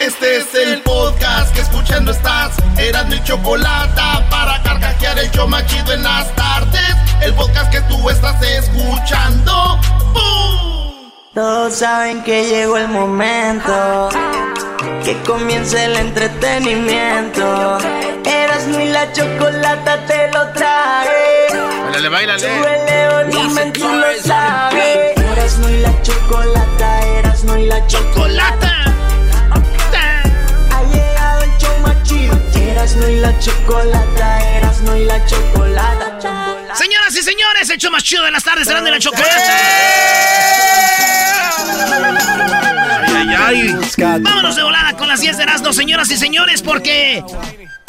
[0.00, 2.54] Este es el podcast que escuchando estás.
[2.76, 6.94] Eran mi chocolate para carcajear el yo machido en las tardes.
[7.22, 9.80] El podcast que tú estás escuchando.
[10.12, 11.10] ¡Bum!
[11.32, 14.10] Todos saben que llegó el momento.
[15.02, 17.78] Que comience el entretenimiento.
[18.26, 21.48] Eras ni la chocolata te lo trae.
[21.84, 22.40] Bailale, bailale.
[22.40, 25.16] Súbele volumen, tú lo sabes.
[25.16, 28.85] Eras no y la chocolata, eras no y la chocolata.
[32.76, 36.18] Eras no y la chocolata, eras no y la chocolata.
[36.18, 36.74] chocolata.
[36.74, 39.30] Señoras y señores, show más chido de las tardes serán de la chocolate.
[43.16, 44.20] Ay, ay, ay.
[44.20, 47.24] Vámonos de volada con las 10 de Erasmo, señoras y señores, porque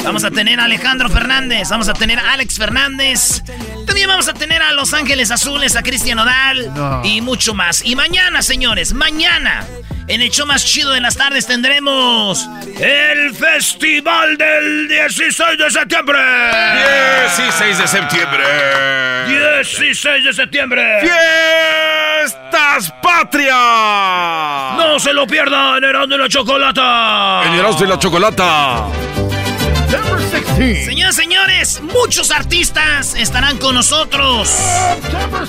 [0.04, 3.42] vamos a tener a Alejandro Fernández, vamos a tener a Alex Fernández,
[3.86, 7.84] también vamos a tener a Los Ángeles Azules, a Cristian Odal y mucho más.
[7.84, 9.66] Y mañana, señores, mañana,
[10.06, 12.48] en el show más chido de las tardes tendremos
[12.80, 16.18] el Festival del 16 de septiembre.
[17.36, 18.44] 16 de septiembre.
[19.28, 21.00] 16 de septiembre.
[21.00, 23.56] ¡Fiestas patrias!
[24.76, 27.42] No se lo pierdan, Erasmo y la Chocolata.
[27.44, 28.86] En Erasmo y la chocolata.
[30.58, 34.50] Señoras y señores, muchos artistas estarán con nosotros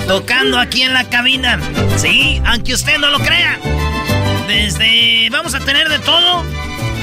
[0.08, 1.60] tocando aquí en la cabina.
[1.98, 3.60] Sí, aunque usted no lo crea.
[4.48, 5.30] Desde.
[5.30, 6.46] Vamos a tener de todo: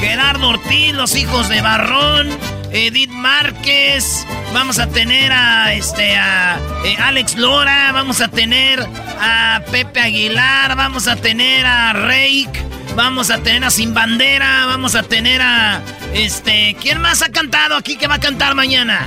[0.00, 2.28] Gerardo Ortiz, los hijos de Barrón,
[2.72, 4.26] Edith Márquez.
[4.54, 7.92] Vamos a tener a este a eh, Alex Lora.
[7.92, 8.80] Vamos a tener
[9.20, 10.76] a Pepe Aguilar.
[10.76, 12.48] Vamos a tener a Reik.
[12.96, 14.64] Vamos a tener a Sin Bandera.
[14.66, 15.82] Vamos a tener a.
[16.14, 16.76] Este.
[16.80, 19.06] ¿Quién más ha cantado aquí que va a cantar mañana?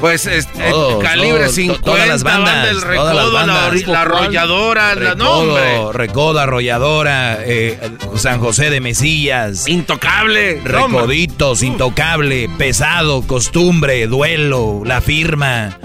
[0.00, 3.24] Pues este, Todos, calibre todos, 50, todas las bandas, banda del todas las
[3.70, 5.92] recodo, la, arrolladora, la nombre.
[5.92, 7.78] Recodo, Arrolladora, eh,
[8.16, 10.56] San José de Mesillas, Intocable.
[10.56, 10.72] nombre.
[10.72, 15.78] Recoditos, Intocable, Pesado, Costumbre, Duelo, La Firma.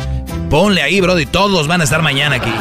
[0.50, 2.52] Ponle ahí, Brody, todos van a estar mañana aquí.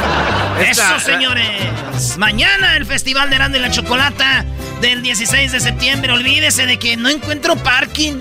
[0.60, 2.16] Esta- Eso, señores.
[2.18, 4.44] Mañana el Festival de Grande y la Chocolata
[4.80, 6.12] del 16 de septiembre.
[6.12, 8.18] Olvídese de que no encuentro parking.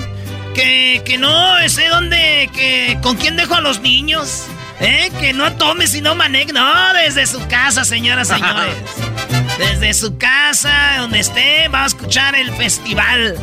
[0.55, 2.49] Que, que no sé dónde.
[2.53, 4.45] Que, ¿Con quién dejo a los niños?
[4.79, 5.11] ¿Eh?
[5.19, 6.53] Que no tome si no maneje.
[6.53, 8.73] No, desde su casa, señoras y señores.
[9.57, 13.35] Desde su casa, donde esté, va a escuchar el festival.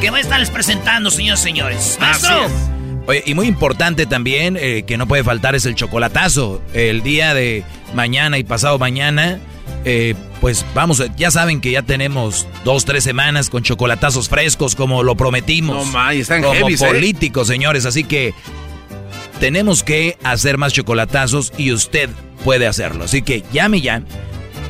[0.00, 1.96] Que voy a estarles presentando, señores y señores.
[2.00, 2.48] Maestro.
[3.10, 6.62] Oye, y muy importante también, eh, que no puede faltar, es el chocolatazo.
[6.74, 9.40] El día de mañana y pasado mañana,
[9.84, 15.02] eh, pues vamos, ya saben que ya tenemos dos, tres semanas con chocolatazos frescos, como
[15.02, 15.92] lo prometimos.
[15.92, 16.86] No, están como heavies, ¿eh?
[16.86, 17.84] políticos, señores.
[17.84, 18.32] Así que
[19.40, 22.10] tenemos que hacer más chocolatazos y usted
[22.44, 23.06] puede hacerlo.
[23.06, 24.04] Así que llame ya.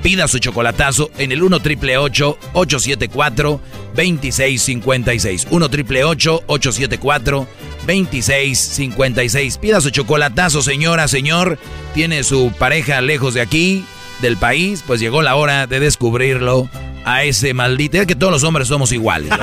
[0.03, 3.61] Pida su chocolatazo en el 1 triple 874
[3.95, 5.49] 2656.
[5.51, 7.60] 1 triple 874 2656.
[9.61, 11.59] Pida su chocolatazo, señora, señor.
[11.95, 13.85] Tiene su pareja lejos de aquí,
[14.21, 14.85] del país.
[14.87, 16.69] Pues llegó la hora de descubrirlo
[17.05, 17.99] a ese maldito.
[17.99, 19.33] Es que todos los hombres somos iguales.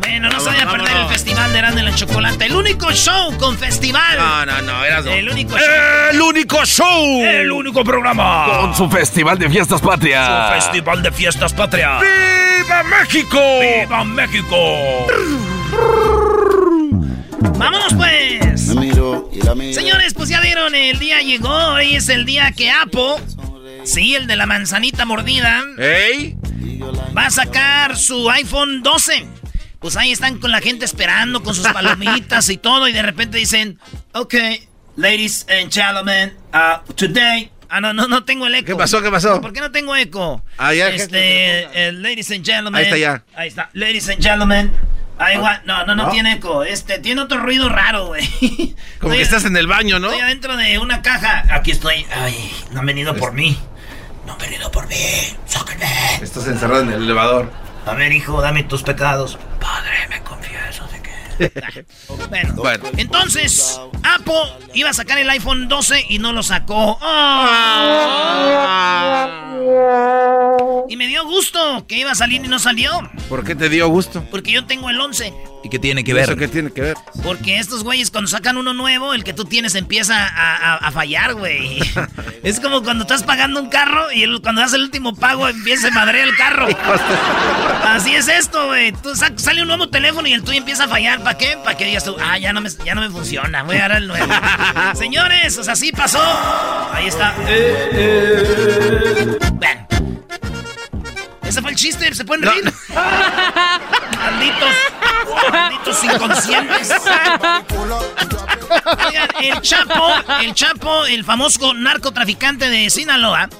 [0.00, 2.44] Bueno, no se vaya a perder el Festival de Grande la Chocolata.
[2.44, 4.18] El único show con festival.
[4.18, 5.68] No, no, no, eras El único show.
[6.10, 7.24] El único show.
[7.24, 8.46] El único programa.
[8.58, 10.54] Con su festival de fiestas patrias.
[10.54, 12.02] Festival de Fiestas Patrias.
[12.78, 13.40] ¡Viva México!
[13.60, 15.06] ¡Viva México!
[17.58, 18.66] ¡Vámonos pues!
[19.74, 21.48] Señores, pues ya vieron, el día llegó.
[21.48, 23.20] Hoy es el día que Apo,
[23.82, 26.36] sí, el de la manzanita mordida, ¡Ey!
[27.16, 29.26] va a sacar su iPhone 12.
[29.80, 32.86] Pues ahí están con la gente esperando con sus palomitas y todo.
[32.86, 33.80] Y de repente dicen,
[34.12, 34.34] ok,
[34.96, 38.66] ladies and gentlemen, uh, today Ah, no, no, no tengo el eco.
[38.66, 39.02] ¿Qué pasó?
[39.02, 39.40] ¿Qué pasó?
[39.40, 40.42] ¿Por qué no tengo eco?
[40.56, 42.76] Ah, ya, Este, eh, ladies and gentlemen.
[42.76, 43.22] Ahí está ya.
[43.36, 43.68] Ahí está.
[43.74, 44.72] Ladies and gentlemen.
[45.18, 45.60] Ahí va.
[45.64, 46.10] No, no, no, ¿No?
[46.10, 46.62] tiene eco.
[46.64, 48.24] Este, tiene otro ruido raro, güey.
[49.00, 50.08] Como Estoy- que estás en el baño, ¿no?
[50.08, 51.44] Estoy adentro de una caja.
[51.50, 52.06] Aquí estoy.
[52.14, 53.58] Ay, no han venido por mí.
[54.26, 54.94] No han venido por mí.
[55.46, 55.86] Sáquenme.
[56.22, 57.50] Estás encerrado en el elevador.
[57.84, 59.38] A ver, hijo, dame tus pecados.
[59.60, 60.86] Padre, me confieso.
[62.28, 62.84] Bueno, Bueno.
[62.96, 64.34] entonces, Apple
[64.74, 66.98] iba a sacar el iPhone 12 y no lo sacó.
[69.58, 70.86] ¡Oh!
[70.88, 72.90] Y me dio gusto que iba a salir y no salió.
[73.28, 74.24] ¿Por qué te dio gusto?
[74.30, 75.34] Porque yo tengo el 11.
[75.64, 76.38] ¿Y qué tiene que ¿Eso ver?
[76.38, 76.96] qué tiene que ver?
[77.24, 80.92] Porque estos güeyes cuando sacan uno nuevo, el que tú tienes empieza a, a- a
[80.92, 81.80] fallar, güey.
[82.44, 85.88] es como cuando estás pagando un carro y el- cuando das el último pago empieza
[85.88, 86.68] a madrear el carro.
[87.84, 88.92] Así es esto, güey.
[88.92, 91.22] Tú sa- sale un nuevo teléfono y el tuyo empieza a fallar.
[91.28, 91.58] ¿Para qué?
[91.62, 93.62] Para que digas tú, ah, ya no me, ya no me funciona.
[93.62, 94.32] Voy a dar el nuevo.
[94.94, 96.22] Señores, o sea, así pasó.
[96.90, 97.34] Ahí está.
[99.52, 99.86] Ven.
[101.42, 102.64] Ese fue el chiste, se pueden reír.
[104.18, 104.74] Malditos.
[105.52, 106.94] Malditos inconscientes.
[109.06, 110.08] Oigan, el Chapo,
[110.40, 113.50] el Chapo, el famoso narcotraficante de Sinaloa,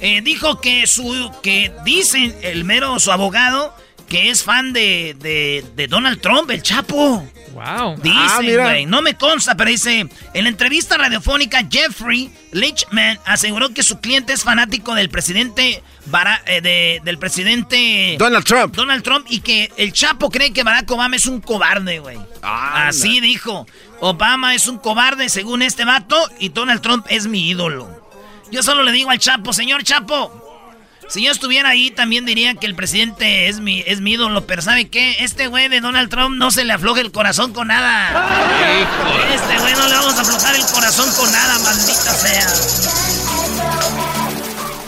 [0.00, 3.74] eh, dijo que su, que dicen el mero su abogado
[4.08, 7.26] que es fan de, de, de Donald Trump, el Chapo.
[7.52, 7.96] Wow.
[8.04, 8.64] Ah, mira.
[8.64, 10.00] güey, no me consta, pero dice,
[10.34, 16.42] en la entrevista radiofónica, Jeffrey Lichman aseguró que su cliente es fanático del presidente Bara-
[16.46, 18.74] eh, de- del presidente Donald Trump.
[18.76, 22.16] Donald Trump y que el Chapo cree que Barack Obama es un cobarde, güey.
[22.42, 22.88] Anda.
[22.88, 23.66] Así dijo.
[24.00, 28.04] Obama es un cobarde según este vato y Donald Trump es mi ídolo.
[28.52, 30.45] Yo solo le digo al Chapo, señor Chapo,
[31.08, 34.60] si yo estuviera ahí también diría que el presidente es mi, es mi ídolo, pero
[34.62, 35.16] ¿sabe qué?
[35.20, 38.28] Este güey de Donald Trump no se le afloja el corazón con nada.
[39.32, 42.46] Este güey no le vamos a aflojar el corazón con nada, maldita sea.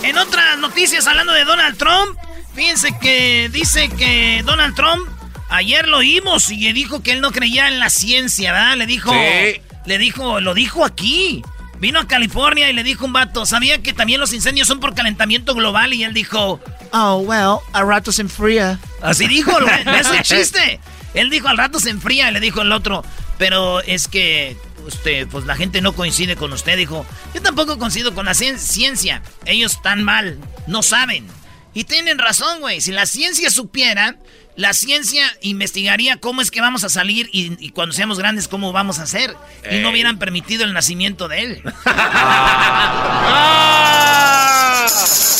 [0.02, 2.18] En otras noticias, hablando de Donald Trump,
[2.54, 5.06] fíjense que dice que Donald Trump
[5.50, 8.76] ayer lo oímos y le dijo que él no creía en la ciencia, ¿verdad?
[8.76, 9.60] Le dijo, Sí.
[9.86, 11.42] le dijo, lo dijo aquí.
[11.80, 14.94] Vino a California y le dijo un vato, ¿sabía que también los incendios son por
[14.94, 15.92] calentamiento global?
[15.94, 16.60] Y él dijo,
[16.92, 18.78] oh, well, al rato se enfría.
[19.00, 19.52] Así dijo,
[19.98, 20.80] es un chiste.
[21.14, 23.04] Él dijo, al rato se enfría, y le dijo el otro,
[23.38, 27.06] pero es que usted, pues la gente no coincide con usted, dijo.
[27.34, 29.22] Yo tampoco coincido con la cien- ciencia.
[29.44, 31.26] Ellos están mal, no saben.
[31.74, 32.80] Y tienen razón, güey.
[32.80, 34.16] Si la ciencia supiera,
[34.58, 38.72] la ciencia investigaría cómo es que vamos a salir y, y cuando seamos grandes cómo
[38.72, 39.32] vamos a hacer.
[39.70, 41.62] Y no hubieran permitido el nacimiento de él.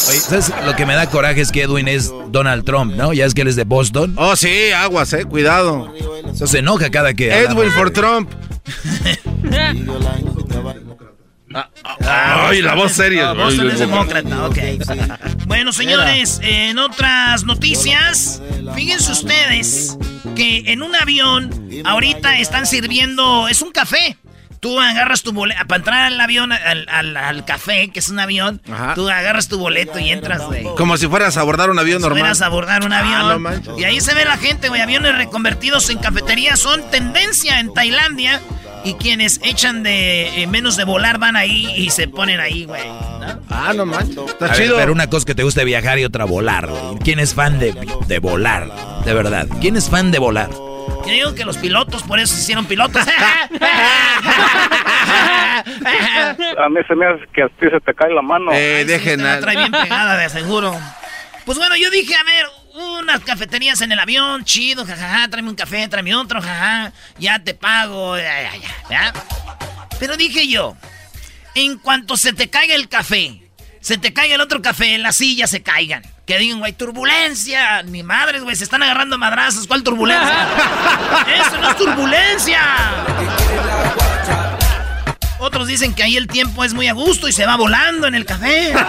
[0.09, 0.53] Oye, ¿sabes?
[0.65, 3.13] Lo que me da coraje es que Edwin es Donald Trump, ¿no?
[3.13, 4.15] Ya es que él es de Boston.
[4.17, 5.93] Oh, sí, aguas, eh, cuidado.
[6.33, 7.37] Eso se enoja cada que.
[7.37, 7.93] Edwin hablamos for
[11.67, 12.11] de- Trump.
[12.11, 13.31] Ay, la voz seria.
[13.31, 14.59] Ah, Boston es demócrata, ok.
[15.47, 18.43] Bueno, señores, en otras noticias,
[18.75, 19.97] fíjense ustedes
[20.37, 24.17] que en un avión ahorita están sirviendo, es un café.
[24.61, 28.19] Tú agarras tu boleto, para entrar al avión, al, al- al café, que es un
[28.19, 28.95] avión, Ajá.
[28.95, 30.65] tú agarras tu boleto y entras, güey.
[30.77, 32.19] Como si fueras a abordar un avión normal.
[32.19, 33.29] Fueras a abordar un Ah, avión.
[33.29, 33.75] no manches.
[33.79, 34.81] y ahí se ve la gente, güey.
[34.81, 38.41] Aviones reconvertidos en cafeterías son tendencia en Tailandia.
[38.85, 42.87] Y quienes echan de eh, menos de volar van ahí y se ponen ahí, güey.
[42.89, 43.41] ¿no?
[43.51, 44.17] Ah, no manches.
[44.29, 44.77] Está A ver, chido.
[44.77, 46.99] pero una cosa que te gusta viajar y otra volar, güey.
[47.05, 47.75] ¿Quién es fan de,
[48.07, 48.71] de volar?
[49.05, 49.47] De verdad.
[49.61, 50.49] ¿Quién es fan de volar?
[51.07, 53.03] Yo digo que los pilotos por eso se hicieron pilotos.
[56.59, 58.53] A mí se me hace que a ti se te cae la mano.
[58.53, 60.75] Eh, Ay, sí, dejen usted la trae bien pegada, de seguro.
[61.45, 62.47] Pues bueno, yo dije, a ver,
[62.79, 67.55] unas cafeterías en el avión, chido, jajaja, tráeme un café, tráeme otro, jajaja, ya te
[67.55, 69.13] pago, ya, ya, ya, ¿ya?
[69.99, 70.77] Pero dije yo,
[71.55, 73.43] en cuanto se te caiga el café,
[73.81, 76.03] se te caiga el otro café, las sillas se caigan.
[76.27, 77.83] Que digan, güey, turbulencia.
[77.85, 79.67] Ni madres, güey, se están agarrando madrazos.
[79.67, 80.47] ¿Cuál turbulencia?
[81.27, 82.61] ¡Eso no es turbulencia!
[85.41, 88.15] Otros dicen que ahí el tiempo es muy a gusto y se va volando en
[88.15, 88.73] el café.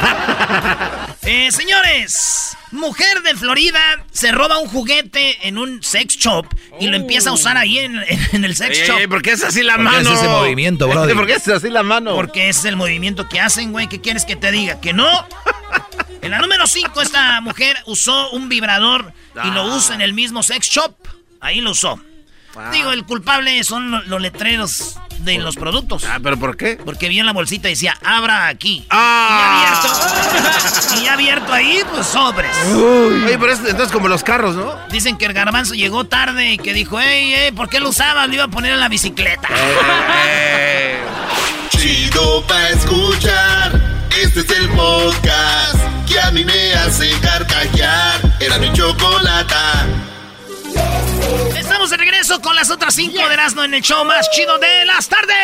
[1.23, 3.79] Eh, señores, mujer de Florida
[4.11, 6.47] se roba un juguete en un sex shop
[6.79, 8.01] y lo empieza a usar ahí en,
[8.31, 8.97] en el sex shop.
[8.99, 10.09] ey, ¿Por qué es así la ¿Por qué mano?
[10.09, 11.13] hace ese movimiento, brody?
[11.13, 12.15] ¿Por qué es así la mano?
[12.15, 13.87] Porque es el movimiento que hacen, güey.
[13.87, 14.79] ¿Qué quieres que te diga?
[14.81, 15.07] ¿Que no?
[16.21, 19.13] En la número 5, esta mujer usó un vibrador
[19.43, 20.95] y lo usa en el mismo sex shop.
[21.39, 22.01] Ahí lo usó.
[22.71, 26.05] Digo, el culpable son lo- los letreros de los productos.
[26.05, 26.77] Ah, ¿pero por qué?
[26.83, 28.85] Porque vio en la bolsita y decía, abra aquí.
[28.89, 29.63] Ah.
[29.63, 31.01] Y abierto.
[31.03, 32.55] y abierto ahí, pues sobres.
[32.73, 34.73] Oye, pero es entonces como los carros, ¿no?
[34.91, 38.27] Dicen que el garbanzo llegó tarde y que dijo, ey, ey, ¿por qué lo usabas?
[38.29, 39.49] Lo iba a poner en la bicicleta.
[40.25, 40.97] Eh,
[41.69, 43.99] Chido pa' escuchar.
[44.21, 45.75] Este es el podcast
[46.07, 48.21] que a mí me hace carcajear.
[48.39, 49.85] Era mi chocolata.
[51.69, 54.85] Estamos de regreso con las otras cinco de Erasmo en el show más chido de
[54.87, 55.35] las tardes.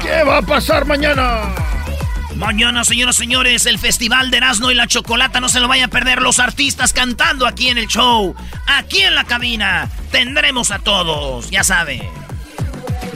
[0.00, 1.52] ¿Qué va a pasar mañana?
[2.36, 5.40] Mañana, señoras y señores, el Festival de Erasmo y la Chocolata.
[5.40, 8.36] No se lo vayan a perder los artistas cantando aquí en el show.
[8.68, 9.90] Aquí en la cabina.
[10.12, 12.08] Tendremos a todos, ya sabe.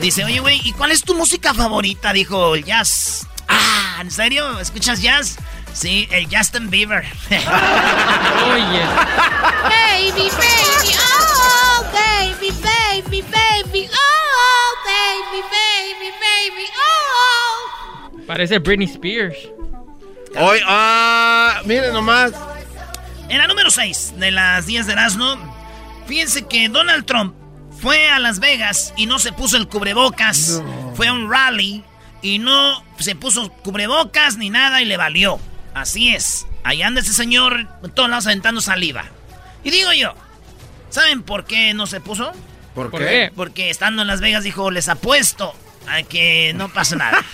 [0.01, 2.11] Dice, oye, güey, ¿y cuál es tu música favorita?
[2.11, 3.25] Dijo el jazz.
[3.47, 4.59] Ah, ¿en serio?
[4.59, 5.37] ¿Escuchas jazz?
[5.77, 7.05] Sí, el Justin Bieber.
[7.29, 8.81] Oye.
[9.69, 18.25] Baby, baby, oh, baby, baby, baby, oh, baby, baby, baby, oh.
[18.25, 19.37] Parece Britney Spears.
[20.35, 22.31] Hoy, ah, miren nomás.
[23.29, 25.37] En la número 6 de las 10 de Erasmo,
[26.07, 27.35] fíjense que Donald Trump
[27.79, 30.59] fue a Las Vegas y no se puso el cubrebocas.
[30.95, 31.83] Fue a un rally
[32.23, 35.39] y no se puso cubrebocas ni nada y le valió.
[35.77, 36.45] Así es.
[36.63, 39.05] Ahí anda ese señor en todos lados aventando saliva.
[39.63, 40.13] Y digo yo,
[40.89, 42.31] ¿saben por qué no se puso?
[42.73, 43.31] ¿Por, ¿Por qué?
[43.35, 45.53] Porque estando en Las Vegas dijo, les apuesto
[45.89, 47.23] a que no pasa nada.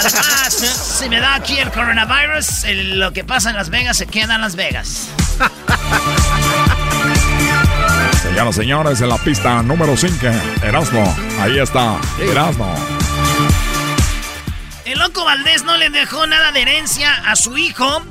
[0.00, 4.06] Además, si me da aquí el coronavirus, el- lo que pasa en Las Vegas se
[4.06, 5.08] queda en Las Vegas.
[8.22, 10.26] Señoras y señores, en la pista número 5,
[10.62, 11.16] Erasmo.
[11.40, 12.74] Ahí está, Erasmo.
[14.92, 18.02] El loco Valdés no le dejó nada de herencia a su hijo.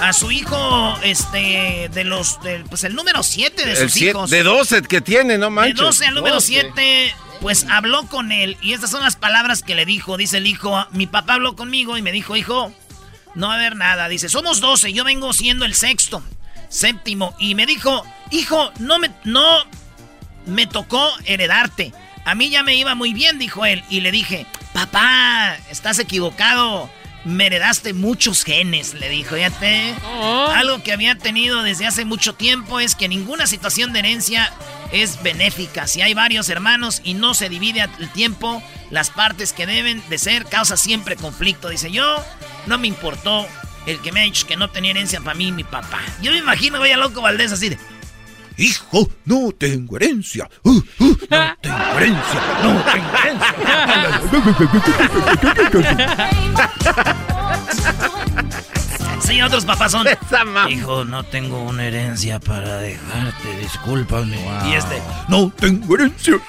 [0.00, 4.30] A su hijo, este, de los, del, pues el número 7 de sus siete- hijos.
[4.30, 5.76] de 12 que tiene, no De manches.
[5.78, 6.46] 12 al número 12.
[6.46, 8.58] 7, pues habló con él.
[8.60, 10.16] Y estas son las palabras que le dijo.
[10.18, 12.72] Dice el hijo, mi papá habló conmigo y me dijo, hijo,
[13.34, 14.08] no va a haber nada.
[14.08, 16.22] Dice, somos 12, yo vengo siendo el sexto,
[16.68, 17.34] séptimo.
[17.38, 19.64] Y me dijo, hijo, no me, no
[20.46, 21.92] me tocó heredarte.
[22.26, 23.82] A mí ya me iba muy bien, dijo él.
[23.88, 24.46] Y le dije,
[24.86, 26.88] papá, estás equivocado.
[27.24, 29.36] Me heredaste muchos genes, le dijo.
[29.36, 29.94] Ya te...
[30.54, 34.52] Algo que había tenido desde hace mucho tiempo es que ninguna situación de herencia
[34.92, 35.86] es benéfica.
[35.86, 40.18] Si hay varios hermanos y no se divide el tiempo, las partes que deben de
[40.18, 41.68] ser causa siempre conflicto.
[41.68, 42.24] Dice yo,
[42.66, 43.46] no me importó
[43.86, 46.00] el que me ha dicho que no tenía herencia para mí mi papá.
[46.22, 47.78] Yo me imagino, voy a loco Valdés así de...
[48.58, 50.50] Hijo, no tengo herencia.
[50.64, 52.40] Uh, uh, no tengo herencia.
[52.62, 53.14] No tengo
[55.78, 56.28] herencia.
[59.20, 60.08] Sí, otros papás son.
[60.68, 64.38] Hijo, no tengo una herencia para dejarte, discúlpame.
[64.66, 66.40] Y este, no tengo herencia.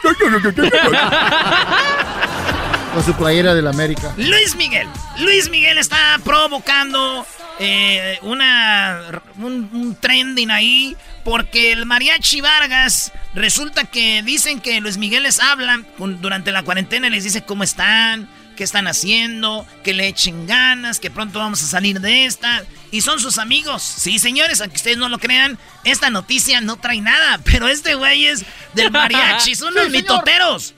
[2.93, 4.13] Con su playera del América.
[4.17, 4.87] Luis Miguel.
[5.19, 7.23] Luis Miguel está provocando
[7.59, 14.97] eh, una, un, un trending ahí porque el mariachi Vargas resulta que dicen que Luis
[14.97, 19.67] Miguel les habla con- durante la cuarentena y les dice cómo están, qué están haciendo,
[19.83, 22.63] que le echen ganas, que pronto vamos a salir de esta.
[22.91, 23.83] Y son sus amigos.
[23.83, 27.37] Sí, señores, aunque ustedes no lo crean, esta noticia no trae nada.
[27.43, 30.01] Pero este güey es del mariachi, son los Sí, señor.
[30.03, 30.73] mitoteros.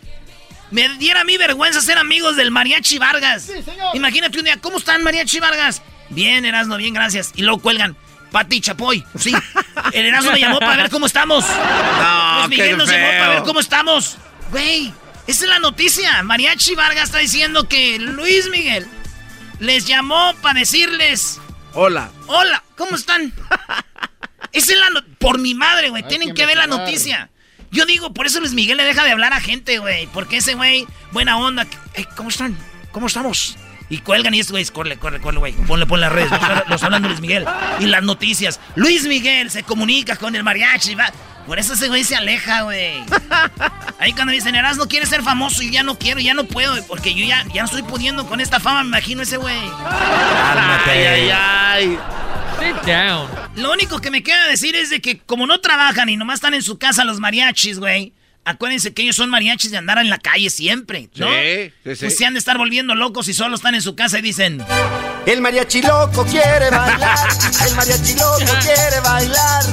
[0.72, 3.50] Me diera a mí vergüenza ser amigos del Mariachi Vargas.
[3.94, 5.82] Imagínate un día, ¿cómo están Mariachi Vargas?
[6.12, 7.32] Bien, Erasmo, bien, gracias.
[7.36, 7.96] Y luego cuelgan,
[8.32, 9.04] Pati Chapoy.
[9.18, 9.34] Sí,
[9.94, 11.46] el Erasmo me llamó para ver cómo estamos.
[11.48, 14.18] No, Luis Miguel qué nos llamó para ver cómo estamos.
[14.52, 14.94] Güey,
[15.28, 16.22] esa es la noticia.
[16.24, 18.88] Mariachi Vargas está diciendo que Luis Miguel
[19.60, 21.40] les llamó para decirles,
[21.74, 22.10] Hola.
[22.28, 23.34] hola, ¿cómo están?
[24.54, 27.30] Esa es la no- Por mi madre, güey, tienen que ver la noticia.
[27.70, 30.08] Yo digo, por eso Luis Miguel le deja de hablar a gente, güey.
[30.08, 31.66] Porque ese güey, buena onda.
[31.94, 32.58] "Ey, ¿Cómo están?
[32.92, 33.56] ¿Cómo estamos?
[33.92, 35.52] Y cuelgan y estos güeyes, corre, corre, corre, güey.
[35.52, 36.32] Ponle, ponle las redes.
[36.32, 37.46] Los, los hablan de Luis Miguel.
[37.80, 38.60] Y las noticias.
[38.76, 40.96] Luis Miguel se comunica con el mariachi.
[40.96, 41.12] Va.
[41.46, 43.04] Por eso ese güey se aleja, güey.
[44.00, 46.72] Ahí cuando dicen, Eras no quiere ser famoso, y ya no quiero, ya no puedo,
[46.72, 49.60] güey, porque yo ya, ya no estoy pudiendo con esta fama, me imagino ese güey.
[49.86, 52.00] Ay, ay, ay.
[52.60, 53.28] Sit down.
[53.56, 56.54] Lo único que me queda decir es de que como no trabajan y nomás están
[56.54, 58.14] en su casa los mariachis, güey.
[58.44, 61.28] Acuérdense que ellos son mariachis de andar en la calle siempre, ¿no?
[61.28, 62.06] Sí, sí, sí.
[62.06, 64.66] Pues se han de estar volviendo locos y solo están en su casa y dicen...
[65.28, 67.18] El mariachi loco quiere bailar.
[67.68, 69.64] El mariachi loco quiere bailar.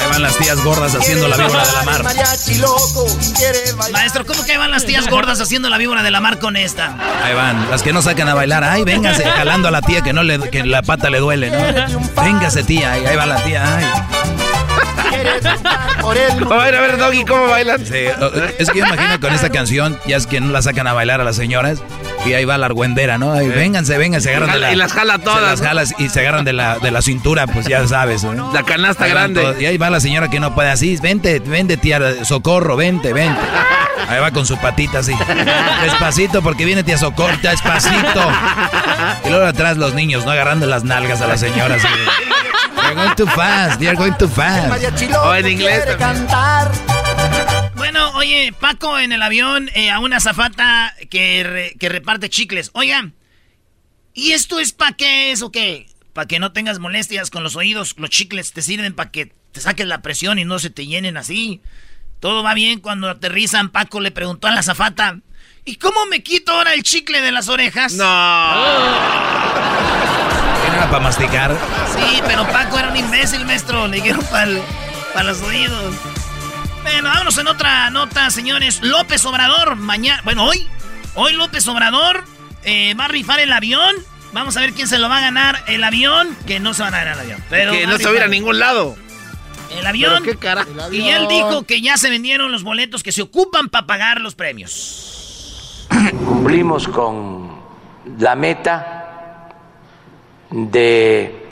[0.00, 2.02] Ahí van las tías gordas haciendo la víbora de la El mar.
[2.04, 3.90] mariachi loco quiere bailar.
[3.90, 6.96] Maestro, ¿cómo que van las tías gordas haciendo la víbora de la mar con esta?
[7.24, 8.62] Ahí van, las que no sacan a bailar.
[8.62, 12.22] Ay, véngase, jalando a la tía que no le, que la pata le duele, ¿no?
[12.22, 13.76] Véngase, tía, ahí, ahí va la tía.
[13.76, 13.84] Ay.
[15.10, 17.84] A ver, a ver, Doggy, ¿cómo bailan?
[17.84, 18.04] Sí,
[18.58, 21.20] es que yo imagino con esta canción, ya es que no la sacan a bailar
[21.20, 21.82] a las señoras.
[22.26, 23.32] Y ahí va la argüendera, ¿no?
[23.32, 26.08] Ahí, vénganse, vénganse, se agarran de la, Y las jala se todas, las jalas y
[26.08, 28.24] se agarran de la, de la cintura, pues ya sabes.
[28.24, 28.52] ¿no?
[28.52, 29.40] La canasta grande.
[29.40, 29.60] todos.
[29.60, 30.96] Y ahí va la señora que no puede así.
[31.00, 33.40] Vente, vente, tía Socorro, vente, vente.
[34.08, 35.14] Ahí va con su patita así.
[35.82, 38.28] Despacito, porque viene tía Socorro, despacito.
[39.24, 40.32] Y luego atrás los niños, ¿no?
[40.32, 41.86] Agarrando las nalgas a la señora así.
[41.86, 42.30] de,
[42.82, 44.82] You're going too fast, you're going too fast.
[45.22, 46.26] O en inglés también.
[47.92, 52.70] Bueno, oye, Paco en el avión eh, a una zafata que, re- que reparte chicles.
[52.72, 53.14] Oigan,
[54.14, 55.88] ¿y esto es para qué es o qué?
[56.12, 57.96] Para que no tengas molestias con los oídos.
[57.98, 61.16] Los chicles te sirven para que te saques la presión y no se te llenen
[61.16, 61.62] así.
[62.20, 63.70] Todo va bien cuando aterrizan.
[63.70, 65.18] Paco le preguntó a la zafata,
[65.64, 67.94] ¿y cómo me quito ahora el chicle de las orejas?
[67.94, 68.02] ¿Quién
[70.76, 71.58] era para masticar?
[71.98, 73.88] Sí, pero Paco era un imbécil, maestro.
[73.88, 75.96] Le dijeron para los oídos.
[76.92, 78.80] Bueno, vámonos en otra nota, señores.
[78.82, 80.20] López Obrador, mañana.
[80.24, 80.66] Bueno, hoy.
[81.14, 82.24] Hoy López Obrador
[82.64, 83.94] eh, va a rifar el avión.
[84.32, 85.62] Vamos a ver quién se lo va a ganar.
[85.68, 87.44] El avión, que no se va a ganar el avión.
[87.48, 88.30] Pero que no se va a ir a rifar.
[88.30, 88.96] ningún lado.
[89.78, 90.22] El avión.
[90.24, 93.68] Pero qué cara- Y él dijo que ya se vendieron los boletos que se ocupan
[93.68, 95.86] para pagar los premios.
[96.26, 97.60] cumplimos con
[98.18, 99.48] la meta
[100.50, 101.46] de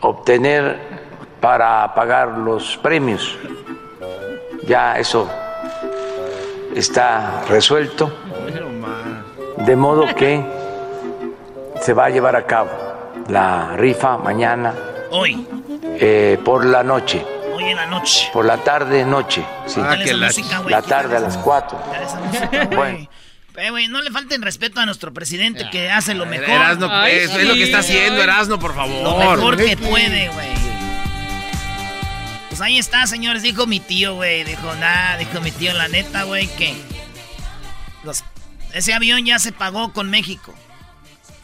[0.00, 1.02] obtener
[1.42, 3.36] para pagar los premios.
[4.66, 5.28] Ya eso
[6.74, 8.10] está resuelto,
[9.58, 10.42] de modo que
[11.82, 12.70] se va a llevar a cabo
[13.28, 14.72] la rifa mañana
[15.10, 15.46] Hoy.
[16.00, 18.30] eh, por la noche, Hoy en la noche.
[18.32, 19.80] por la tarde noche, sí.
[19.84, 21.78] Ah, esa música, güey, la tarde a las 4.
[21.84, 23.08] Quítale esa música, güey.
[23.56, 26.48] Eh, güey, no le falten respeto a nuestro presidente que hace lo mejor.
[26.48, 29.02] Erasno, pues, es lo que está haciendo, Erasno, por favor.
[29.02, 30.51] Lo mejor que puede, güey.
[32.52, 33.42] Pues ahí está, señores.
[33.42, 34.44] Dijo mi tío, güey.
[34.44, 36.74] Dijo, nada, dijo mi tío, la neta, güey, que
[38.04, 38.24] los-
[38.74, 40.54] ese avión ya se pagó con México.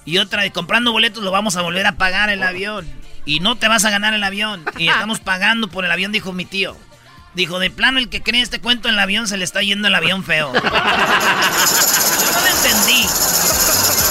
[0.04, 2.86] Y otra, de comprando boletos lo vamos a volver a pagar el avión.
[3.24, 4.66] Y no te vas a ganar el avión.
[4.76, 6.76] Y estamos pagando por el avión, dijo mi tío.
[7.32, 9.88] Dijo, de plano, el que cree este cuento en el avión se le está yendo
[9.88, 10.52] el avión feo.
[10.52, 10.70] Yo no
[12.40, 13.06] lo entendí.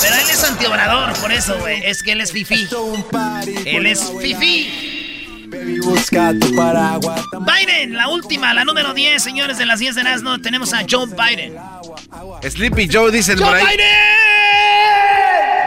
[0.01, 1.79] Pero él es antiobrador, por eso, güey.
[1.85, 2.67] Es que él es fifi.
[3.65, 4.01] Él es
[7.45, 10.39] Biden, la última, la número 10, señores, de las 10 de Erasmo.
[10.39, 11.55] Tenemos a Joe Biden.
[12.49, 13.77] Sleepy Joe dicen por ¡Joe ahí.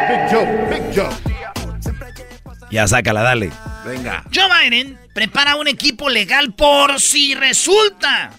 [0.08, 1.08] Big Joe, Big Joe.
[2.70, 3.50] Ya sácala, dale.
[3.84, 4.24] Venga.
[4.34, 8.30] Joe Biden prepara un equipo legal por si resulta.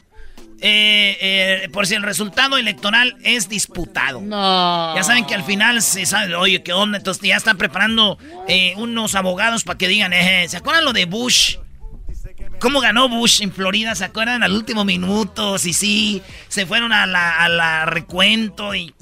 [0.62, 4.22] Eh, eh, por si el resultado electoral es disputado.
[4.22, 4.96] No.
[4.96, 7.00] Ya saben que al final se sabe, oye, ¿qué onda?
[7.00, 11.06] Entonces ya están preparando eh, unos abogados para que digan, eh, ¿se acuerdan lo de
[11.06, 11.58] Bush?
[12.60, 13.96] ¿Cómo ganó Bush en Florida?
[13.96, 15.58] ¿Se acuerdan al último minuto?
[15.58, 18.94] Sí, sí, se fueron a la, a la recuento y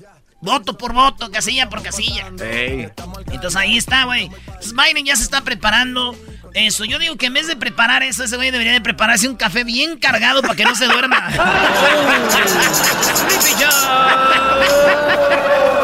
[0.42, 2.28] voto por voto, casilla por casilla.
[2.28, 4.30] Entonces ahí está, güey.
[4.74, 6.16] Biden ya se está preparando
[6.54, 6.86] eso.
[6.86, 9.64] Yo digo que en vez de preparar eso, ese güey debería de prepararse un café
[9.64, 11.28] bien cargado para que no se duerma.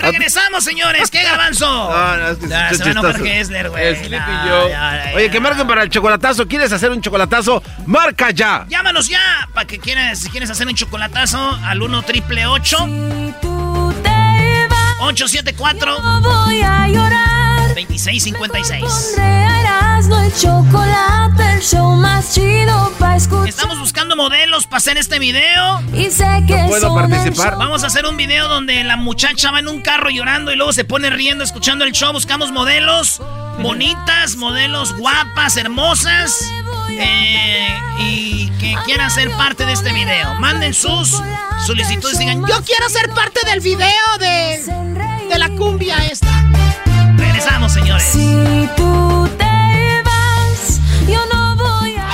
[0.00, 1.10] Regresamos, señores.
[1.10, 1.66] ¿Qué garbanzo?
[1.66, 4.10] No, no, es que Ah, se a güey.
[4.10, 6.46] No, Oye, que marquen para el chocolatazo.
[6.46, 7.62] ¿Quieres hacer un chocolatazo?
[7.86, 8.64] Marca ya.
[8.68, 12.76] Llámanos ya para que quieras, si quieres hacer un chocolatazo al 1 triple 8
[15.00, 17.68] 874 voy a llorar.
[17.68, 19.14] 2656.
[19.16, 23.48] Erasmo el chocolate, el show más chido para escuchar.
[23.48, 25.80] Estamos buscando modelos para hacer este video.
[25.94, 27.58] Y sé que son el show.
[27.58, 30.72] Vamos a hacer un video donde la muchacha va en un carro llorando y luego
[30.72, 32.12] se pone riendo escuchando el show.
[32.12, 33.22] Buscamos modelos
[33.62, 36.32] bonitas, modelos guapas, hermosas.
[36.90, 40.34] eh, y que quieran ser parte de este video.
[40.34, 41.20] Manden sus
[41.66, 44.62] solicitudes y digan, yo quiero ser parte del video de,
[45.28, 46.26] de la cumbia esta.
[47.16, 48.04] Regresamos, señores.
[48.04, 52.08] Si tú te vas, yo no voy a.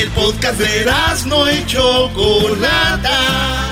[0.00, 0.86] El podcast de
[1.26, 3.65] no y Chocolata.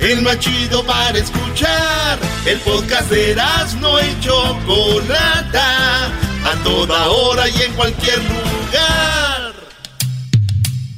[0.00, 2.18] El más chido para escuchar.
[2.44, 3.34] El podcast de
[3.80, 6.06] no y Chocolata.
[6.06, 9.52] A toda hora y en cualquier lugar.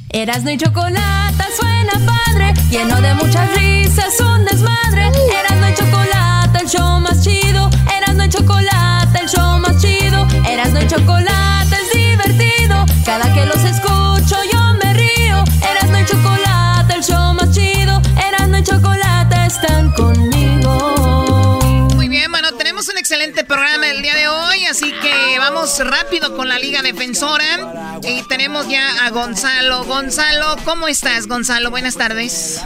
[0.09, 5.11] Erasmo y chocolate suena padre, lleno de muchas risas, un desmadre.
[5.39, 7.69] Erasmo y chocolate, el show más chido.
[7.95, 10.27] Erasmo y chocolate, el show más chido.
[10.45, 11.38] Erasmo y chocolate
[23.11, 24.65] excelente programa el día de hoy.
[24.69, 27.97] así que vamos rápido con la Liga Defensora.
[28.03, 29.83] Y tenemos ya a Gonzalo.
[29.85, 31.71] Gonzalo, ¿cómo estás, Gonzalo?
[31.71, 32.63] Buenas tardes.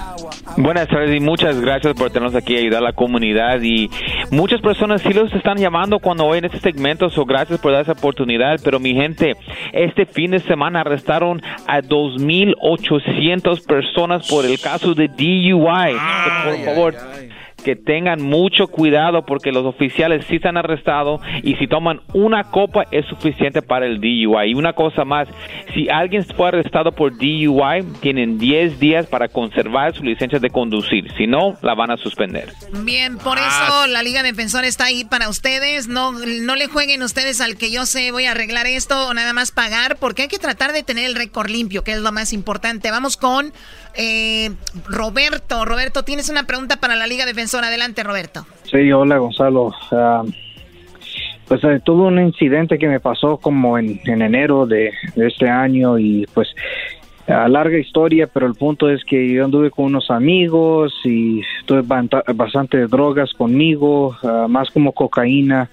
[0.57, 3.89] Buenas tardes y muchas gracias por tenernos aquí a ayudar a la comunidad y
[4.31, 7.93] muchas personas sí los están llamando cuando oyen este segmento, so gracias por dar esa
[7.93, 9.35] oportunidad, pero mi gente,
[9.71, 15.95] este fin de semana arrestaron a 2.800 personas por el caso de DUI.
[16.43, 16.95] por favor,
[17.63, 22.83] que tengan mucho cuidado porque los oficiales sí están arrestados y si toman una copa
[22.91, 24.51] es suficiente para el DUI.
[24.51, 25.27] Y una cosa más,
[25.73, 31.11] si alguien fue arrestado por DUI, tienen 10 días para conservar su licencia de conducir.
[31.17, 32.49] Si no, la van a suspender.
[32.83, 35.87] Bien, por eso la Liga Defensor está ahí para ustedes.
[35.87, 39.33] No, no le jueguen ustedes al que yo sé voy a arreglar esto o nada
[39.33, 42.33] más pagar porque hay que tratar de tener el récord limpio, que es lo más
[42.33, 42.91] importante.
[42.91, 43.53] Vamos con
[43.95, 44.51] eh,
[44.87, 45.65] Roberto.
[45.65, 47.52] Roberto, tienes una pregunta para la Liga Defensora.
[47.61, 48.45] Adelante, Roberto.
[48.63, 49.73] Sí, hola Gonzalo.
[49.91, 50.23] Ah,
[51.47, 55.49] pues eh, tuve un incidente que me pasó como en, en enero de, de este
[55.49, 56.47] año y pues
[57.27, 61.81] a larga historia, pero el punto es que yo anduve con unos amigos y tuve
[62.33, 65.69] bastante drogas conmigo, ah, más como cocaína,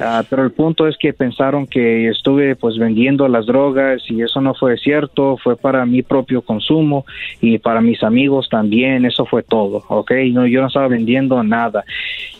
[0.00, 4.40] Ah, pero el punto es que pensaron que estuve pues vendiendo las drogas y eso
[4.40, 7.04] no fue cierto, fue para mi propio consumo
[7.40, 10.12] y para mis amigos también, eso fue todo, ¿ok?
[10.32, 11.84] No, yo no estaba vendiendo nada.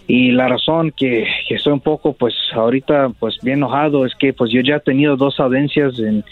[0.08, 4.32] Y la razón que, que estoy un poco pues ahorita pues bien enojado es que
[4.32, 6.24] pues yo ya he tenido dos audiencias en,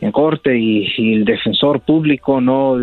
[0.00, 2.76] en corte y, y el defensor público no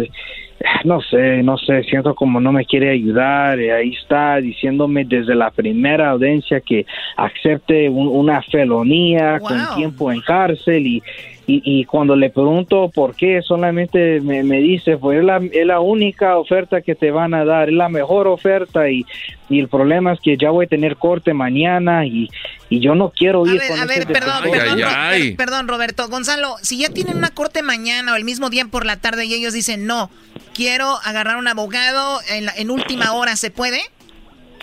[0.84, 5.34] no sé, no sé, siento como no me quiere ayudar, eh, ahí está diciéndome desde
[5.34, 11.04] la primera audiencia que acepte un- una felonía con tiempo en cárcel y,
[11.52, 15.66] y, y cuando le pregunto por qué, solamente me, me dice, pues es la, es
[15.66, 19.06] la única oferta que te van a dar, es la mejor oferta y,
[19.50, 22.30] y el problema es que ya voy a tener corte mañana y,
[22.70, 24.54] y yo no quiero ir con A ver, perdón, defensor.
[24.54, 26.08] perdón, Ro- per- perdón, Roberto.
[26.10, 29.34] Gonzalo, si ya tienen una corte mañana o el mismo día por la tarde y
[29.34, 30.12] ellos dicen, no,
[30.54, 33.80] quiero agarrar un abogado en, la- en última hora, ¿se puede?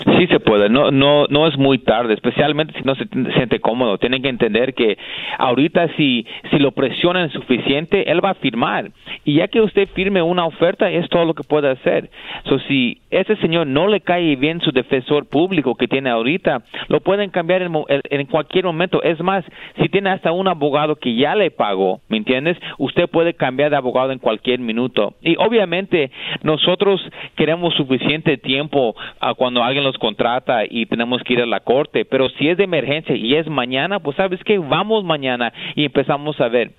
[0.04, 3.96] Sí se puede, no, no, no es muy tarde, especialmente si no se siente cómodo.
[3.98, 4.98] Tienen que entender que
[5.38, 8.90] ahorita si, si lo presionan suficiente, él va a firmar.
[9.24, 12.10] Y ya que usted firme una oferta, es todo lo que puede hacer.
[12.44, 17.00] So, si ese señor no le cae bien su defensor público que tiene ahorita, lo
[17.00, 17.72] pueden cambiar en-
[18.10, 19.02] en cualquier momento.
[19.02, 19.44] Es más,
[19.80, 22.58] si tiene hasta un abogado que ya le pagó, ¿me entiendes?
[22.78, 25.14] Usted puede cambiar de abogado en cualquier minuto.
[25.22, 26.10] Y obviamente
[26.42, 27.00] nosotros
[27.36, 32.04] queremos suficiente tiempo a cuando alguien los contrata y tenemos que ir a la corte,
[32.04, 36.40] pero si es de emergencia y es mañana, pues sabes que vamos mañana y empezamos
[36.40, 36.72] a ver.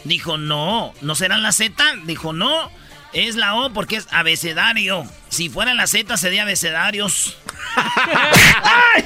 [0.05, 1.75] Dijo, no, ¿no será la Z?
[2.05, 2.71] Dijo, no,
[3.13, 5.05] es la O porque es abecedario.
[5.29, 7.37] Si fuera la Z sería abecedarios.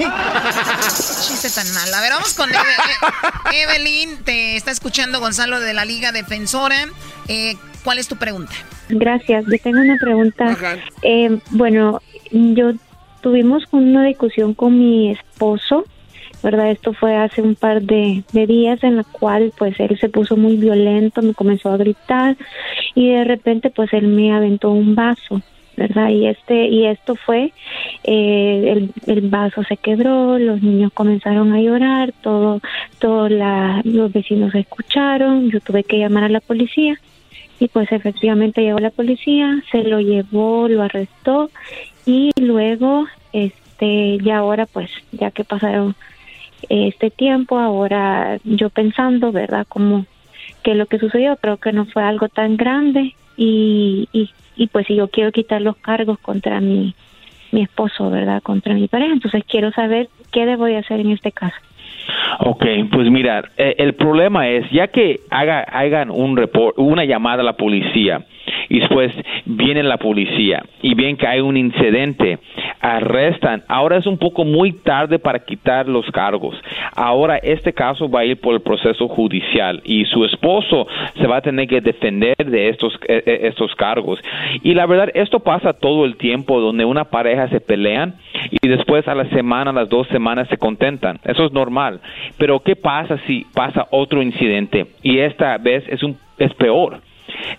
[1.27, 1.93] Chiste tan mal.
[1.95, 2.61] A ver, vamos con Eve-
[3.53, 4.19] E- Evelyn.
[4.25, 6.87] Te está escuchando Gonzalo de la Liga Defensora.
[7.29, 8.53] Eh, ¿Cuál es tu pregunta?
[8.89, 9.45] Gracias.
[9.47, 10.57] Yo tengo una pregunta.
[11.03, 12.73] Eh, bueno, yo
[13.23, 15.85] tuvimos una discusión con mi esposo,
[16.42, 16.70] ¿verdad?
[16.70, 20.37] Esto fue hace un par de, de días en la cual pues él se puso
[20.37, 22.37] muy violento, me comenzó a gritar
[22.94, 25.42] y de repente pues él me aventó un vaso.
[25.77, 26.09] ¿verdad?
[26.09, 27.53] Y este y esto fue
[28.03, 32.61] eh, el, el vaso se quebró, los niños comenzaron a llorar, todo
[32.99, 33.31] todos
[33.85, 36.99] los vecinos escucharon, yo tuve que llamar a la policía
[37.59, 41.51] y pues efectivamente llegó la policía, se lo llevó, lo arrestó
[42.07, 45.94] y luego este ya ahora pues ya que pasaron
[46.68, 49.66] este tiempo, ahora yo pensando, ¿verdad?
[49.68, 50.07] Como
[50.62, 54.87] que lo que sucedió creo que no fue algo tan grande y, y, y pues
[54.87, 56.94] si yo quiero quitar los cargos contra mi,
[57.52, 58.42] mi esposo, ¿verdad?
[58.42, 61.57] Contra mi pareja, entonces quiero saber qué debo de hacer en este caso.
[62.40, 67.42] Ok, pues mira, eh, el problema es, ya que haga, hagan un report, una llamada
[67.42, 68.24] a la policía
[68.69, 69.13] y después
[69.45, 72.39] viene la policía y ven que hay un incidente,
[72.81, 76.57] arrestan, ahora es un poco muy tarde para quitar los cargos.
[76.95, 81.39] Ahora este caso va a ir por el proceso judicial y su esposo se va
[81.39, 84.21] a tener que defender de estos, eh, eh, estos cargos.
[84.63, 88.15] Y la verdad, esto pasa todo el tiempo donde una pareja se pelean
[88.51, 91.19] y después a la semana, a las dos semanas se contentan.
[91.25, 92.01] Eso es normal.
[92.39, 97.01] Pero ¿qué pasa si pasa otro incidente y esta vez es, un, es peor?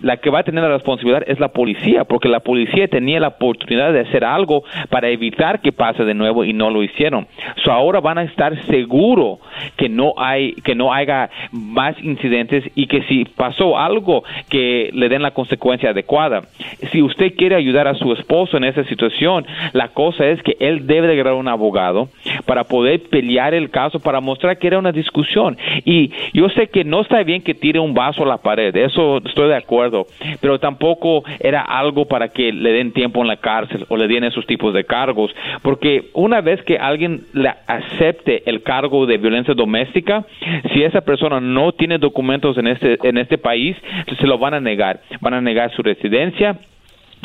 [0.01, 3.29] La que va a tener la responsabilidad es la policía, porque la policía tenía la
[3.29, 7.27] oportunidad de hacer algo para evitar que pase de nuevo y no lo hicieron.
[7.63, 9.39] So ahora van a estar seguros
[9.75, 15.09] que no hay que no haya más incidentes y que si pasó algo que le
[15.09, 16.43] den la consecuencia adecuada.
[16.91, 20.87] Si usted quiere ayudar a su esposo en esa situación, la cosa es que él
[20.87, 22.09] debe de agarrar un abogado
[22.45, 25.57] para poder pelear el caso para mostrar que era una discusión.
[25.85, 29.17] Y yo sé que no está bien que tire un vaso a la pared, eso
[29.17, 30.07] estoy de acuerdo,
[30.41, 34.23] pero tampoco era algo para que le den tiempo en la cárcel o le den
[34.23, 39.53] esos tipos de cargos, porque una vez que alguien le acepte el cargo de violencia
[39.53, 40.25] doméstica,
[40.73, 43.75] si esa persona no tiene documentos en este en este país,
[44.19, 46.57] se lo van a negar, van a negar su residencia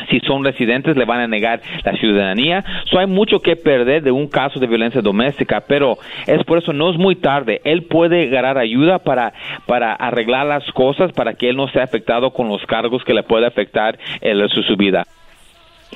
[0.09, 2.63] si son residentes le van a negar la ciudadanía.
[2.89, 6.73] So, hay mucho que perder de un caso de violencia doméstica, pero es por eso
[6.73, 7.61] no es muy tarde.
[7.63, 9.33] Él puede ganar ayuda para,
[9.65, 13.23] para arreglar las cosas para que él no sea afectado con los cargos que le
[13.23, 15.05] puede afectar en su, su vida.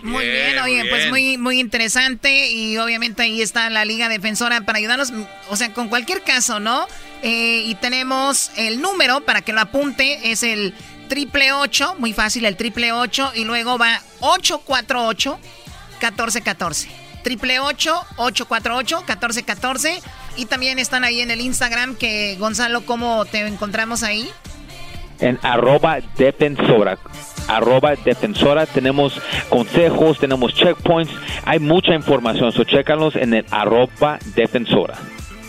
[0.04, 4.78] Muy bien, oye, pues muy, muy interesante y obviamente ahí está la Liga Defensora para
[4.78, 5.12] ayudarnos,
[5.50, 6.86] o sea, con cualquier caso, ¿no?
[7.24, 10.74] Eh, y tenemos el número para que lo apunte, es el
[11.08, 15.40] triple 8, muy fácil, el triple 8 y luego va 848
[16.00, 16.90] 1414.
[17.24, 20.02] Triple 8 848 1414
[20.38, 24.30] y también están ahí en el Instagram que Gonzalo, ¿cómo te encontramos ahí?
[25.20, 26.98] En arroba defensora
[27.48, 28.66] arroba defensora.
[28.66, 31.14] Tenemos consejos, tenemos checkpoints,
[31.46, 34.96] hay mucha información, so chécanos en el arroba defensora.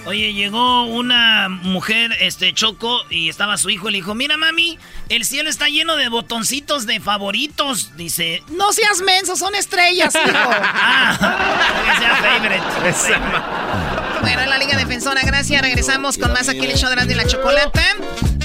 [0.08, 4.78] Oye, llegó una mujer, este, Choco, y estaba su hijo y le dijo, mira mami,
[5.10, 7.94] el cielo está lleno de botoncitos de favoritos.
[7.94, 10.24] Dice, no seas menso, son estrellas, hijo.
[10.50, 13.98] ah, sea favorite.
[14.20, 15.62] Bueno, la Liga Defensora, gracias.
[15.62, 17.82] Regresamos con más aquí en el show de la chocolata.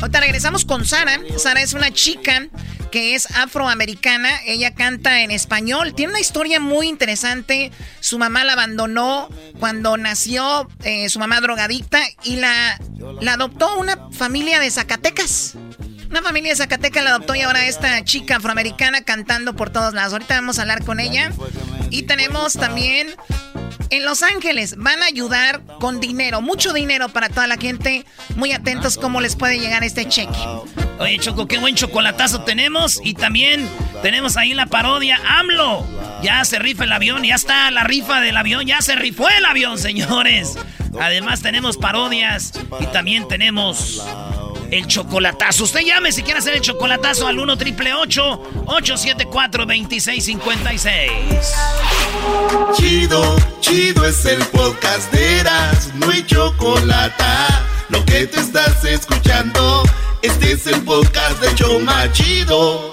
[0.01, 1.19] Ahorita regresamos con Sara.
[1.37, 2.47] Sara es una chica
[2.91, 4.29] que es afroamericana.
[4.45, 5.95] Ella canta en español.
[5.95, 7.71] Tiene una historia muy interesante.
[8.01, 11.41] Su mamá la abandonó cuando nació, eh, su mamá
[12.23, 12.79] y la
[13.33, 15.55] adoptó una familia de Zacatecas.
[16.09, 20.13] Una familia de Zacatecas la adoptó y ahora esta chica afroamericana cantando por todos lados.
[20.13, 21.31] Ahorita vamos a hablar con ella.
[21.89, 23.15] Y tenemos también
[23.89, 24.75] en Los Ángeles.
[24.77, 28.05] Van a ayudar con dinero, mucho dinero para toda la gente.
[28.35, 30.37] Muy atentos cómo les puede llegar este cheque.
[30.99, 32.99] Oye, Choco, qué buen chocolatazo tenemos.
[33.03, 33.67] Y también
[34.01, 35.85] tenemos ahí la parodia AMLO.
[36.21, 39.45] Ya se rifa el avión, ya está la rifa del avión, ya se rifó el
[39.45, 40.55] avión, señores.
[40.99, 44.01] Además tenemos parodias y también tenemos
[44.73, 45.65] el chocolatazo.
[45.65, 51.11] Usted llame si quiere hacer el chocolatazo al 1 triple 874 2656.
[52.75, 57.23] Chido, chido es el podcast de Eras, no hay chocolate.
[57.89, 59.83] Lo que te estás escuchando,
[60.21, 62.92] este es el podcast de Choma Chido.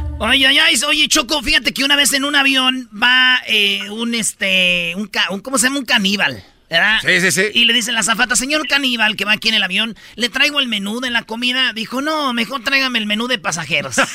[0.23, 4.13] Ay, ay, ay, oye, Choco, fíjate que una vez en un avión va eh, un,
[4.13, 5.79] este, un, ca- un- ¿cómo se llama?
[5.79, 6.99] Un caníbal, ¿verdad?
[7.01, 7.41] Sí, sí, sí.
[7.55, 10.59] Y le dice la zafata, señor caníbal, que va aquí en el avión, ¿le traigo
[10.59, 11.73] el menú de la comida?
[11.73, 13.95] Dijo, no, mejor tráigame el menú de pasajeros.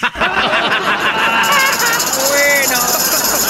[2.29, 2.79] Bueno.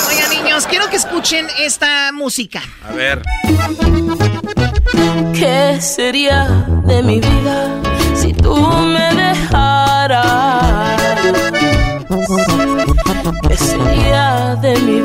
[0.09, 2.63] Oigan, niños, quiero que escuchen esta música.
[2.89, 3.23] A ver.
[5.35, 6.45] ¿Qué sería
[6.85, 7.81] de mi vida
[8.21, 10.56] si tú me dejaras?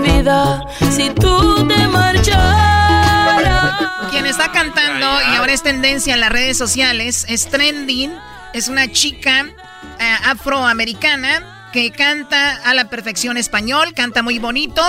[0.03, 3.51] Vida si tú te marcharas.
[4.11, 8.13] Quien está cantando y ahora es tendencia en las redes sociales es trending.
[8.53, 9.45] Es una chica
[9.99, 14.81] eh, afroamericana que canta a la perfección español, canta muy bonito,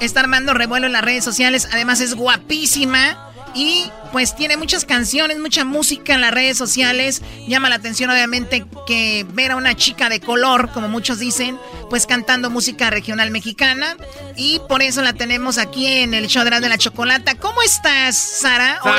[0.00, 3.32] está armando revuelo en las redes sociales, además es guapísima.
[3.56, 7.22] Y pues tiene muchas canciones, mucha música en las redes sociales.
[7.48, 12.06] Llama la atención obviamente que ver a una chica de color, como muchos dicen, pues
[12.06, 13.96] cantando música regional mexicana.
[14.36, 17.36] Y por eso la tenemos aquí en el show de la, de la chocolata.
[17.36, 18.78] ¿Cómo estás, Sara?
[18.82, 18.94] Hola.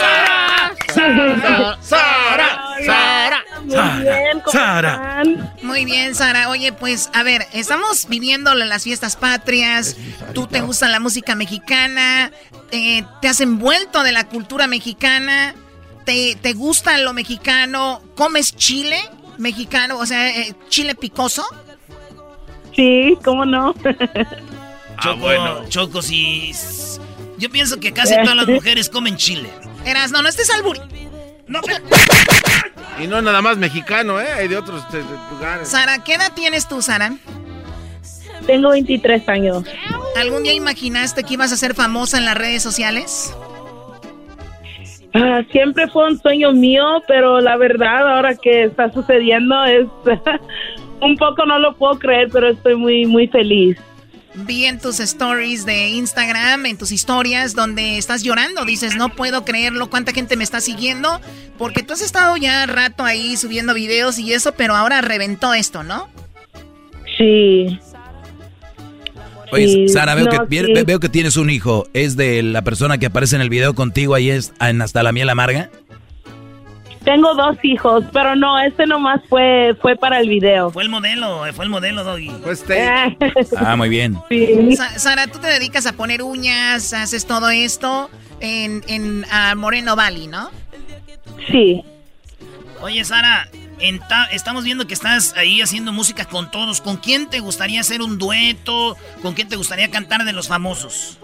[0.00, 0.74] Sara.
[0.92, 1.40] Sara.
[1.40, 1.78] Sara.
[1.80, 2.67] Sara.
[3.64, 5.22] Muy bien, ¿cómo Sara.
[5.22, 5.52] están?
[5.62, 6.48] Muy bien, Sara.
[6.50, 9.96] Oye, pues, a ver, estamos viviendo las fiestas patrias.
[10.34, 12.30] Tú te gusta la música mexicana.
[12.70, 15.54] eh, te has envuelto de la cultura mexicana.
[16.04, 18.02] Te, te gusta lo mexicano.
[18.14, 18.98] ¿Comes chile
[19.38, 19.98] mexicano?
[19.98, 21.44] O sea, eh, chile picoso.
[22.74, 23.74] Sí, ¿cómo no?
[25.02, 25.28] Choco,
[25.68, 26.52] Choco, si...
[27.38, 29.50] Yo pienso que casi todas las mujeres comen chile.
[29.84, 30.80] Eras, no, no estés alburi.
[31.48, 31.60] No,
[33.00, 34.30] Y no nada más mexicano, ¿eh?
[34.32, 35.68] Hay de otros eh, lugares.
[35.68, 37.12] Sara, ¿qué edad tienes tú, Sara?
[38.46, 39.64] Tengo 23 años.
[40.16, 43.34] ¿Algún día imaginaste que ibas a ser famosa en las redes sociales?
[45.14, 49.86] Ah, siempre fue un sueño mío, pero la verdad ahora que está sucediendo es
[51.00, 53.78] un poco no lo puedo creer, pero estoy muy muy feliz.
[54.34, 58.64] Vi en tus stories de Instagram, en tus historias, donde estás llorando.
[58.64, 61.20] Dices, no puedo creerlo, cuánta gente me está siguiendo.
[61.56, 65.82] Porque tú has estado ya rato ahí subiendo videos y eso, pero ahora reventó esto,
[65.82, 66.08] ¿no?
[67.16, 67.78] Sí.
[69.50, 70.84] Oye, Sara, veo, no, que, vie- sí.
[70.84, 71.86] veo que tienes un hijo.
[71.94, 75.10] ¿Es de la persona que aparece en el video contigo ahí es en Hasta la
[75.10, 75.70] miel amarga?
[77.08, 80.70] Tengo dos hijos, pero no, este nomás fue fue para el video.
[80.70, 82.30] Fue el modelo, fue el modelo, Doggy.
[82.42, 82.62] Pues
[83.56, 84.18] Ah, muy bien.
[84.76, 89.96] Sa- Sara, tú te dedicas a poner uñas, haces todo esto en, en ah, Moreno
[89.96, 90.50] Valley, ¿no?
[91.50, 91.82] Sí.
[92.82, 96.82] Oye, Sara, en ta- estamos viendo que estás ahí haciendo música con todos.
[96.82, 98.98] ¿Con quién te gustaría hacer un dueto?
[99.22, 101.18] ¿Con quién te gustaría cantar de los famosos?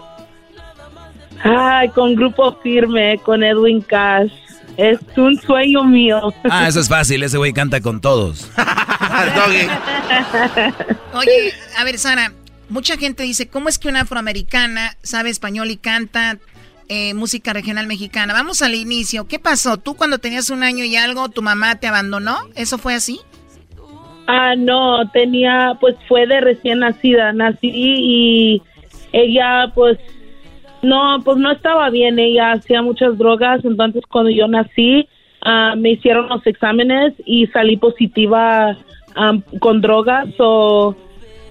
[1.43, 4.31] Ay, con grupo firme, con Edwin Cash.
[4.77, 6.33] Es un sueño mío.
[6.49, 7.23] Ah, eso es fácil.
[7.23, 8.51] Ese güey canta con todos.
[11.13, 12.33] Oye, a ver, Sara,
[12.69, 16.37] mucha gente dice, ¿cómo es que una afroamericana sabe español y canta
[16.89, 18.33] eh, música regional mexicana?
[18.33, 19.27] Vamos al inicio.
[19.27, 19.77] ¿Qué pasó?
[19.77, 22.37] ¿Tú cuando tenías un año y algo, tu mamá te abandonó?
[22.55, 23.19] ¿Eso fue así?
[24.27, 28.61] Ah, no, tenía, pues fue de recién nacida, nací y
[29.13, 29.99] ella, pues,
[30.85, 35.07] no, pues no estaba bien, ella hacía muchas drogas, entonces cuando yo nací,
[35.41, 38.77] ah, me hicieron los exámenes y salí positiva
[39.59, 40.95] con drogas, o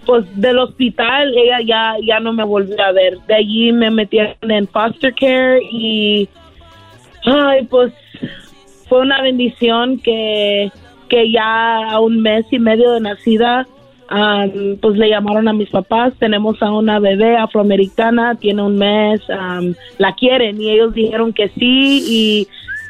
[0.05, 4.51] pues del hospital ella ya, ya no me volvió a ver, de allí me metieron
[4.51, 6.29] en foster care y,
[7.25, 7.93] ay, pues
[8.89, 10.71] fue una bendición que,
[11.09, 13.67] que ya a un mes y medio de nacida,
[14.09, 16.13] am, pues le llamaron a mis papás.
[16.19, 21.49] Tenemos a una bebé afroamericana, tiene un mes, am, la quieren y ellos dijeron que
[21.51, 22.49] sí y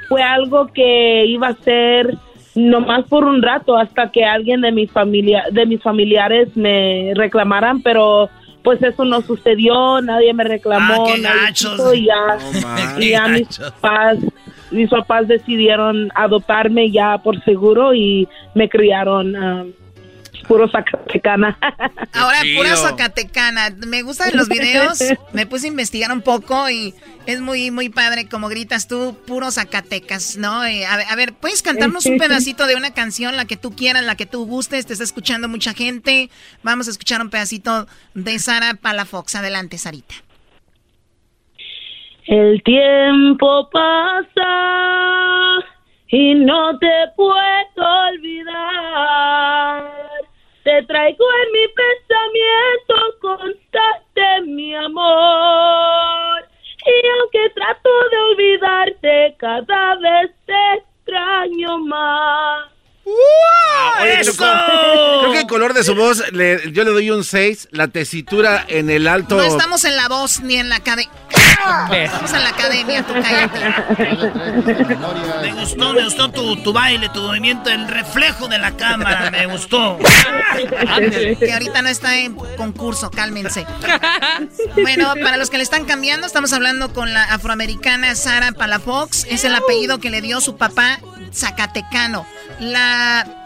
[0.09, 2.16] fue algo que iba a ser
[2.55, 7.83] nomás por un rato hasta que alguien de mi familia, de mis familiares me reclamaran,
[7.83, 8.31] pero
[8.62, 11.98] pues eso no sucedió, nadie me reclamó, Ah, nadie
[12.98, 14.18] y ya, y mis papás,
[14.70, 19.64] mis papás decidieron adoptarme ya por seguro y me criaron ah,
[20.45, 21.59] puro Zacatecana.
[22.13, 22.63] Ahora, Chido.
[22.63, 23.71] pura Zacatecana.
[23.87, 24.99] Me gustan los videos.
[25.33, 26.95] Me puse a investigar un poco y
[27.27, 30.65] es muy, muy padre como gritas tú, puro Zacatecas, ¿no?
[30.65, 33.75] Eh, a, ver, a ver, ¿puedes cantarnos un pedacito de una canción, la que tú
[33.75, 34.87] quieras, la que tú gustes?
[34.87, 36.31] Te está escuchando mucha gente.
[36.63, 39.35] Vamos a escuchar un pedacito de Sara Palafox.
[39.35, 40.15] Adelante, Sarita.
[42.27, 44.45] El tiempo pasa
[46.09, 47.35] y no te puedo
[48.09, 49.94] olvidar.
[50.64, 56.42] Te traigo en mi pensamiento constante, mi amor.
[56.87, 62.74] Y aunque trato de olvidarte, cada vez te extraño más.
[63.07, 64.45] Oye, Choco,
[65.21, 67.69] creo que el color de su voz, le- yo le doy un 6.
[67.71, 69.37] La tesitura en el alto.
[69.37, 71.11] No estamos en la voz ni en la academia.
[71.92, 73.61] Estamos en la academia, tú cállate.
[75.42, 79.46] Me gustó, me gustó tu, tu baile, tu movimiento, el reflejo de la cámara, me
[79.46, 79.98] gustó.
[81.40, 83.67] Que ahorita no está en concurso, cálmense.
[84.77, 89.25] Bueno, para los que le están cambiando, estamos hablando con la afroamericana Sara Palafox.
[89.31, 91.00] Es el apellido que le dio su papá
[91.33, 92.27] Zacatecano.
[92.61, 92.94] La,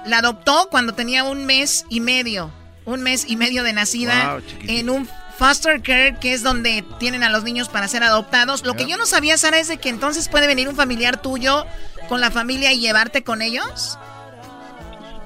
[0.07, 2.51] la adoptó cuando tenía un mes y medio.
[2.85, 7.23] Un mes y medio de nacida Wow, en un foster care, que es donde tienen
[7.23, 8.65] a los niños para ser adoptados.
[8.65, 11.65] Lo que yo no sabía, Sara, es de que entonces puede venir un familiar tuyo
[12.09, 13.99] con la familia y llevarte con ellos.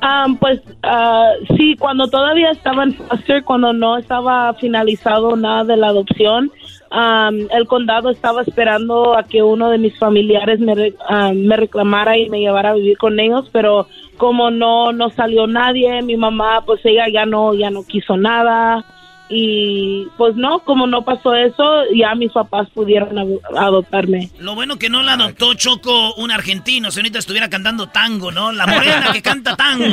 [0.03, 5.77] Ah, pues ah, sí, cuando todavía estaba en foster, cuando no estaba finalizado nada de
[5.77, 6.51] la adopción,
[6.93, 10.93] am, el condado estaba esperando a que uno de mis familiares me,
[11.35, 13.87] me reclamara y me llevara a vivir con ellos, pero
[14.17, 18.85] como no no salió nadie, mi mamá pues ella ya no ya no quiso nada
[19.35, 21.65] y pues no, como no pasó eso,
[21.97, 24.31] ya mis papás pudieron ado- adoptarme.
[24.39, 28.53] Lo bueno que no la adoptó Choco un argentino, si ahorita estuviera cantando tango, ¿no?
[28.53, 29.85] La morena que canta tango.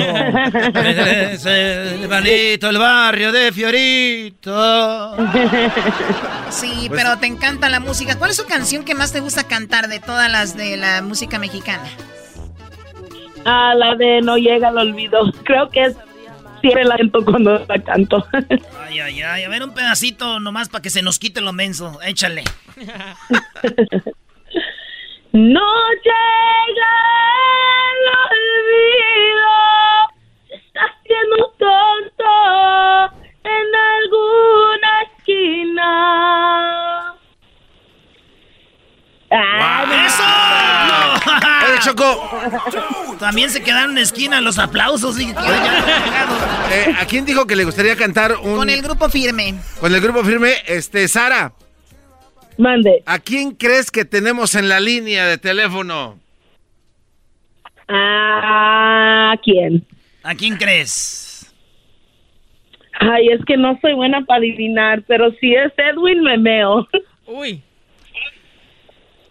[1.30, 5.16] Es el balito, el barrio de Fiorito.
[6.50, 8.18] Sí, Pues- pero te encanta la música.
[8.18, 11.40] ¿Cuál es su canción que más te gusta cantar de todas las de la música
[11.40, 11.84] mexicana?
[13.46, 15.20] Ah, la de No llega al olvido.
[15.44, 15.96] Creo que es
[16.62, 18.26] siempre la canto cuando la canto.
[18.80, 19.44] Ay, ay, ay.
[19.44, 22.00] A ver, un pedacito nomás para que se nos quite lo menso.
[22.02, 22.44] Échale.
[25.32, 25.62] No
[26.04, 26.96] llega
[27.86, 29.54] el olvido,
[30.48, 32.34] se está haciendo tonto
[33.44, 35.94] en alguna esquina.
[39.30, 40.49] ¡Eso!
[41.82, 43.18] Choco.
[43.20, 45.20] También se quedaron en esquina los aplausos.
[45.20, 45.34] y-
[46.72, 48.56] Eh, ¿A quién dijo que le gustaría cantar un...
[48.58, 49.56] Con el grupo firme.
[49.80, 51.52] Con el grupo firme, este, Sara.
[52.60, 53.02] Mande.
[53.08, 56.20] ¿A quién crees que tenemos en la línea de teléfono?
[57.88, 59.86] ¿A quién?
[60.24, 61.52] ¿A quién crees?
[63.00, 66.88] Ay, es que no soy buena para adivinar, pero si es Edwin, me meo.
[67.26, 67.64] Uy.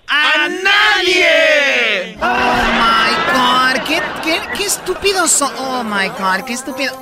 [0.09, 2.16] ¡A nadie!
[2.20, 5.52] Oh my god, qué, qué, qué estúpidos son.
[5.59, 6.96] Oh my god, qué estúpido.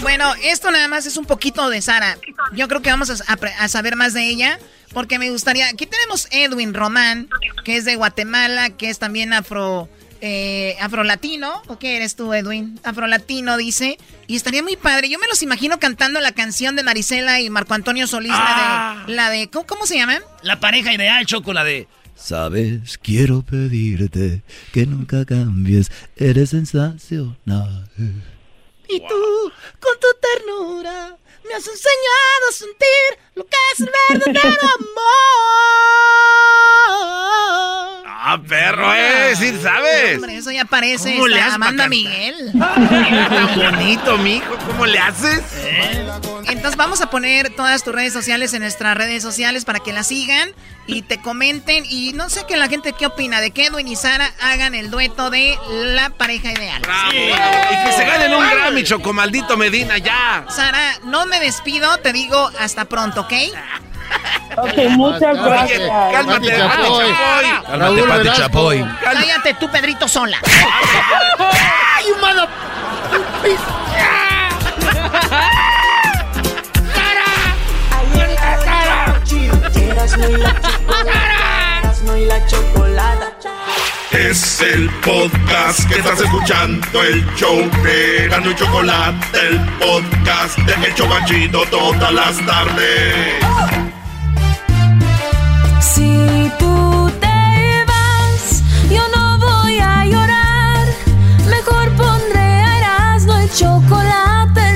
[0.00, 2.16] Bueno, esto nada más es un poquito de Sara.
[2.52, 4.58] Yo creo que vamos a, a- a saber más de ella.
[4.94, 5.68] Porque me gustaría.
[5.68, 7.28] Aquí tenemos Edwin Román,
[7.62, 9.86] que es de Guatemala, que es también afro.
[10.20, 12.78] Eh, afrolatino, ¿o qué eres tú, Edwin?
[12.82, 13.98] Afrolatino, dice.
[14.26, 15.08] Y estaría muy padre.
[15.08, 19.14] Yo me los imagino cantando la canción de Marisela y Marco Antonio Solís, la de.
[19.14, 20.20] La de ¿cómo, cómo se llama?
[20.42, 21.86] La pareja ideal, Choco, la de...
[22.16, 24.42] Sabes, quiero pedirte
[24.72, 27.88] que nunca cambies, eres sensacional.
[28.88, 31.16] Y tú, con tu ternura,
[31.46, 35.08] me has enseñado a sentir lo que es el verdadero amor.
[38.30, 40.16] Ah, perro, eh, sí sabes.
[40.16, 42.52] Hombre, eso ya parece ¿Cómo le Amanda Miguel.
[42.58, 45.40] Tan bonito, mijo, ¿cómo le haces?
[46.46, 50.08] Entonces vamos a poner todas tus redes sociales en nuestras redes sociales para que las
[50.08, 50.50] sigan
[50.86, 51.86] y te comenten.
[51.88, 54.90] Y no sé que la gente qué opina de que Edwin y Sara hagan el
[54.90, 56.82] dueto de la pareja ideal.
[57.10, 60.44] Y que se ganen un Grammy, Choco, maldito Medina, ya.
[60.50, 63.32] Sara, no me despido, te digo hasta pronto, ¿ok?
[64.56, 65.90] Ok, muchas gracias.
[66.12, 67.14] Cálmate, Pati Chapoy.
[67.14, 67.78] Chapoy.
[67.78, 68.28] Raúl Pati.
[68.30, 68.84] Chapoy.
[69.04, 70.38] Cállate tú, Pedrito Sola.
[71.96, 72.48] ¡Ay, humano!
[81.04, 83.28] Erasmo y la chocolata.
[84.10, 90.86] Es el podcast que estás escuchando, el show de Gano y Chocolate, el podcast de
[90.86, 93.87] El Chocachito todas las tardes.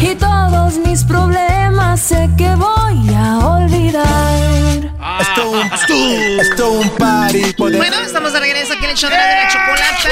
[0.00, 4.90] Y todos mis problemas sé que voy a olvidar.
[5.20, 7.54] Esto un, esto un party.
[7.58, 10.08] Bueno, estamos de regreso aquí en el show de la, de la chocolata.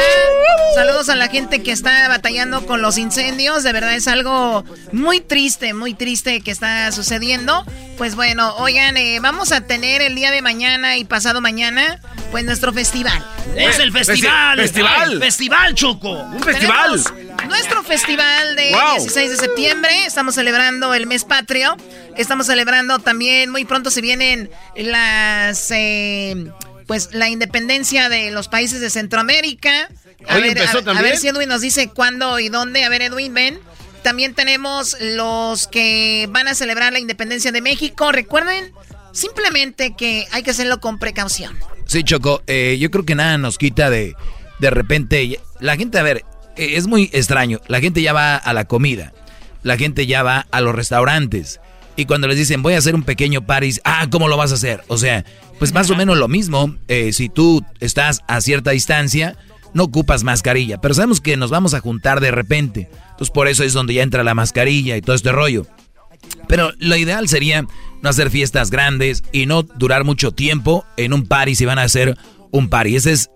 [0.75, 3.63] Saludos a la gente que está batallando con los incendios.
[3.63, 7.65] De verdad es algo muy triste, muy triste que está sucediendo.
[7.97, 12.45] Pues bueno, oigan, eh, vamos a tener el día de mañana y pasado mañana, pues
[12.45, 13.25] nuestro festival.
[13.57, 14.59] Es el festival.
[14.59, 15.11] Festival.
[15.13, 16.11] Ay, festival, Choco.
[16.11, 17.03] Un festival.
[17.03, 18.97] Tenemos Nuestro festival de Wow.
[18.97, 20.05] 16 de septiembre.
[20.07, 21.77] Estamos celebrando el mes patrio.
[22.17, 25.71] Estamos celebrando también, muy pronto se vienen las...
[25.71, 26.51] eh,
[26.87, 29.89] pues la independencia de los países de Centroamérica.
[30.27, 32.85] A Hoy ver, empezó a- a, ver si Edwin nos dice cuándo y dónde.
[32.85, 33.61] A ver, Edwin, ven.
[34.03, 38.11] También tenemos los que van a celebrar la independencia de México.
[38.11, 38.73] Recuerden
[39.13, 41.59] simplemente que hay que hacerlo con precaución.
[41.87, 44.15] Sí, Choco, eh, yo creo que nada nos quita de
[44.59, 46.25] de repente, la gente, a ver,
[46.59, 49.13] es muy extraño, la gente ya va a la comida,
[49.63, 51.61] la gente ya va a los restaurantes.
[51.97, 54.55] Y cuando les dicen, voy a hacer un pequeño París, ah, ¿cómo lo vas a
[54.55, 54.85] hacer?
[54.87, 55.25] O sea,
[55.59, 56.77] pues más o menos lo mismo.
[56.87, 59.37] Eh, si tú estás a cierta distancia,
[59.75, 60.81] no ocupas mascarilla.
[60.81, 62.89] Pero sabemos que nos vamos a juntar de repente.
[63.11, 65.67] Entonces por eso es donde ya entra la mascarilla y todo este rollo.
[66.47, 67.67] Pero lo ideal sería
[68.03, 71.83] no hacer fiestas grandes y no durar mucho tiempo en un party si van a
[71.83, 72.17] hacer
[72.51, 72.97] un party.
[72.97, 73.31] Ese es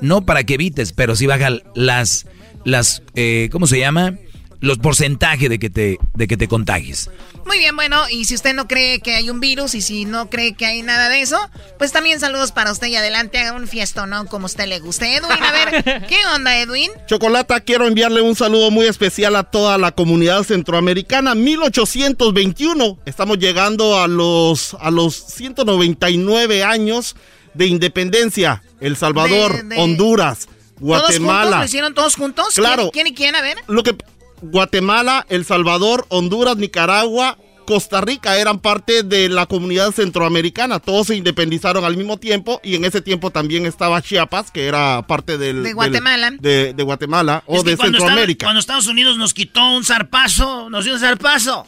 [0.00, 2.26] no para que evites, pero sí baja las,
[2.64, 4.16] las eh, ¿cómo se llama?
[4.60, 7.10] Los porcentajes de que te, de que te contagies.
[7.48, 10.28] Muy bien, bueno, y si usted no cree que hay un virus y si no
[10.28, 11.38] cree que hay nada de eso,
[11.78, 14.26] pues también saludos para usted y adelante haga un fiesto, ¿no?
[14.26, 15.16] Como usted le guste.
[15.16, 16.90] Edwin, a ver, ¿qué onda, Edwin?
[17.06, 21.34] Chocolata, quiero enviarle un saludo muy especial a toda la comunidad centroamericana.
[21.34, 27.16] 1821, estamos llegando a los, a los 199 años
[27.58, 28.62] de independencia.
[28.80, 30.48] El Salvador, Honduras,
[30.78, 31.42] Guatemala.
[31.42, 32.54] ¿Todos ¿Lo hicieron todos juntos?
[32.54, 32.90] Claro.
[32.92, 33.34] ¿Quién, y quién?
[33.34, 33.58] A ver.
[33.66, 33.96] Lo que
[34.40, 37.36] Guatemala, El Salvador, Honduras, Nicaragua,
[37.66, 40.78] Costa Rica eran parte de la comunidad centroamericana.
[40.78, 45.04] Todos se independizaron al mismo tiempo y en ese tiempo también estaba Chiapas, que era
[45.06, 45.64] parte del...
[45.64, 46.30] De Guatemala.
[46.40, 48.46] de, Guatemala o de Centroamérica.
[48.46, 51.66] cuando Estados Unidos nos quitó un zarpazo, nos dio un zarpazo.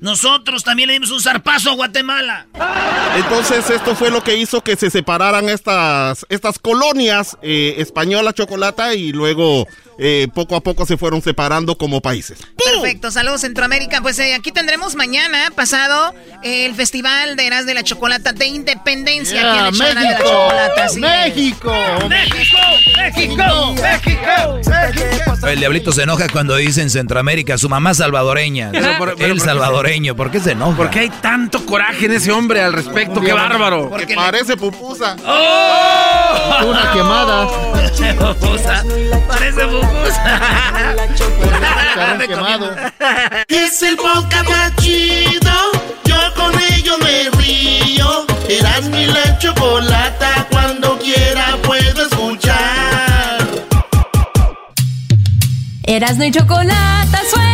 [0.00, 2.46] Nosotros también le dimos un zarpazo a Guatemala.
[3.16, 8.94] Entonces esto fue lo que hizo que se separaran estas, estas colonias eh, española, chocolata
[8.94, 9.66] y luego
[9.98, 12.38] eh, poco a poco se fueron separando como países.
[12.56, 14.00] Perfecto, saludos Centroamérica.
[14.00, 19.60] Pues eh, aquí tendremos mañana pasado el Festival de Eras de la Chocolata de Independencia.
[19.60, 21.74] aquí en México,
[22.08, 22.58] México, México,
[22.96, 28.70] México, México, México, El diablito se enoja cuando dicen Centroamérica, su mamá salvadoreña.
[29.18, 30.76] el salvadoreño, ¿por qué se enoja?
[30.76, 33.20] ¿Por qué hay tanto coraje en ese hombre al respecto?
[33.20, 33.90] ¡Qué bárbaro!
[33.90, 35.16] Porque parece pupusa.
[35.26, 36.66] ¡Oh!
[36.66, 37.48] Una quemada.
[37.48, 38.84] pupusa.
[39.26, 40.52] Parece pupusa.
[43.48, 45.52] es el podcast más chido.
[46.04, 48.26] Yo con ello me río.
[48.48, 50.46] Eras mi la chocolata.
[50.50, 53.40] Cuando quiera puedo escuchar.
[55.82, 57.49] Erasmo y chocolata suena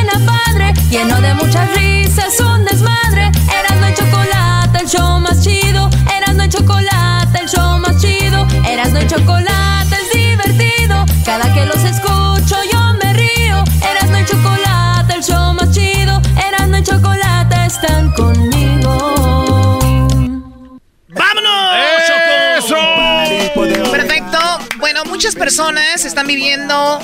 [0.91, 3.31] lleno de muchas risas, un desmadre.
[3.59, 5.89] Erasmo y chocolata, el show más chido.
[6.17, 8.47] Erasmo y chocolata, el show más chido.
[8.69, 11.05] Erasmo y chocolata es divertido.
[11.25, 11.83] Cada que los
[25.17, 27.01] muchas personas están viviendo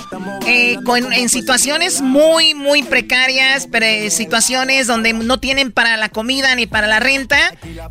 [0.47, 3.67] eh, con, en situaciones muy, muy precarias,
[4.11, 7.39] situaciones donde no tienen para la comida ni para la renta.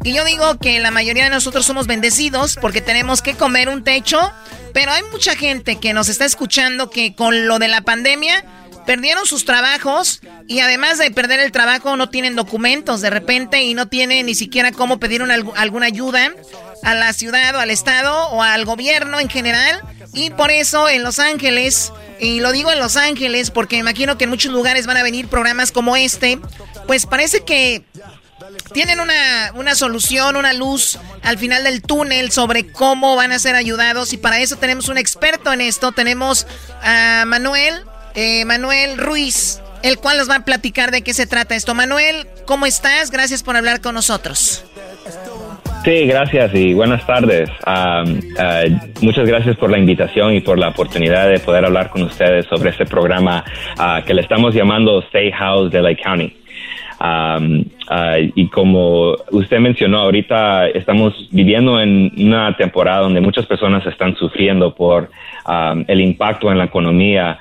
[0.04, 3.84] Y yo digo que la mayoría de nosotros somos bendecidos porque tenemos que comer un
[3.84, 4.32] techo
[4.74, 8.46] pero hay mucha gente que nos está escuchando que con lo de la pandemia
[8.86, 13.74] perdieron sus trabajos y además de perder el trabajo no tienen documentos de repente y
[13.74, 15.24] no tienen ni siquiera cómo pedir
[15.56, 16.32] alguna ayuda
[16.84, 19.82] a la ciudad o al estado o al gobierno en general.
[20.14, 24.26] Y por eso en Los Ángeles, y lo digo en Los Ángeles porque imagino que
[24.26, 26.40] en muchos lugares van a venir programas como este,
[26.86, 27.84] pues parece que
[28.74, 33.56] tienen una, una, solución, una luz al final del túnel sobre cómo van a ser
[33.56, 35.92] ayudados y para eso tenemos un experto en esto.
[35.92, 36.48] Tenemos
[36.82, 37.84] a Manuel,
[38.16, 41.74] eh, Manuel Ruiz, el cual nos va a platicar de qué se trata esto.
[41.74, 43.12] Manuel, ¿cómo estás?
[43.12, 44.64] Gracias por hablar con nosotros.
[45.84, 47.50] Sí, gracias y buenas tardes.
[47.66, 48.04] Ah,
[49.02, 52.70] muchas gracias por la invitación y por la oportunidad de poder hablar con ustedes sobre
[52.70, 53.44] este programa
[53.80, 56.34] ah, que le estamos llamando Stay House de Lake County.
[57.02, 57.66] Um,
[58.36, 64.76] y como usted mencionó, ahorita estamos viviendo en una temporada donde muchas personas están sufriendo
[64.76, 65.10] por
[65.88, 67.40] el impacto en la economía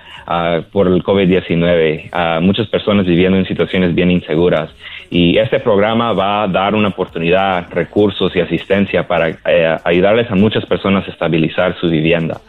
[0.72, 2.41] por el COVID-19.
[2.41, 4.70] muchas personas viviendo en situaciones bien inseguras.
[5.11, 10.36] Y este programa va a dar una oportunidad, recursos y asistencia para eh, ayudarles a
[10.36, 12.40] muchas personas a estabilizar su vivienda.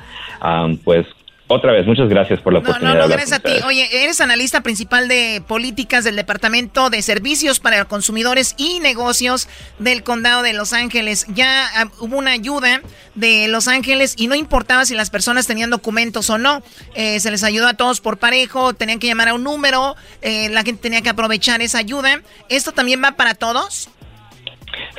[0.84, 1.08] pues
[1.52, 2.96] otra vez, muchas gracias por la oportunidad.
[2.96, 3.52] No, no, gracias a ti.
[3.66, 9.48] Oye, eres analista principal de políticas del Departamento de Servicios para Consumidores y Negocios
[9.80, 11.26] del Condado de Los Ángeles.
[11.34, 12.82] Ya ah, hubo una ayuda
[13.16, 16.64] de Los Ángeles y no importaba si las personas tenían documentos o no.
[16.96, 20.50] Eh, se les ayudó a todos por parejo, tenían que llamar a un número, eh,
[20.50, 22.22] la gente tenía que aprovechar esa ayuda.
[22.50, 23.90] ¿Esto también va para todos?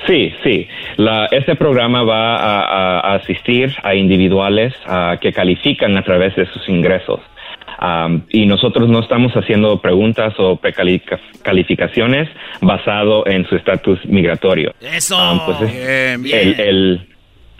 [0.06, 0.68] Sí, sí.
[1.30, 4.72] este programa va a, asistir a individuales
[5.20, 7.20] que califican a través de sus ingresos.
[7.80, 12.28] Um, y nosotros no estamos haciendo preguntas o precalificaciones
[12.60, 14.72] basado en su estatus migratorio.
[14.80, 15.16] Eso.
[15.16, 16.38] Um, pues es- Bien, bien.
[16.38, 17.08] el- el-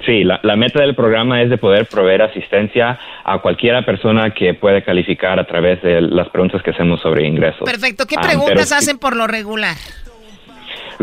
[0.07, 4.55] sí, la, la meta del programa es de poder proveer asistencia a cualquiera persona que
[4.55, 7.63] puede calificar a través de las preguntas que hacemos sobre ingresos.
[7.65, 8.07] Perfecto.
[8.07, 9.77] ¿Qué preguntas pero- hacen por lo regular?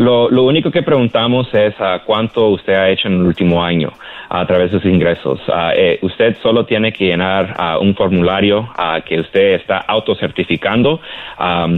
[0.00, 3.92] Lo, lo único que preguntamos es ah, cuánto usted ha hecho en el último año
[4.30, 5.38] a través de sus ingresos.
[5.52, 11.00] Ah, eh, usted solo tiene que llenar ah, un formulario ah, que usted está autocertificando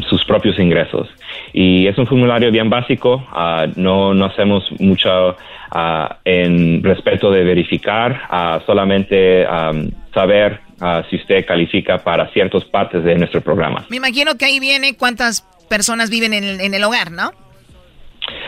[0.09, 1.09] sus propios ingresos.
[1.53, 3.27] Y es un formulario bien básico,
[3.77, 5.37] no, no hacemos mucho
[6.25, 10.61] en respeto de verificar, solamente am, saber
[11.09, 13.85] si usted califica para ciertas partes de nuestro programa.
[13.89, 17.31] Me imagino que ahí viene cuántas personas viven en el, en el hogar, ¿no?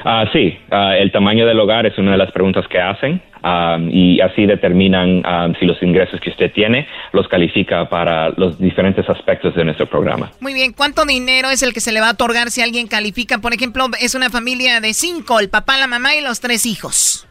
[0.04, 3.88] Ah, sí, ah, el tamaño del hogar es una de las preguntas que hacen am,
[3.90, 5.22] y así determinan
[5.58, 10.30] si los ingresos que usted tiene los califica para los diferentes aspectos de nuestro programa.
[10.40, 13.38] Muy bien, ¿cuánto dinero es el que se le va a otorgar si alguien califica?
[13.38, 17.26] Por ejemplo, es una familia de cinco, el papá, la mamá y los tres hijos.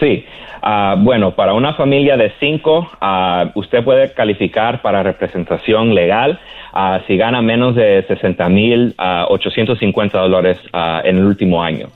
[0.00, 0.24] Sí,
[0.62, 6.38] ah, bueno, para una familia de cinco, ah, usted puede calificar para representación legal
[6.74, 11.88] ah, si gana menos de 60 mil 850 dólares ah, en el último año.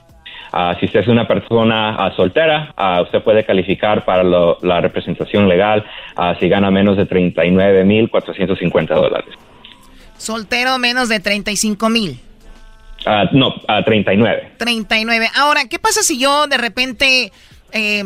[0.51, 4.81] Ah, si usted es una persona ah, soltera, ah, usted puede calificar para lo- la
[4.81, 9.29] representación legal ah, si gana menos de 39 mil 450 dólares.
[10.17, 12.19] Soltero menos de 35 mil.
[13.05, 14.53] Ah, no, ah, 39.
[14.57, 15.27] 39.
[15.37, 17.31] Ahora, ¿qué pasa si yo de repente,
[17.71, 18.03] eh,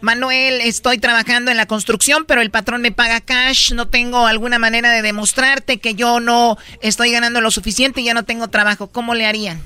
[0.00, 4.58] Manuel, estoy trabajando en la construcción, pero el patrón me paga cash, no tengo alguna
[4.58, 8.88] manera de demostrarte que yo no estoy ganando lo suficiente y ya no tengo trabajo?
[8.92, 9.58] ¿Cómo le harían?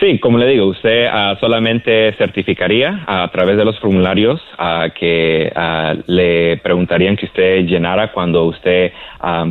[0.00, 5.52] Sí, como le digo, usted ah, solamente certificaría a través de los formularios ah, que
[5.54, 8.92] ah, le preguntarían que usted llenara cuando usted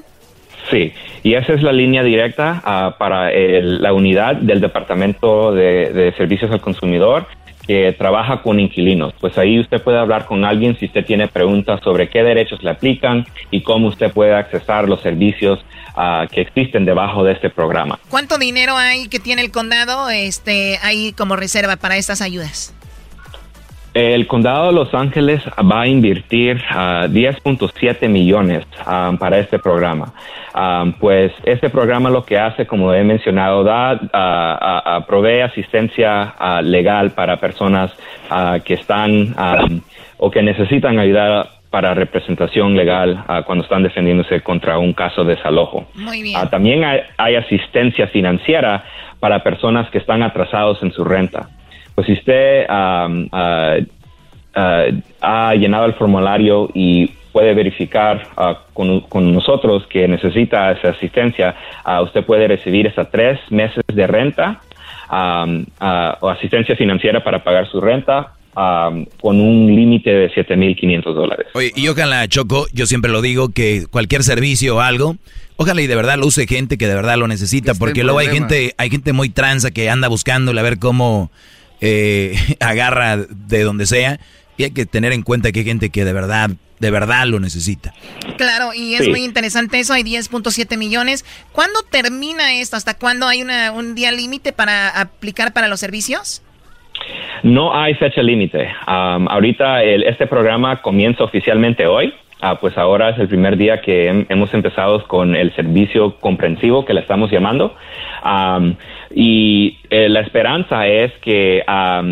[0.73, 6.13] Sí, y esa es la línea directa ah, para la unidad del Departamento de, de
[6.13, 7.27] Servicios al Consumidor
[7.67, 9.13] que trabaja con inquilinos.
[9.19, 12.71] Pues ahí usted puede hablar con alguien si usted tiene preguntas sobre qué derechos le
[12.71, 15.59] aplican y cómo usted puede accesar los servicios
[15.95, 17.99] ah, que existen debajo de este programa.
[18.09, 22.73] ¿Cuánto dinero hay que tiene el condado este, ahí como reserva para estas ayudas?
[23.93, 30.13] El condado de Los Ángeles va a invertir ah, 10.7 millones ah, para este programa.
[30.53, 36.33] Ah, pues este programa lo que hace, como he mencionado, da, ah, ah, provee asistencia
[36.63, 37.91] legal para personas
[38.63, 39.65] que están ah,
[40.17, 45.35] o que necesitan ayuda para representación legal ah, cuando están defendiéndose contra un caso de
[45.35, 45.87] desalojo.
[45.95, 46.37] Muy bien.
[46.39, 48.83] Ah, también hay, hay asistencia financiera
[49.19, 51.49] para personas que están atrasados en su renta.
[51.95, 54.85] Pues si usted ah, ah,
[55.21, 61.55] ha llenado el formulario y puede verificar ah, con, con nosotros que necesita esa asistencia,
[61.83, 64.61] ah, usted puede recibir hasta tres meses de renta
[65.09, 71.47] ah, o asistencia financiera para pagar su renta am, con un límite de 7.500 dólares.
[71.55, 75.17] Oye, y ojalá, Choco, yo siempre lo digo, que cualquier servicio o algo,
[75.57, 78.27] ojalá y de verdad lo use gente que de verdad lo necesita, porque luego hay
[78.27, 81.31] gente, hay gente muy tranza que anda buscándole a ver cómo
[81.85, 84.19] eh, agarra de donde sea,
[84.57, 87.39] y hay que tener en cuenta que hay gente que de verdad, de verdad lo
[87.39, 87.93] necesita.
[88.37, 89.09] Claro, y es Sí.
[89.09, 91.25] muy interesante eso, hay 10.7 millones.
[91.51, 92.77] ¿Cuándo termina esto?
[92.77, 96.41] ¿Hasta cuándo hay una, un día límite para aplicar para los servicios?
[97.41, 98.69] No hay fecha límite.
[98.85, 102.13] Ahorita el- este programa comienza oficialmente hoy.
[102.45, 106.83] Ah, pues ahora es el primer día que hem- hemos empezado con el servicio comprensivo
[106.83, 107.73] que le estamos llamando.
[108.21, 108.75] Am,
[109.15, 111.63] y eh, la esperanza es que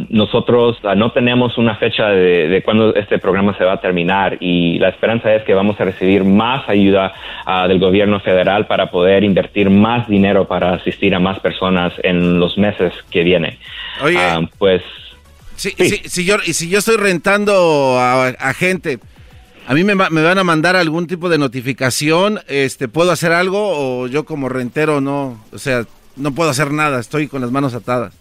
[0.09, 4.37] nosotros ah, no tenemos una fecha de, de cuándo este programa se va a terminar
[4.39, 7.13] y la esperanza es que vamos a recibir más ayuda
[7.45, 12.39] ah, del gobierno federal para poder invertir más dinero para asistir a más personas en
[12.39, 13.57] los meses que vienen.
[14.03, 14.17] Oye.
[14.57, 14.81] Pues
[15.55, 18.97] Si, si- si yo, y si yo estoy rentando a, a gente,
[19.67, 22.39] ¿a mí me, va- me van a mandar algún tipo de notificación?
[22.47, 23.59] Este, ¿Puedo hacer algo
[24.03, 25.39] o yo como rentero no?
[25.53, 25.83] O sea,
[26.17, 28.17] no puedo hacer nada, estoy con las manos atadas.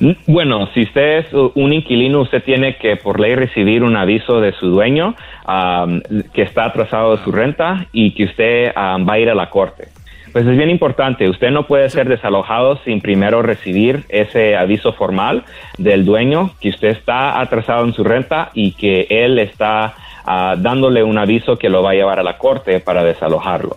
[0.00, 4.40] N- Bueno, si usted es un inquilino, usted tiene que por ley recibir un aviso
[4.40, 5.14] de su dueño
[5.44, 6.00] am,
[6.32, 9.88] que está atrasado de su renta y que usted va a ir a la corte.
[10.32, 15.44] Pues es bien importante, usted no puede ser desalojado sin primero recibir ese aviso formal
[15.76, 19.92] del dueño que usted está atrasado en su renta y que él está
[20.24, 23.76] ah, dándole un aviso que lo va a llevar a la corte para desalojarlo.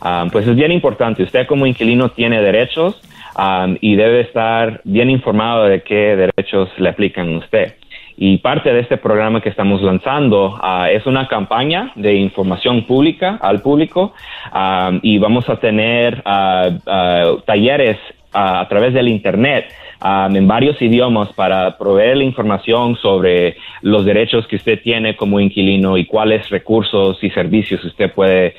[0.00, 2.98] Ah, pues es bien importante, usted como inquilino tiene derechos
[3.36, 7.74] um, y debe estar bien informado de qué derechos le aplican a usted.
[8.22, 13.38] Y parte de este programa que estamos lanzando ah, es una campaña de información pública
[13.40, 14.12] al público
[14.52, 17.96] um, y vamos a tener ah, ah, talleres
[18.34, 24.46] ah, a través del Internet en varios idiomas para proveer la información sobre los derechos
[24.46, 28.54] que usted tiene como inquilino y cuáles recursos y servicios usted puede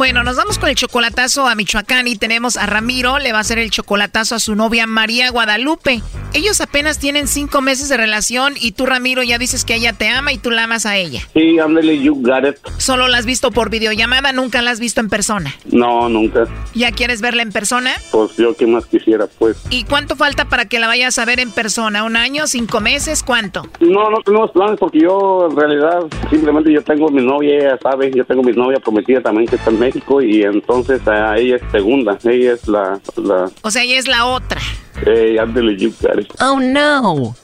[0.00, 3.40] Bueno, nos vamos con el chocolatazo a Michoacán y tenemos a Ramiro, le va a
[3.42, 6.00] hacer el chocolatazo a su novia María Guadalupe.
[6.32, 10.08] Ellos apenas tienen cinco meses de relación y tú, Ramiro, ya dices que ella te
[10.08, 11.22] ama y tú la amas a ella.
[11.34, 12.56] Sí, ándale, you got it.
[12.78, 15.52] Solo la has visto por videollamada, nunca la has visto en persona.
[15.72, 16.44] No, nunca.
[16.72, 17.90] ¿Ya quieres verla en persona?
[18.12, 19.56] Pues yo qué más quisiera, pues.
[19.70, 22.04] ¿Y cuánto falta para que la vayas a ver en persona?
[22.04, 22.46] ¿Un año?
[22.46, 23.24] ¿Cinco meses?
[23.24, 23.66] ¿Cuánto?
[23.80, 26.00] No, no tenemos planes porque yo en realidad
[26.30, 29.70] simplemente yo tengo mi novia, ella sabe, yo tengo mi novia prometida también que está
[29.70, 33.98] en México y entonces a ella es segunda, ella es la, la, O sea, ella
[33.98, 34.60] es la otra.
[35.06, 36.32] Eh, ándale, you got it.
[36.40, 37.34] Oh, no.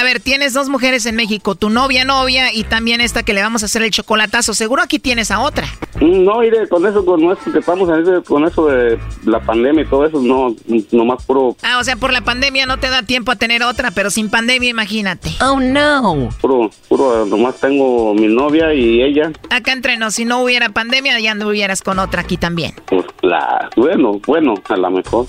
[0.00, 3.42] A ver, tienes dos mujeres en México, tu novia, novia y también esta que le
[3.42, 4.54] vamos a hacer el chocolatazo.
[4.54, 5.66] Seguro aquí tienes a otra.
[6.00, 9.40] Mm, No, mire, con eso, con esto que estamos en ese- con eso de la
[9.40, 10.54] pandemia y todo eso, no,
[10.92, 13.90] nomás puro, Ah, o sea, por la pandemia no te da tiempo a tener otra,
[13.90, 15.30] pero sin pandemia, imagínate.
[15.42, 16.30] Oh no.
[16.40, 21.20] puro, puro, nomás tengo mi novia y ella, Acá entre nos, si no hubiera pandemia,
[21.20, 22.72] ya anduvieras con otra aquí también.
[22.86, 25.26] pues la, bueno, bueno, a lo mejor.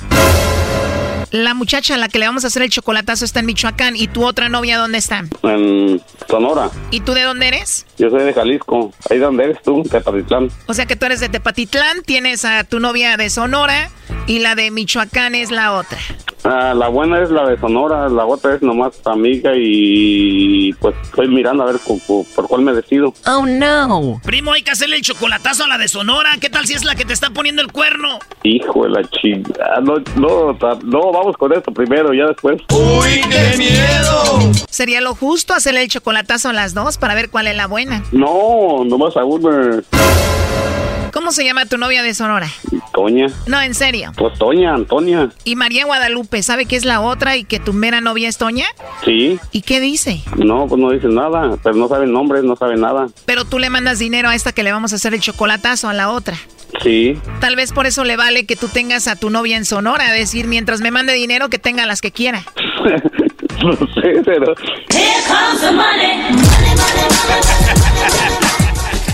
[1.32, 4.08] La muchacha a la que le vamos a hacer el chocolatazo está en Michoacán y
[4.10, 5.24] tu otra novia, ¿dónde está?
[5.44, 7.86] En Sonora, ¿Y tú de dónde eres?
[7.98, 10.50] yo soy de Jalisco, ahí donde eres tú, Tepatitlán.
[10.68, 13.90] O sea que tú eres de Tepatitlán, tienes a tu novia de Sonora
[14.28, 15.98] y la de Michoacán es la otra.
[16.44, 21.28] Ah, la buena es la de Sonora, la otra es nomás amiga y pues estoy
[21.28, 23.14] mirando a ver cu- cu- por cuál me decido.
[23.28, 24.20] Oh no.
[24.24, 26.32] Primo, hay que hacerle el chocolatazo a la de Sonora.
[26.42, 28.18] ¿Qué tal si es la que te está poniendo el cuerno?
[28.44, 32.62] Hijo de la chingada, no, no, ta- no, vamos con esto primero, ya después.
[32.74, 34.52] ¡Uy, qué miedo!
[34.70, 38.04] ¿Sería lo justo hacerle el chocolatazo a las dos para ver cuál es la buena?
[38.12, 39.84] No, nomás a una.
[41.14, 42.48] ¿Cómo se llama tu novia de Sonora?
[42.94, 43.28] Toña.
[43.46, 44.14] No, en serio.
[44.18, 45.30] Pues Toña, Antonia.
[45.44, 48.66] ¿Y María Guadalupe sabe que es la otra y que tu mera novia es Toña?
[49.04, 49.38] Sí.
[49.52, 50.22] ¿Y qué dice?
[50.38, 53.10] No, pues no dice nada, pero no sabe nombres, no sabe nada.
[53.26, 55.94] Pero tú le mandas dinero a esta que le vamos a hacer el chocolatazo a
[55.94, 56.38] la otra.
[56.84, 57.20] Sí.
[57.40, 60.48] Tal vez por eso le vale que tú tengas a tu novia en Sonora, decir,
[60.48, 62.44] mientras me mande dinero, que tenga las que quiera.
[63.64, 64.56] no sé, pero.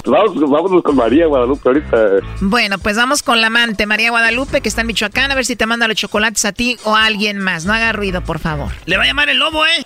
[0.06, 1.98] Vamos, vámonos con María Guadalupe ahorita.
[2.40, 5.58] Bueno, pues vamos con la amante, María Guadalupe, que está en Michoacán, a ver si
[5.58, 7.66] te manda los chocolates a ti o a alguien más.
[7.66, 8.72] No haga ruido, por favor.
[8.86, 9.86] Le va a llamar el lobo, ¿eh?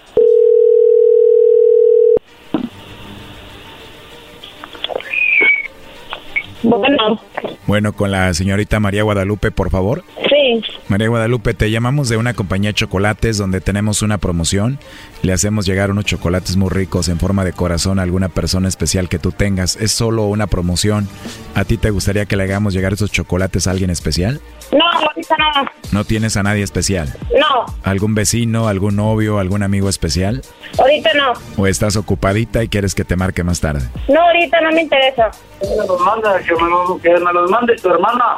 [6.63, 7.19] Bueno,
[7.67, 10.03] Bueno, con la señorita María Guadalupe, por favor.
[10.29, 10.61] sí.
[10.89, 14.77] María Guadalupe, te llamamos de una compañía de chocolates donde tenemos una promoción.
[15.21, 19.07] Le hacemos llegar unos chocolates muy ricos en forma de corazón a alguna persona especial
[19.07, 19.75] que tú tengas.
[19.77, 21.07] Es solo una promoción.
[21.55, 24.41] ¿A ti te gustaría que le hagamos llegar esos chocolates a alguien especial?
[24.73, 25.69] No, ahorita no.
[25.91, 27.13] ¿No tienes a nadie especial?
[27.51, 30.41] No, ¿Algún vecino, algún novio, algún amigo especial?
[30.79, 31.33] ahorita no.
[31.57, 33.89] ¿O estás ocupadita y quieres que te marque más tarde?
[34.07, 35.31] No, ahorita no me interesa.
[35.59, 38.37] Que me los manda, que me los, que me los mande tu hermana.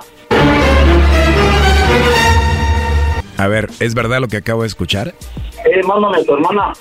[3.37, 5.13] A ver, ¿es verdad lo que acabo de escuchar?
[5.65, 6.73] Eh, mándame tu hermana.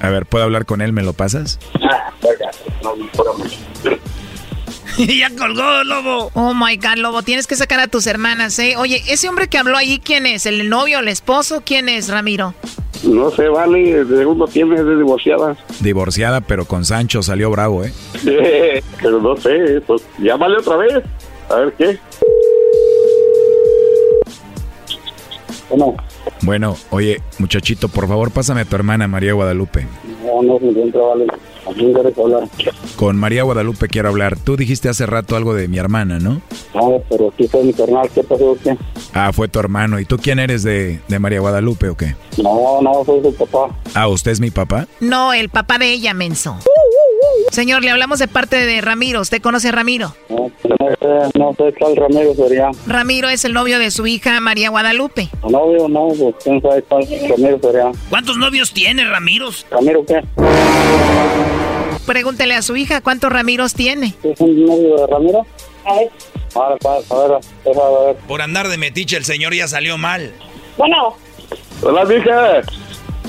[0.00, 0.92] A ver, ¿puedo hablar con él?
[0.92, 1.58] ¿Me lo pasas?
[1.82, 2.50] Ah, venga,
[2.82, 2.94] no,
[4.98, 5.18] espérame.
[5.18, 6.30] ya colgó, lobo.
[6.34, 8.74] Oh my God, Lobo, tienes que sacar a tus hermanas, ¿eh?
[8.76, 10.46] Oye, ese hombre que habló allí, ¿quién es?
[10.46, 11.62] ¿El novio, el esposo?
[11.64, 12.54] ¿Quién es, Ramiro?
[13.02, 15.56] No sé, vale, de segundo tiene, es de divorciada.
[15.80, 17.92] Divorciada, pero con Sancho salió bravo, ¿eh?
[18.26, 21.02] Eh, pero no sé, pues llámale otra vez.
[21.48, 21.98] A ver qué.
[25.68, 25.96] Bueno,
[26.42, 29.86] Bueno, oye, muchachito, por favor, pásame a tu hermana María Guadalupe.
[30.24, 31.26] no, no se encuentra, vale.
[31.64, 32.48] ¿A quién quieres hablar?
[32.96, 34.36] Con María Guadalupe quiero hablar.
[34.36, 36.42] Tú dijiste hace rato algo de mi hermana, ¿no?
[36.74, 38.56] No, pero aquí fue mi carnal, ¿qué pasó?
[38.64, 38.76] ¿Qué?
[39.14, 40.00] Ah, fue tu hermano.
[40.00, 42.16] ¿Y tú quién eres de, de María Guadalupe o qué?
[42.42, 43.72] No, no, soy su papá.
[43.94, 44.88] Ah, ¿usted es mi papá?
[44.98, 46.56] No, el papá de ella, menso.
[47.50, 49.20] Señor, le hablamos de parte de Ramiro.
[49.20, 50.14] ¿Usted conoce a Ramiro?
[50.28, 52.70] No, no sé, no sé cuál Ramiro sería.
[52.86, 55.28] Ramiro es el novio de su hija María Guadalupe.
[55.48, 57.92] Novio, no, pues quién sabe cuál Ramiro sería.
[58.08, 59.66] ¿Cuántos novios tiene, Ramiros?
[59.70, 60.22] ¿Ramiro qué?
[62.06, 64.14] Pregúntele a su hija cuántos Ramiros tiene.
[64.22, 65.46] ¿Es un novio de Ramiro?
[65.84, 66.10] A ver.
[66.54, 68.16] Ahora, a ver, deja de ver.
[68.28, 70.32] Por andar de metiche el señor ya salió mal.
[70.76, 71.16] Bueno,
[71.84, 72.62] Hola, mija.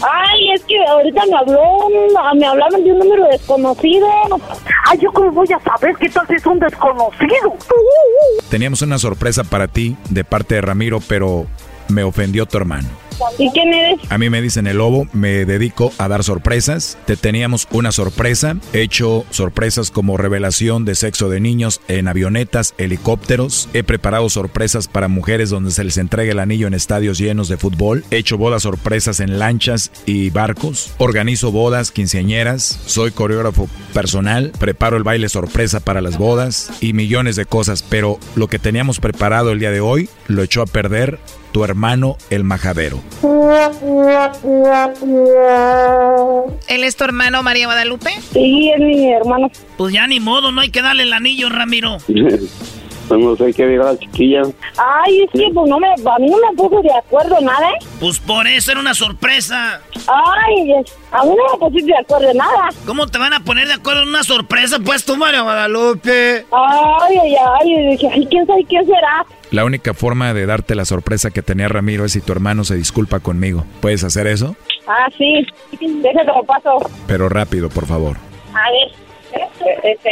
[0.03, 1.87] Ay, es que ahorita me habló,
[2.35, 4.07] me hablaron de un número desconocido.
[4.85, 7.55] Ay, ¿yo cómo voy a saber qué tal si es un desconocido?
[8.49, 11.47] Teníamos una sorpresa para ti de parte de Ramiro, pero
[11.87, 12.87] me ofendió tu hermano.
[13.37, 13.51] ¿Y?
[14.09, 16.97] A mí me dicen el lobo, me dedico a dar sorpresas.
[17.05, 22.73] Te teníamos una sorpresa, he hecho sorpresas como revelación de sexo de niños en avionetas,
[22.77, 23.69] helicópteros.
[23.73, 27.57] He preparado sorpresas para mujeres donde se les entrega el anillo en estadios llenos de
[27.57, 28.03] fútbol.
[28.11, 30.93] He hecho bodas sorpresas en lanchas y barcos.
[30.97, 32.79] Organizo bodas quinceañeras.
[32.85, 34.51] Soy coreógrafo personal.
[34.59, 37.83] Preparo el baile sorpresa para las bodas y millones de cosas.
[37.83, 41.19] Pero lo que teníamos preparado el día de hoy lo echó a perder
[41.53, 42.99] tu hermano el majadero.
[46.67, 48.09] ¿Él es tu hermano María Guadalupe?
[48.33, 49.49] Sí, es mi hermano.
[49.77, 51.97] Pues ya ni modo, no hay que darle el anillo, Ramiro.
[53.05, 54.43] Pues no sé qué dirá la chiquilla.
[54.77, 57.85] Ay, es que pues no me, a mí no me puso de acuerdo nada, ¿eh?
[57.99, 59.81] Pues por eso era una sorpresa.
[60.07, 60.71] Ay,
[61.11, 62.69] a mí no me pusiste de acuerdo nada.
[62.85, 66.45] ¿Cómo te van a poner de acuerdo en una sorpresa, pues tú, María Guadalupe?
[66.49, 69.25] Ay, ay, ay, dije, ay, quién sabe quién será.
[69.53, 72.75] La única forma de darte la sorpresa que tenía Ramiro es si tu hermano se
[72.75, 73.65] disculpa conmigo.
[73.81, 74.55] ¿Puedes hacer eso?
[74.87, 75.45] Ah, sí.
[75.79, 76.79] Déjate lo paso.
[77.05, 78.17] Pero rápido, por favor.
[78.55, 78.89] A ver,
[79.83, 80.09] este,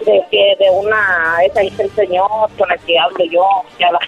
[0.00, 2.26] de que de una, esa dice el señor
[2.56, 3.44] con el que hablo yo,
[3.86, 4.00] habla.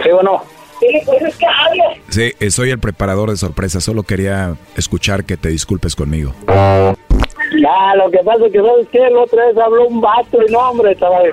[0.00, 0.40] Sí, bueno.
[0.78, 1.84] Sí, pues es que hablo.
[2.10, 3.82] Sí, eh, soy el preparador de sorpresas.
[3.82, 6.32] Solo quería escuchar que te disculpes conmigo.
[6.46, 9.00] Ya, lo que pasa es que, ¿sabes qué?
[9.10, 11.32] La otra vez habló un vato y no, hombre, estaba de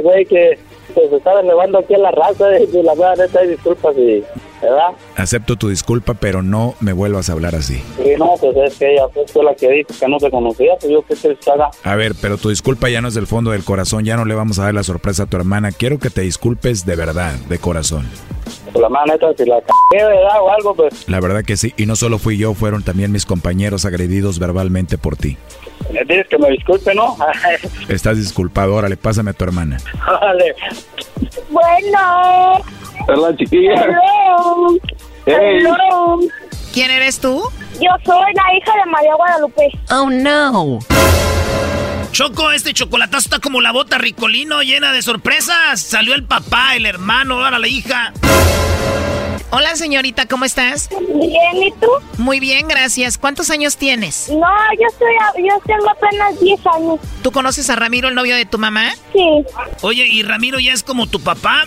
[0.00, 0.58] güey que
[0.94, 4.24] pues, estaba elevando aquí a la raza y la verdad, neta, disculpas y,
[4.62, 4.90] ¿verdad?
[5.16, 7.82] Acepto tu disculpa, pero no me vuelvas a hablar así.
[8.04, 10.92] Y no, pues es que ella fue la que dijo que no te conocía, pues
[10.92, 11.70] yo qué te haga.
[11.84, 14.34] A ver, pero tu disculpa ya no es del fondo del corazón, ya no le
[14.34, 15.72] vamos a dar la sorpresa a tu hermana.
[15.72, 18.06] Quiero que te disculpes de verdad, de corazón.
[18.74, 20.42] La mano neta, si la cagué, ¿verdad?
[20.42, 21.08] O algo, pues.
[21.08, 24.98] La verdad que sí, y no solo fui yo, fueron también mis compañeros agredidos verbalmente
[24.98, 25.36] por ti.
[25.92, 27.16] Me dices que me disculpe, ¿no?
[27.88, 29.78] Estás disculpado, órale, pásame a tu hermana.
[30.06, 30.54] Vale.
[31.50, 32.62] Bueno.
[33.08, 33.74] Hola, chiquilla.
[33.74, 34.78] Hello.
[35.26, 35.60] Hey.
[35.60, 36.18] Hello.
[36.72, 37.42] ¿Quién eres tú?
[37.80, 39.70] Yo soy la hija de María Guadalupe.
[39.90, 40.78] Oh no.
[42.18, 45.80] Choco, este chocolatazo está como la bota ricolino llena de sorpresas.
[45.80, 48.12] Salió el papá, el hermano, ahora la hija.
[49.50, 50.88] Hola, señorita, ¿cómo estás?
[50.90, 51.86] Bien, ¿y tú?
[52.20, 53.18] Muy bien, gracias.
[53.18, 54.30] ¿Cuántos años tienes?
[54.30, 54.48] No,
[54.80, 56.98] yo soy, yo tengo apenas 10 años.
[57.22, 58.90] ¿Tú conoces a Ramiro, el novio de tu mamá?
[59.12, 59.44] Sí.
[59.82, 61.66] Oye, ¿y Ramiro ya es como tu papá?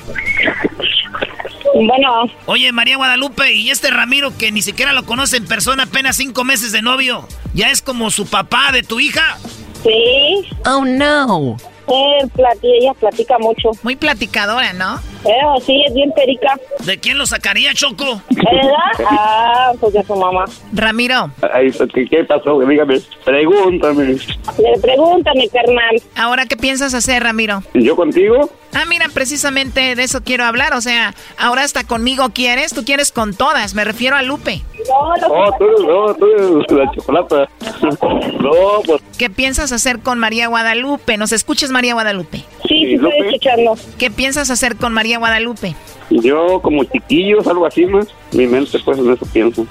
[1.73, 2.25] Bueno.
[2.45, 6.43] Oye, María Guadalupe, ¿y este Ramiro que ni siquiera lo conoce en persona, apenas cinco
[6.43, 9.37] meses de novio, ya es como su papá de tu hija?
[9.83, 10.47] Sí.
[10.65, 11.57] Oh no.
[11.87, 12.27] Eh,
[12.63, 13.71] ella platica mucho.
[13.83, 14.99] Muy platicadora, ¿no?
[15.25, 16.57] Eh, sí, es bien perica.
[16.85, 18.21] ¿De quién lo sacaría, Choco?
[18.29, 19.05] ¿Verdad?
[19.09, 20.45] Ah, pues de su mamá.
[20.73, 21.31] Ramiro.
[21.53, 22.59] Ay, ¿qué, ¿Qué pasó?
[22.59, 24.05] Dígame, pregúntame.
[24.05, 26.01] Le pregúntame, carnal.
[26.15, 27.61] ¿Ahora qué piensas hacer, Ramiro?
[27.73, 28.49] ¿Yo contigo?
[28.73, 30.73] Ah, mira, precisamente de eso quiero hablar.
[30.73, 33.73] O sea, ahora hasta conmigo quieres, tú quieres con todas.
[33.73, 34.61] Me refiero a Lupe.
[34.87, 37.49] No, Oh, tú, no, tú eres la chocolata.
[38.41, 41.15] No, pues ¿Qué piensas hacer con María Guadalupe?
[41.17, 42.39] ¿Nos escuchas, María Guadalupe?
[42.39, 43.27] Sí, sí, estoy Lupe.
[43.27, 43.77] escuchando.
[43.99, 45.75] ¿Qué piensas hacer con María Guadalupe?
[46.09, 48.07] yo como chiquillos, algo así más.
[48.33, 49.65] Mi mente, pues en eso pienso.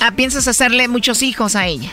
[0.00, 1.90] Ah, piensas hacerle muchos hijos a ella.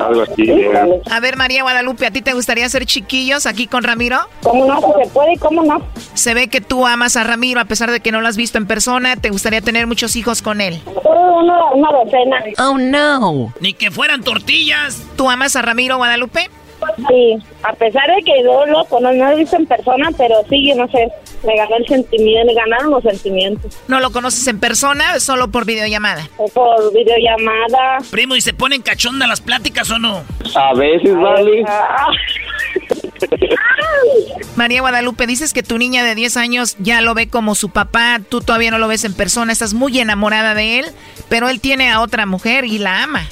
[0.00, 0.42] Algo así.
[0.50, 1.00] eh.
[1.10, 4.18] A ver, María Guadalupe, ¿a ti te gustaría ser chiquillos aquí con Ramiro?
[4.42, 4.80] ¿Cómo no?
[5.02, 5.82] Se puede, ¿cómo no?
[6.14, 8.58] Se ve que tú amas a Ramiro a pesar de que no lo has visto
[8.58, 9.16] en persona.
[9.16, 10.80] ¿Te gustaría tener muchos hijos con él?
[11.04, 12.42] Una, una docena.
[12.58, 13.52] Oh, no.
[13.60, 15.02] Ni que fueran tortillas.
[15.16, 16.48] ¿Tú amas a Ramiro Guadalupe?
[17.08, 20.36] Sí, a pesar de que yo lo conozco, no lo he visto en persona, pero
[20.50, 21.12] sí, yo no sé,
[21.44, 23.76] me ganó el sentimiento, me ganaron los sentimientos.
[23.88, 26.28] ¿No lo conoces en persona solo por videollamada?
[26.36, 27.98] O por videollamada.
[28.10, 30.22] Primo, ¿y se ponen cachonda las pláticas o no?
[30.54, 31.64] A veces, vale.
[34.56, 38.20] María Guadalupe, dices que tu niña de 10 años ya lo ve como su papá,
[38.28, 40.86] tú todavía no lo ves en persona, estás muy enamorada de él,
[41.28, 43.26] pero él tiene a otra mujer y la ama.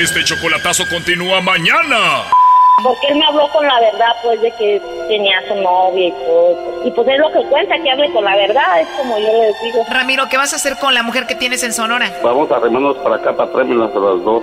[0.00, 2.24] Este chocolatazo continúa mañana.
[2.82, 6.12] Porque él me habló con la verdad, pues, de que tenía a su novia y
[6.12, 6.82] todo.
[6.86, 9.62] Y pues es lo que cuenta, que hable con la verdad, es como yo les
[9.62, 9.84] digo.
[9.90, 12.10] Ramiro, ¿qué vas a hacer con la mujer que tienes en Sonora?
[12.22, 14.42] Vamos a remarnos para acá, para tráemelas a las dos.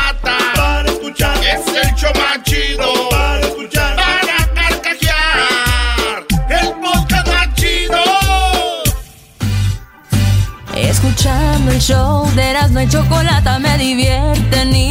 [1.11, 1.37] escuchar.
[1.43, 3.95] Es el show más chido para escuchar.
[3.95, 6.25] Para carcajear.
[6.49, 7.97] El podcast más chido.
[10.75, 14.90] Escuchando el show de Erasmo y Chocolata me divierten y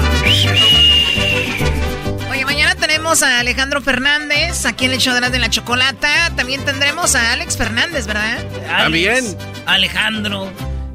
[3.11, 6.31] A Alejandro Fernández aquí en el show de la chocolata.
[6.37, 8.41] También tendremos a Alex Fernández, ¿verdad?
[8.65, 9.37] También.
[9.65, 10.49] Alejandro.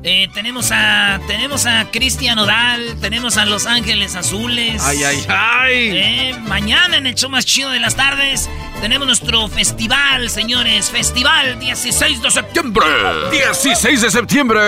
[0.08, 4.80] Eh, tenemos a tenemos a Cristian Odal, tenemos a Los Ángeles Azules.
[4.84, 5.72] Ay, ay, ay.
[5.98, 8.48] Eh, mañana en el show más chido de las tardes
[8.80, 10.92] tenemos nuestro festival, señores.
[10.92, 12.86] Festival 16 de septiembre.
[13.32, 14.60] 16 de septiembre.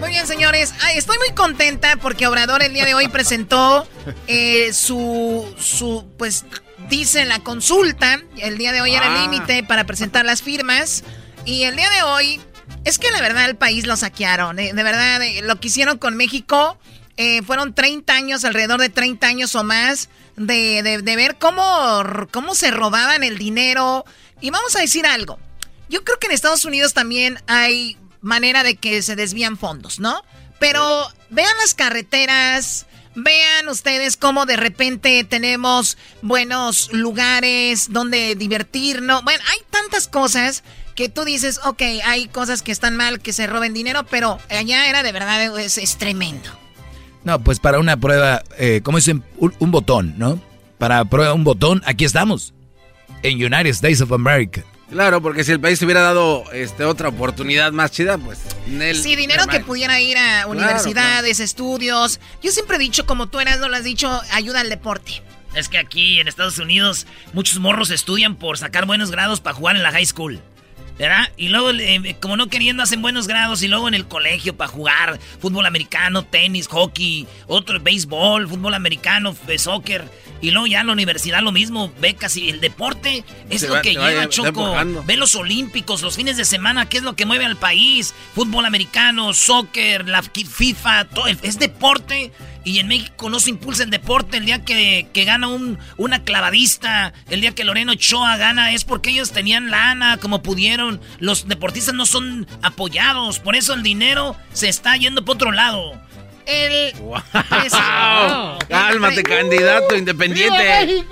[0.00, 0.74] Muy bien, señores.
[0.82, 3.86] Ay, estoy muy contenta porque Obrador el día de hoy presentó
[4.26, 6.46] eh, su, su, pues,
[6.88, 8.20] dice la consulta.
[8.38, 9.22] El día de hoy era el Ah.
[9.30, 11.04] límite para presentar las firmas.
[11.44, 12.40] Y el día de hoy,
[12.84, 14.58] es que la verdad el país lo saquearon.
[14.58, 16.78] eh, De verdad, eh, lo que hicieron con México
[17.16, 22.02] eh, fueron 30 años, alrededor de 30 años o más, de, de- de ver cómo,
[22.30, 24.04] cómo se robaban el dinero.
[24.40, 25.38] Y vamos a decir algo.
[25.88, 30.22] Yo creo que en Estados Unidos también hay manera de que se desvían fondos, ¿no?
[30.58, 39.22] Pero vean las carreteras, vean ustedes cómo de repente tenemos buenos lugares donde divertirnos.
[39.22, 40.62] Bueno, hay tantas cosas
[40.94, 44.88] que tú dices, ok, hay cosas que están mal, que se roben dinero, pero allá
[44.88, 46.50] era de verdad, es, es tremendo.
[47.24, 49.22] No, pues para una prueba, eh, ¿cómo dicen?
[49.36, 50.40] Un, un botón, ¿no?
[50.78, 52.54] Para prueba un botón, aquí estamos.
[53.22, 54.64] En United States of America.
[54.90, 58.40] Claro, porque si el país hubiera dado este, otra oportunidad más chida, pues...
[59.00, 62.20] Sí, dinero que pudiera ir a universidades, estudios.
[62.42, 65.22] Yo siempre he dicho, como tú eras, no lo has dicho, ayuda al deporte.
[65.54, 69.76] Es que aquí en Estados Unidos muchos morros estudian por sacar buenos grados para jugar
[69.76, 70.42] en la high school.
[70.98, 71.30] ¿Verdad?
[71.36, 74.68] Y luego, eh, como no queriendo, hacen buenos grados y luego en el colegio para
[74.70, 80.04] jugar fútbol americano, tenis, hockey, otro béisbol, fútbol americano, f- soccer.
[80.42, 83.74] Y luego ya en la universidad lo mismo, becas y el deporte es Se lo
[83.74, 84.74] va- que lleva Choco.
[85.06, 88.14] Ve los olímpicos, los fines de semana, ¿qué es lo que mueve al país?
[88.34, 92.32] Fútbol americano, soccer, la fi- FIFA, todo, es deporte.
[92.64, 94.36] Y en México no se impulsa el deporte.
[94.36, 98.84] El día que, que gana un, una clavadista, el día que Loreno Ochoa gana, es
[98.84, 101.00] porque ellos tenían lana como pudieron.
[101.18, 103.40] Los deportistas no son apoyados.
[103.40, 106.00] Por eso el dinero se está yendo por otro lado.
[106.46, 106.92] El.
[106.98, 107.20] ¡Wow!
[108.68, 111.04] Cálmate, candidato independiente.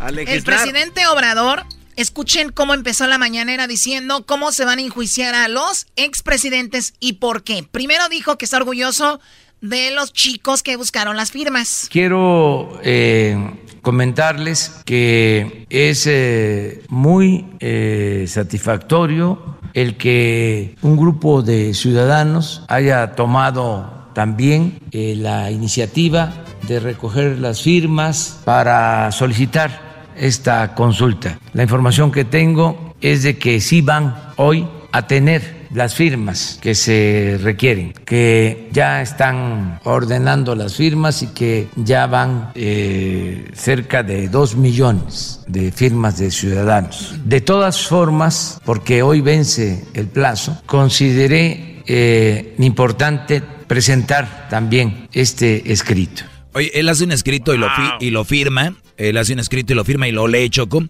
[0.00, 1.64] A El presidente Obrador,
[1.96, 7.14] escuchen cómo empezó la mañanera diciendo cómo se van a enjuiciar a los expresidentes y
[7.14, 7.62] por qué.
[7.62, 9.20] Primero dijo que está orgulloso
[9.64, 11.88] de los chicos que buscaron las firmas.
[11.90, 13.36] Quiero eh,
[13.80, 24.10] comentarles que es eh, muy eh, satisfactorio el que un grupo de ciudadanos haya tomado
[24.14, 31.40] también la iniciativa de recoger las firmas para solicitar esta consulta.
[31.54, 36.74] La información que tengo es de que sí van hoy a tener las firmas que
[36.74, 44.28] se requieren, que ya están ordenando las firmas y que ya van eh, cerca de
[44.28, 47.14] dos millones de firmas de ciudadanos.
[47.24, 56.22] De todas formas, porque hoy vence el plazo, consideré eh, importante presentar también este escrito.
[56.52, 58.74] Oye, él hace un escrito y lo, fi- y lo firma.
[58.96, 60.84] Él hace un escrito y lo firma y lo lee Choco.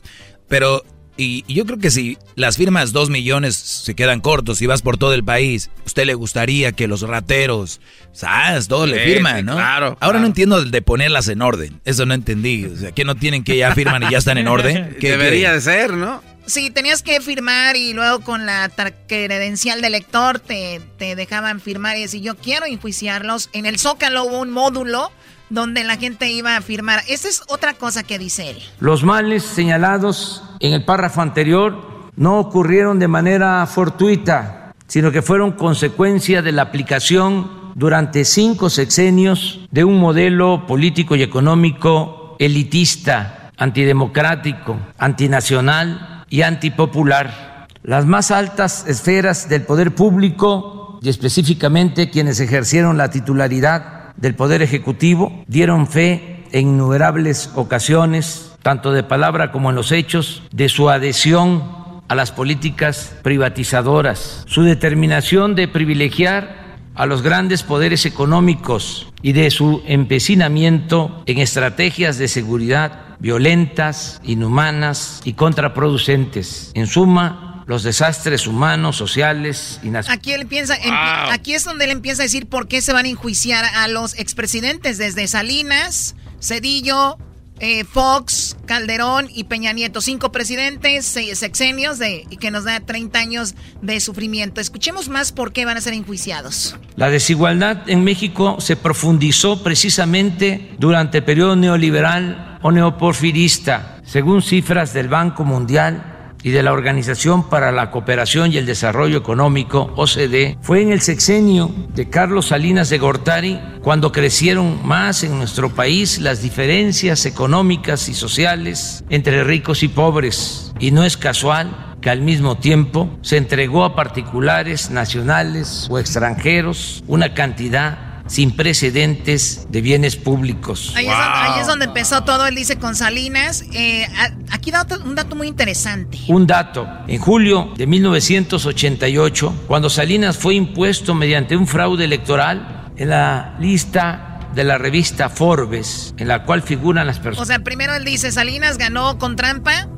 [0.46, 0.84] Pero,
[1.16, 4.82] y, y yo creo que si las firmas dos millones se quedan cortos y vas
[4.82, 7.80] por todo el país, ¿usted le gustaría que los rateros,
[8.12, 9.54] sabes, todo le Sí, firman, sí, no?
[9.54, 10.18] claro, Ahora claro.
[10.20, 11.80] no entiendo el de ponerlas en orden.
[11.84, 12.64] Eso no entendí.
[12.66, 14.96] O sea, que no tienen que ya firman y ya están en orden.
[15.00, 15.54] ¿Qué- Debería qué?
[15.54, 16.22] de ser, ¿no?
[16.46, 18.70] Sí, tenías que firmar y luego con la
[19.06, 23.48] credencial de lector te, te dejaban firmar y decir yo quiero enjuiciarlos.
[23.54, 25.10] En el Zócalo hubo un módulo
[25.50, 27.00] donde la gente iba a firmar.
[27.08, 28.58] Esa es otra cosa que dice él.
[28.80, 35.52] Los males señalados en el párrafo anterior no ocurrieron de manera fortuita, sino que fueron
[35.52, 44.78] consecuencia de la aplicación durante cinco sexenios de un modelo político y económico elitista, antidemocrático,
[44.98, 47.66] antinacional y antipopular.
[47.82, 54.62] Las más altas esferas del poder público y específicamente quienes ejercieron la titularidad del Poder
[54.62, 60.88] Ejecutivo dieron fe en innumerables ocasiones, tanto de palabra como en los hechos, de su
[60.88, 61.62] adhesión
[62.08, 66.64] a las políticas privatizadoras, su determinación de privilegiar
[66.94, 75.20] a los grandes poderes económicos y de su empecinamiento en estrategias de seguridad violentas, inhumanas
[75.24, 76.70] y contraproducentes.
[76.74, 80.10] En suma, los desastres humanos, sociales y nacionales.
[80.18, 83.06] Aquí él piensa, empie- aquí es donde él empieza a decir por qué se van
[83.06, 87.16] a enjuiciar a los expresidentes desde Salinas, Cedillo,
[87.60, 90.00] eh, Fox, Calderón y Peña Nieto.
[90.00, 94.60] Cinco presidentes, seis sexenios de, y que nos da 30 años de sufrimiento.
[94.60, 96.76] Escuchemos más por qué van a ser enjuiciados.
[96.96, 104.00] La desigualdad en México se profundizó precisamente durante el periodo neoliberal o neoporfirista.
[104.04, 106.13] Según cifras del Banco Mundial,
[106.44, 111.00] y de la Organización para la Cooperación y el Desarrollo Económico, OCDE, fue en el
[111.00, 118.10] sexenio de Carlos Salinas de Gortari cuando crecieron más en nuestro país las diferencias económicas
[118.10, 120.74] y sociales entre ricos y pobres.
[120.78, 127.02] Y no es casual que al mismo tiempo se entregó a particulares nacionales o extranjeros
[127.06, 130.92] una cantidad sin precedentes de bienes públicos.
[130.96, 133.64] Ahí, es donde, ahí es donde empezó todo, él dice con Salinas.
[133.72, 134.06] Eh,
[134.50, 136.18] aquí da otro- un dato muy interesante.
[136.28, 143.10] Un dato, en julio de 1988, cuando Salinas fue impuesto mediante un fraude electoral en
[143.10, 147.48] la lista de la revista Forbes, en la cual figuran las O personas.
[147.48, 149.88] sea, primero él dice, Salinas ganó con trampa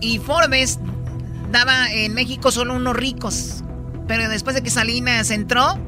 [0.00, 0.78] y Forbes
[1.52, 3.62] daba en México solo unos ricos.
[4.08, 5.78] Pero después de que Salinas entró,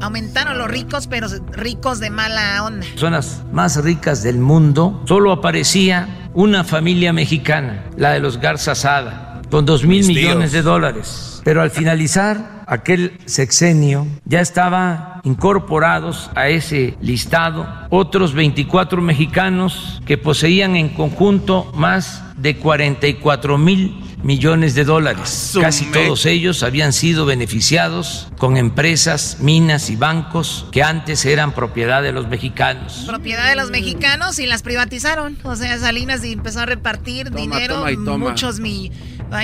[0.00, 2.86] aumentaron los ricos, pero ricos de mala onda.
[2.86, 9.40] personas más ricas del mundo, solo aparecía una familia mexicana, la de los Garza Sada,
[9.50, 10.52] con dos mil Mis millones tíos.
[10.52, 11.40] de dólares.
[11.44, 20.18] Pero al finalizar aquel sexenio, ya estaban incorporados a ese listado otros 24 mexicanos que
[20.18, 23.96] poseían en conjunto más de 44 mil
[24.26, 25.56] millones de dólares.
[25.60, 32.02] Casi todos ellos habían sido beneficiados con empresas, minas y bancos que antes eran propiedad
[32.02, 33.04] de los mexicanos.
[33.06, 35.38] Propiedad de los mexicanos y las privatizaron.
[35.44, 38.18] O sea, Salinas empezó a repartir Toma, dinero, toma y toma.
[38.18, 38.90] muchos mi...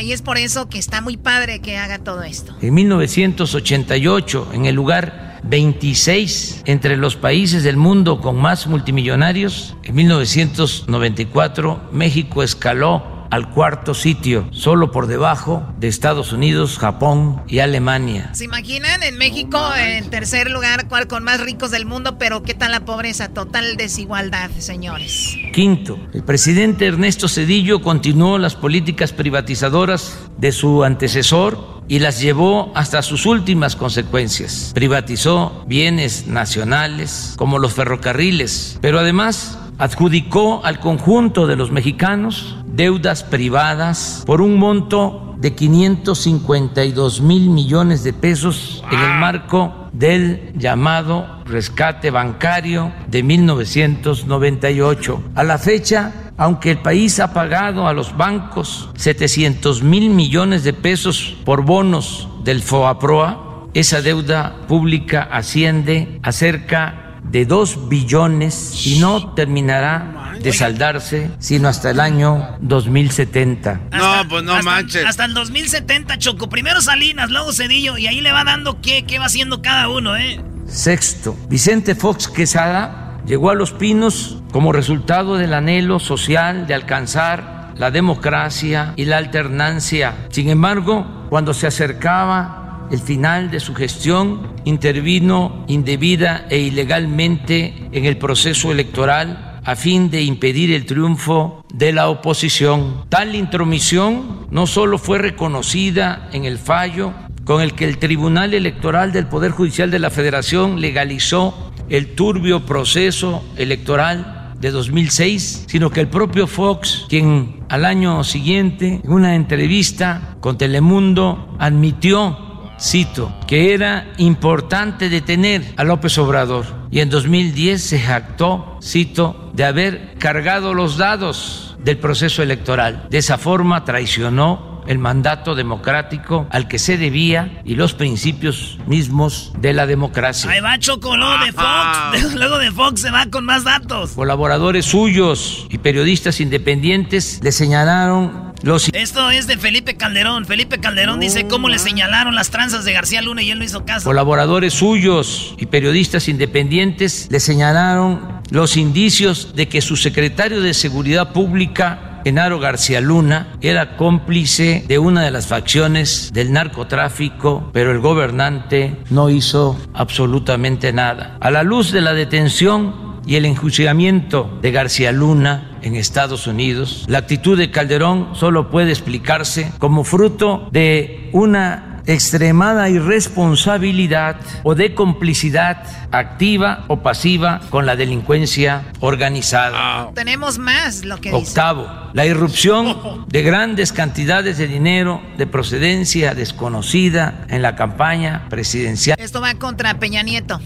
[0.02, 2.56] Y es por eso que está muy padre que haga todo esto.
[2.60, 9.94] En 1988, en el lugar 26 entre los países del mundo con más multimillonarios, en
[9.94, 18.28] 1994 México escaló al cuarto sitio, solo por debajo de Estados Unidos, Japón y Alemania.
[18.34, 22.52] ¿Se imaginan en México en tercer lugar cual con más ricos del mundo, pero qué
[22.52, 23.30] tal la pobreza?
[23.30, 25.34] Total desigualdad, señores.
[25.54, 32.70] Quinto, el presidente Ernesto Cedillo continuó las políticas privatizadoras de su antecesor y las llevó
[32.74, 34.72] hasta sus últimas consecuencias.
[34.74, 43.22] Privatizó bienes nacionales como los ferrocarriles, pero además adjudicó al conjunto de los mexicanos deudas
[43.22, 51.42] privadas por un monto de 552 mil millones de pesos en el marco del llamado
[51.44, 55.22] rescate bancario de 1998.
[55.34, 60.72] A la fecha, aunque el país ha pagado a los bancos 700 mil millones de
[60.72, 68.98] pesos por bonos del FOAPROA, esa deuda pública asciende a cerca de 2 billones y
[68.98, 73.80] no terminará de saldarse sino hasta el año 2070.
[73.92, 75.04] No, pues no hasta, manches.
[75.04, 76.48] Hasta el 2070, Choco.
[76.48, 77.98] Primero Salinas, luego Cedillo.
[77.98, 80.40] Y ahí le va dando qué, qué va haciendo cada uno, ¿eh?
[80.66, 87.72] Sexto, Vicente Fox Quesada llegó a Los Pinos como resultado del anhelo social de alcanzar
[87.76, 90.14] la democracia y la alternancia.
[90.30, 98.04] Sin embargo, cuando se acercaba el final de su gestión, intervino indebida e ilegalmente en
[98.04, 103.04] el proceso electoral a fin de impedir el triunfo de la oposición.
[103.08, 107.12] Tal intromisión no solo fue reconocida en el fallo
[107.44, 112.64] con el que el Tribunal Electoral del Poder Judicial de la Federación legalizó el turbio
[112.64, 119.34] proceso electoral de 2006, sino que el propio Fox, quien al año siguiente, en una
[119.34, 122.52] entrevista con Telemundo, admitió
[122.82, 129.64] cito, que era importante detener a López Obrador y en 2010 se jactó, cito, de
[129.64, 133.06] haber cargado los dados del proceso electoral.
[133.10, 139.52] De esa forma traicionó el mandato democrático al que se debía y los principios mismos
[139.58, 140.50] de la democracia.
[140.50, 142.34] Ahí va Choco, luego de Fox.
[142.34, 144.12] Luego de Fox se va con más datos.
[144.12, 150.46] Colaboradores suyos y periodistas independientes le señalaron los Esto es de Felipe Calderón.
[150.46, 153.84] Felipe Calderón dice cómo le señalaron las tranzas de García Luna y él no hizo
[153.84, 154.04] caso.
[154.04, 161.32] Colaboradores suyos y periodistas independientes le señalaron los indicios de que su secretario de Seguridad
[161.32, 168.00] Pública, Genaro García Luna, era cómplice de una de las facciones del narcotráfico, pero el
[168.00, 171.36] gobernante no hizo absolutamente nada.
[171.40, 177.04] A la luz de la detención y el enjuiciamiento de García Luna en Estados Unidos,
[177.08, 184.94] la actitud de Calderón solo puede explicarse como fruto de una extremada irresponsabilidad o de
[184.94, 190.10] complicidad activa o pasiva con la delincuencia organizada.
[190.14, 191.50] Tenemos más lo que dice.
[191.50, 199.16] Octavo, la irrupción de grandes cantidades de dinero de procedencia desconocida en la campaña presidencial
[199.18, 200.60] Esto va contra Peña Nieto.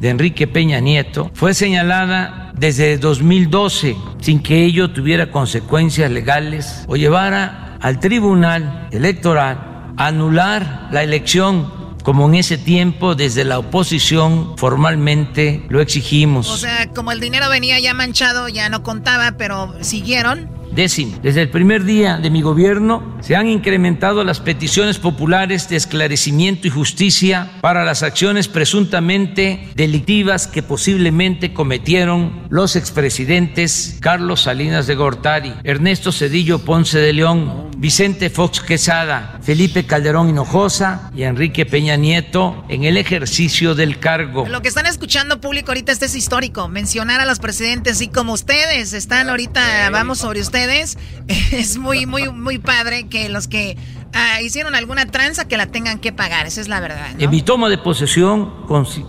[0.00, 6.96] de Enrique Peña Nieto fue señalada desde 2012 sin que ello tuviera consecuencias legales o
[6.96, 15.64] llevara al Tribunal Electoral anular la elección como en ese tiempo desde la oposición formalmente
[15.68, 16.48] lo exigimos.
[16.48, 20.50] O sea, como el dinero venía ya manchado, ya no contaba, pero siguieron.
[20.72, 25.76] Décimo, desde el primer día de mi gobierno se han incrementado las peticiones populares de
[25.76, 34.86] esclarecimiento y justicia para las acciones presuntamente delictivas que posiblemente cometieron los expresidentes Carlos Salinas
[34.86, 41.66] de Gortari, Ernesto Cedillo Ponce de León, Vicente Fox Quesada, Felipe Calderón Hinojosa y Enrique
[41.66, 44.46] Peña Nieto en el ejercicio del cargo.
[44.46, 48.34] Lo que están escuchando público ahorita este es histórico, mencionar a los presidentes y como
[48.34, 50.96] ustedes están ahorita, vamos sobre ustedes
[51.50, 53.76] es muy, muy, muy padre que los que
[54.12, 56.46] ah, hicieron alguna tranza que la tengan que pagar.
[56.46, 57.08] Esa es la verdad.
[57.18, 58.64] En mi toma de posesión,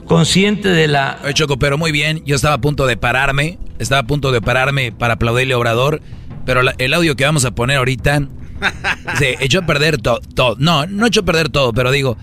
[0.07, 1.19] consciente de la.
[1.35, 2.23] Choco, pero muy bien.
[2.25, 3.59] Yo estaba a punto de pararme.
[3.77, 6.01] Estaba a punto de pararme para aplaudirle a Obrador.
[6.43, 8.27] Pero el audio que vamos a poner ahorita.
[9.17, 10.55] Se echó a perder todo.
[10.59, 12.17] no, no echó a perder todo, pero digo.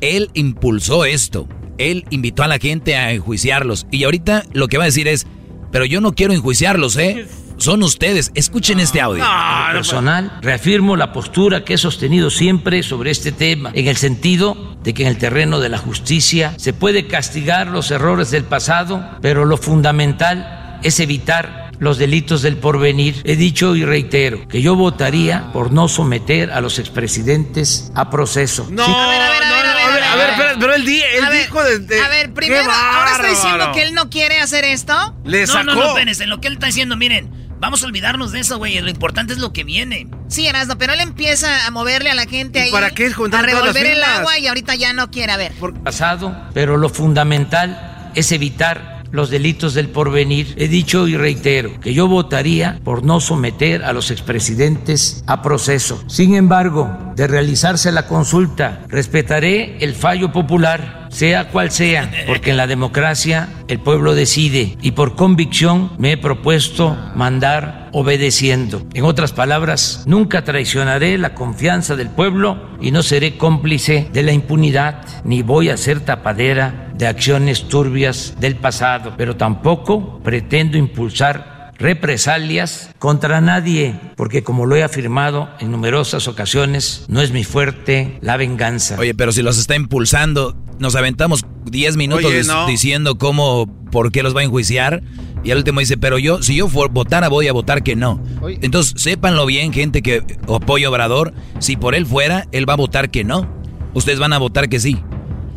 [0.00, 1.48] Él impulsó esto.
[1.76, 3.86] Él invitó a la gente a enjuiciarlos.
[3.90, 5.26] Y ahorita lo que va a decir es.
[5.72, 7.26] Pero yo no quiero enjuiciarlos, ¿eh?
[7.58, 8.30] son ustedes.
[8.34, 9.24] Escuchen este audio.
[9.72, 14.94] personal, reafirmo la postura que he sostenido siempre sobre este tema, en el sentido de
[14.94, 19.44] que en el terreno de la justicia se puede castigar los errores del pasado, pero
[19.44, 23.20] lo fundamental es evitar los delitos del porvenir.
[23.24, 28.66] He dicho y reitero que yo votaría por no someter a los expresidentes a proceso.
[28.70, 32.32] No, a ver, a ver, a ver, a ver, pero él, dijo de, A ver,
[32.32, 35.14] primero, ahora está diciendo que él no quiere hacer esto.
[35.24, 35.64] Le sacó.
[35.64, 38.58] No, no, no, espérense, lo que él está diciendo, miren, Vamos a olvidarnos de eso,
[38.58, 38.80] güey.
[38.80, 40.06] Lo importante es lo que viene.
[40.28, 42.70] Sí, Erasmo, pero él empieza a moverle a la gente ahí.
[42.70, 45.32] ¿Para qué A revolver el agua y ahorita ya no quiere.
[45.32, 45.52] A ver.
[45.82, 50.54] Pasado, pero lo fundamental es evitar los delitos del porvenir.
[50.56, 56.02] He dicho y reitero que yo votaría por no someter a los expresidentes a proceso.
[56.06, 62.56] Sin embargo, de realizarse la consulta, respetaré el fallo popular sea cual sea, porque en
[62.56, 68.82] la democracia el pueblo decide y por convicción me he propuesto mandar obedeciendo.
[68.94, 74.32] En otras palabras, nunca traicionaré la confianza del pueblo y no seré cómplice de la
[74.32, 81.58] impunidad, ni voy a ser tapadera de acciones turbias del pasado, pero tampoco pretendo impulsar
[81.78, 88.18] represalias contra nadie, porque como lo he afirmado en numerosas ocasiones, no es mi fuerte
[88.20, 88.96] la venganza.
[88.98, 92.32] Oye, pero si los está impulsando, nos aventamos 10 minutos
[92.66, 95.02] diciendo cómo, por qué los va a enjuiciar.
[95.44, 98.20] Y al último dice, pero yo, si yo votara, voy a votar que no.
[98.60, 101.32] Entonces, sépanlo bien, gente que apoya a Obrador.
[101.60, 103.48] Si por él fuera, él va a votar que no.
[103.94, 104.98] Ustedes van a votar que sí.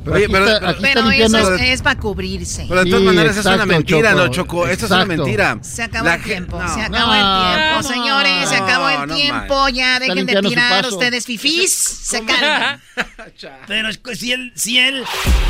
[0.04, 2.66] Pero, eso es, para cubrirse.
[2.68, 4.68] Pero de todas maneras es una mentira, no, Choco.
[4.68, 5.58] Esto es una mentira.
[5.62, 9.70] Se acabó el tiempo, se acabó el tiempo, señores, se acabó el tiempo.
[9.70, 12.82] Ya dejen de tirar ustedes fifís, se calman.
[13.68, 15.04] Pero si él, si él,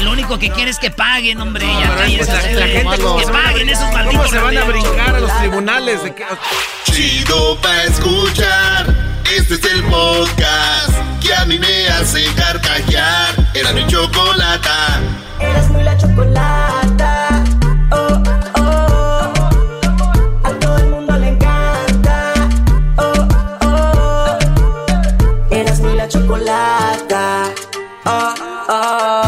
[0.03, 2.53] lo único que quiere es que paguen, hombre, ya cállense.
[2.53, 4.17] La, gente que paguen esos malditos.
[4.17, 6.03] ¿Cómo se van a brincar a los tribunales?
[6.03, 6.13] De
[6.91, 9.11] Chido pa' escuchar.
[9.35, 13.40] Este es el podcast que a mí me hace carcajear.
[13.53, 14.99] Era mi chocolata.
[15.39, 17.43] Eras muy la chocolata.
[17.91, 18.23] Oh,
[18.55, 19.33] oh.
[20.43, 22.33] A todo el mundo le encanta.
[22.97, 23.27] Oh,
[23.65, 24.37] oh.
[25.49, 27.51] Eras muy la chocolata.
[28.05, 28.33] Oh,
[28.69, 29.21] oh.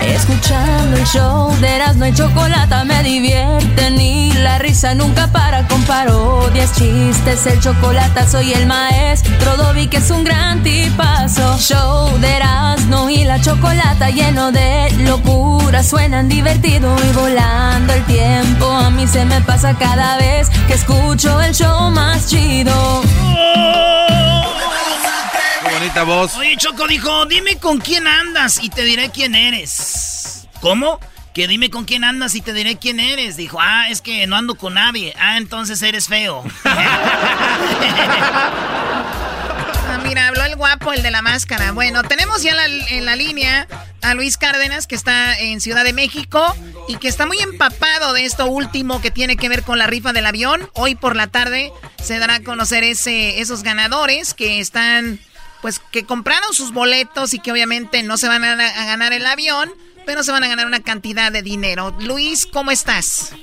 [0.00, 4.03] Escuchando el show de Erasmo y Chocolata me divierte ni
[4.54, 10.10] la risa nunca para con parodias, chistes, el chocolatazo y el maestro Dobby que es
[10.12, 11.58] un gran tipazo.
[11.58, 18.66] Show de Erasmo y la Chocolata lleno de locura, suenan divertido y volando el tiempo.
[18.70, 23.02] A mí se me pasa cada vez que escucho el show más chido.
[25.64, 26.36] Qué bonita voz.
[26.36, 30.46] Oye, Choco dijo, dime con quién andas y te diré quién eres.
[30.60, 31.00] ¿Cómo?
[31.34, 33.36] Que dime con quién andas y te diré quién eres.
[33.36, 35.12] Dijo, ah, es que no ando con nadie.
[35.18, 36.44] Ah, entonces eres feo.
[40.04, 41.72] Mira, habló el guapo, el de la máscara.
[41.72, 42.54] Bueno, tenemos ya
[42.88, 43.66] en la línea
[44.00, 46.54] a Luis Cárdenas, que está en Ciudad de México
[46.86, 50.12] y que está muy empapado de esto último que tiene que ver con la rifa
[50.12, 50.70] del avión.
[50.74, 55.18] Hoy por la tarde se dará a conocer ese, esos ganadores que están,
[55.62, 59.72] pues, que compraron sus boletos y que obviamente no se van a ganar el avión
[60.06, 61.92] pero se van a ganar una cantidad de dinero.
[62.00, 63.34] Luis, ¿cómo estás?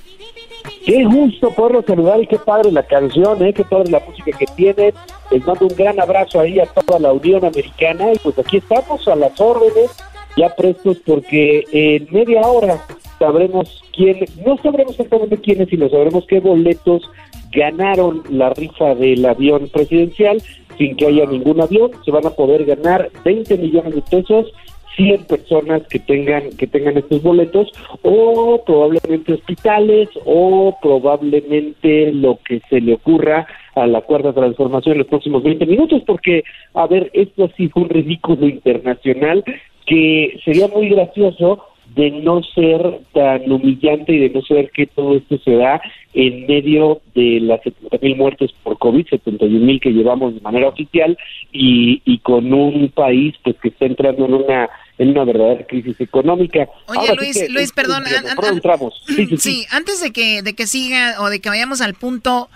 [0.85, 3.53] Qué gusto poderlo saludar y qué padre la canción, ¿eh?
[3.53, 4.93] qué padre la música que tienen.
[5.29, 9.07] Les mando un gran abrazo ahí a toda la Unión Americana y pues aquí estamos
[9.07, 9.91] a las órdenes,
[10.37, 12.83] ya prestos porque en media hora
[13.19, 17.03] sabremos quién, no sabremos exactamente quiénes, sino sabremos qué boletos
[17.51, 20.41] ganaron la rifa del avión presidencial
[20.77, 21.91] sin que haya ningún avión.
[22.03, 24.51] Se van a poder ganar 20 millones de pesos
[24.95, 32.61] 100 personas que tengan que tengan estos boletos o probablemente hospitales o probablemente lo que
[32.69, 36.43] se le ocurra a la cuarta transformación en los próximos 20 minutos porque
[36.73, 39.43] a ver esto sí fue un ridículo internacional
[39.85, 41.63] que sería muy gracioso
[41.95, 45.81] de no ser tan humillante y de no saber que todo esto se da
[46.13, 50.69] en medio de las 70 mil muertes por COVID, 71 mil que llevamos de manera
[50.69, 51.17] oficial
[51.51, 54.69] y, y con un país pues que está entrando en una
[55.01, 56.67] en una verdadera crisis económica.
[56.85, 58.03] Oye Ahora sí Luis, que Luis, es- perdón,
[59.07, 59.37] sí, sí.
[59.37, 62.49] Sí, antes de que, de que siga o de que vayamos al punto,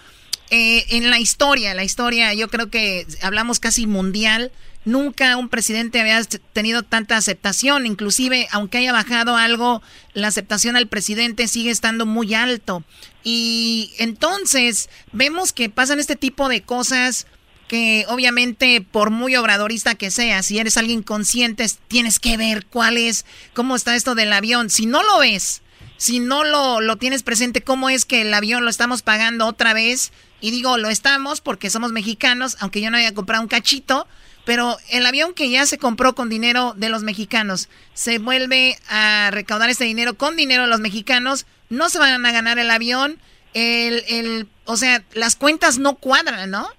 [0.51, 4.51] eh, en la historia, la historia, yo creo que hablamos casi mundial,
[4.85, 6.21] nunca un presidente había
[6.53, 9.81] tenido tanta aceptación, inclusive aunque haya bajado algo,
[10.13, 12.83] la aceptación al presidente sigue estando muy alto.
[13.23, 17.25] Y entonces vemos que pasan este tipo de cosas
[17.67, 22.97] que obviamente por muy obradorista que seas, si eres alguien consciente, tienes que ver cuál
[22.97, 24.69] es, cómo está esto del avión.
[24.69, 25.61] Si no lo ves,
[25.97, 29.73] si no lo, lo tienes presente, cómo es que el avión lo estamos pagando otra
[29.73, 30.11] vez.
[30.41, 34.07] Y digo, lo estamos porque somos mexicanos, aunque yo no haya comprado un cachito,
[34.45, 39.29] pero el avión que ya se compró con dinero de los mexicanos, se vuelve a
[39.31, 43.17] recaudar este dinero con dinero de los mexicanos, no se van a ganar el avión,
[43.55, 46.69] el, el, o sea, las cuentas no cuadran, ¿no?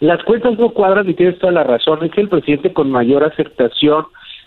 [0.00, 2.04] Las cuentas no cuadran y tienes toda la razón.
[2.04, 4.06] Es el presidente con mayor aceptación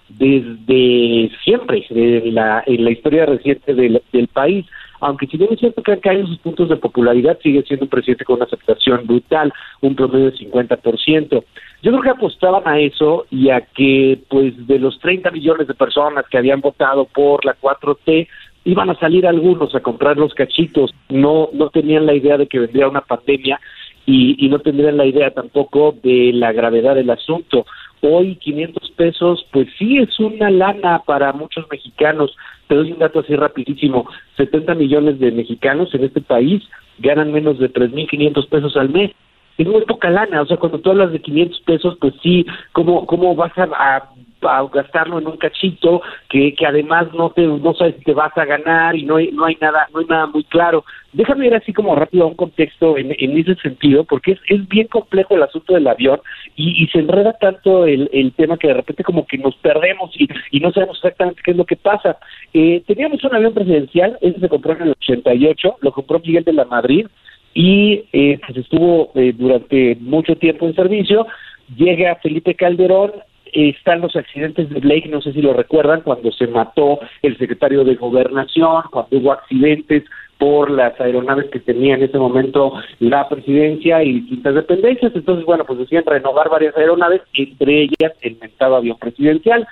[0.09, 4.65] desde siempre de la, en la historia reciente del, del país.
[5.01, 7.89] Aunque si bien es cierto que han caído sus puntos de popularidad, sigue siendo un
[7.89, 11.43] presidente con una aceptación brutal, un promedio de 50%.
[11.81, 15.73] Yo creo que apostaban a eso y a que, pues, de los 30 millones de
[15.73, 18.27] personas que habían votado por la 4T,
[18.65, 20.93] iban a salir algunos a comprar los cachitos.
[21.07, 23.59] No, no tenían la idea de que vendría una pandemia
[24.09, 27.67] y, y no tendrían la idea tampoco de la gravedad del asunto.
[28.01, 32.35] Hoy 500 pesos, pues sí es una lana para muchos mexicanos.
[32.67, 34.07] Te doy un dato así rapidísimo.
[34.37, 36.63] 70 millones de mexicanos en este país
[36.97, 39.11] ganan menos de 3.500 pesos al mes.
[39.59, 43.05] Es muy poca lana, o sea, cuando tú hablas de 500 pesos, pues sí, ¿cómo,
[43.05, 44.09] cómo vas a, a-
[44.43, 48.35] a gastarlo en un cachito que, que además no te no sabes si te vas
[48.37, 50.83] a ganar y no hay, no hay nada no hay nada muy claro?
[51.11, 54.67] Déjame ir así como rápido a un contexto en, en ese sentido, porque es, es
[54.67, 56.21] bien complejo el asunto del avión
[56.55, 60.27] y, se enreda tanto el, el tema que de repente como que nos perdemos y,
[60.51, 62.17] y no sabemos exactamente qué es lo que pasa.
[62.53, 66.53] Eh, teníamos un avión presidencial, ese se compró en el 88, lo compró Miguel de
[66.53, 67.07] la Madrid,
[67.53, 71.25] y eh, pues estuvo eh, durante mucho tiempo en servicio.
[71.75, 73.11] Llega Felipe Calderón,
[73.53, 77.83] están los accidentes de Blake, no sé si lo recuerdan, cuando se mató el secretario
[77.83, 80.03] de Gobernación, cuando hubo accidentes
[80.39, 85.11] por las aeronaves que tenía en ese momento la presidencia y distintas dependencias.
[85.13, 89.67] Entonces, bueno, pues decían renovar varias aeronaves, entre ellas el mentado avión presidencial.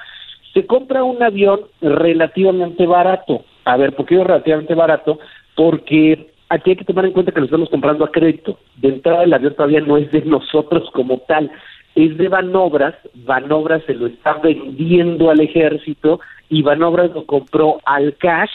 [0.54, 3.46] Se compra un avión relativamente barato.
[3.64, 5.20] A ver, ¿por qué digo relativamente barato?
[5.56, 8.60] Porque aquí hay que tomar en cuenta que lo estamos comprando a crédito.
[8.76, 11.50] De entrada, el avión todavía no es de nosotros como tal,
[11.98, 12.96] es de Banobras.
[13.14, 16.20] Banobras se lo está vendiendo al ejército
[16.50, 18.52] y Banobras lo compró al cash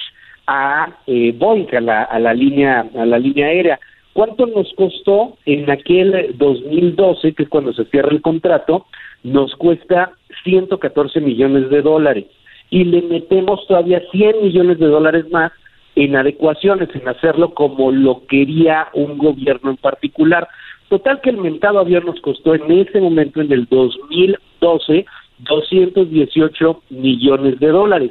[0.47, 3.81] a eh, Boeing, a la, a la línea a la línea aérea.
[4.13, 8.87] ¿Cuánto nos costó en aquel 2012, que es cuando se cierra el contrato?
[9.25, 10.13] Nos cuesta
[10.45, 12.27] 114 millones de dólares
[12.71, 15.53] y le metemos todavía 100 millones de dólares más
[15.95, 20.49] en adecuaciones, en hacerlo como lo quería un gobierno en particular.
[20.93, 25.07] Total que el mentado avión nos costó en ese momento, en el 2012,
[25.39, 28.11] 218 millones de dólares.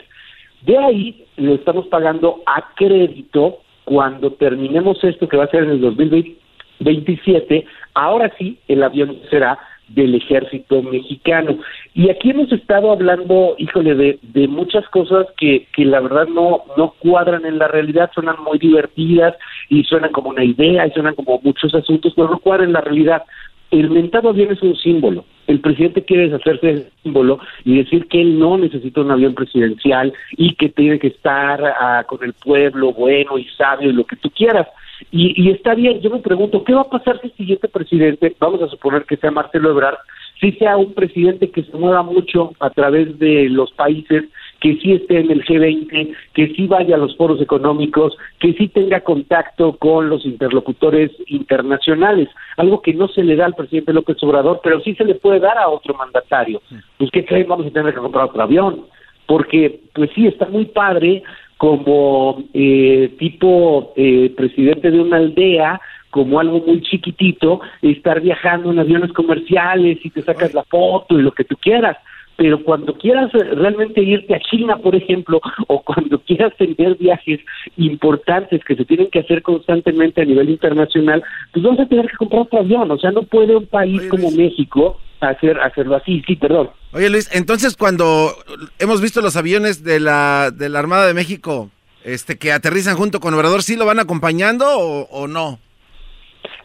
[0.64, 5.70] De ahí lo estamos pagando a crédito cuando terminemos esto que va a ser en
[5.70, 7.68] el 2027.
[7.94, 9.60] Ahora sí, el avión será
[9.94, 11.58] del ejército mexicano.
[11.94, 16.64] Y aquí hemos estado hablando, híjole, de, de muchas cosas que, que la verdad no,
[16.78, 19.36] no cuadran en la realidad, suenan muy divertidas
[19.70, 22.82] y suenan como una idea y suenan como muchos asuntos, pero no cuadran en la
[22.82, 23.24] realidad.
[23.72, 25.26] El mentado avión es un símbolo.
[25.48, 29.34] El presidente quiere deshacerse de ese símbolo y decir que él no necesita un avión
[29.34, 34.06] presidencial y que tiene que estar ah, con el pueblo bueno y sabio y lo
[34.06, 34.68] que tú quieras.
[35.10, 38.36] Y, y está bien, yo me pregunto, ¿qué va a pasar si el siguiente presidente,
[38.40, 39.98] vamos a suponer que sea Marcelo Ebrard,
[40.40, 44.26] si sea un presidente que se mueva mucho a través de los países,
[44.62, 48.68] que sí esté en el G20, que sí vaya a los foros económicos, que sí
[48.68, 54.22] tenga contacto con los interlocutores internacionales, algo que no se le da al presidente López
[54.22, 56.62] Obrador, pero sí se le puede dar a otro mandatario.
[56.98, 57.48] Pues, ¿qué creen?
[57.48, 58.86] Vamos a tener que comprar otro avión,
[59.26, 61.24] porque, pues sí, está muy padre
[61.58, 65.82] como eh, tipo eh, presidente de una aldea,
[66.12, 71.24] como algo muy chiquitito, estar viajando en aviones comerciales y te sacas la foto y
[71.24, 71.98] lo que tú quieras.
[72.42, 77.40] Pero cuando quieras eh, realmente irte a China, por ejemplo, o cuando quieras tener viajes
[77.78, 81.24] importantes que se tienen que hacer constantemente a nivel internacional,
[81.54, 82.90] pues vas a tener que comprar otro avión.
[82.90, 86.24] O sea, no puede un país como México hacer hacerlo así.
[86.26, 86.72] Sí, perdón.
[86.94, 88.34] Oye Luis, entonces cuando
[88.80, 91.70] hemos visto los aviones de la, de la Armada de México
[92.04, 95.60] este, que aterrizan junto con Obrador, ¿sí lo van acompañando o, o no?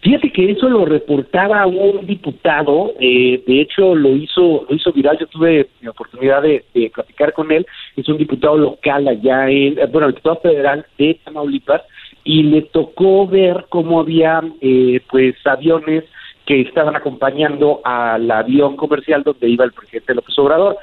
[0.02, 5.18] Fíjate que eso lo reportaba un diputado, eh, de hecho lo hizo lo hizo viral,
[5.18, 7.66] yo tuve la oportunidad de, de platicar con él,
[7.97, 11.82] es un diputado local allá en, eh, bueno, el diputado federal de Tamaulipas,
[12.24, 16.05] y le tocó ver cómo había eh, pues aviones
[16.44, 20.77] que estaban acompañando al avión comercial donde iba el presidente López Obrador.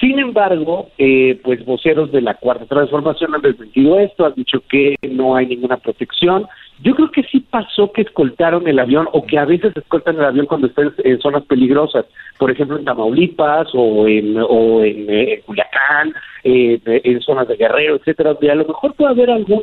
[0.00, 4.96] Sin embargo, eh, pues voceros de la Cuarta Transformación han desmentido esto, han dicho que
[5.10, 6.46] no hay ninguna protección.
[6.82, 10.24] Yo creo que sí pasó que escoltaron el avión o que a veces escoltan el
[10.24, 12.06] avión cuando están en zonas peligrosas,
[12.38, 17.96] por ejemplo en Tamaulipas o en, o en, eh, Culiacán, eh, en zonas de Guerrero,
[17.96, 19.62] etcétera, donde a lo mejor puede haber algún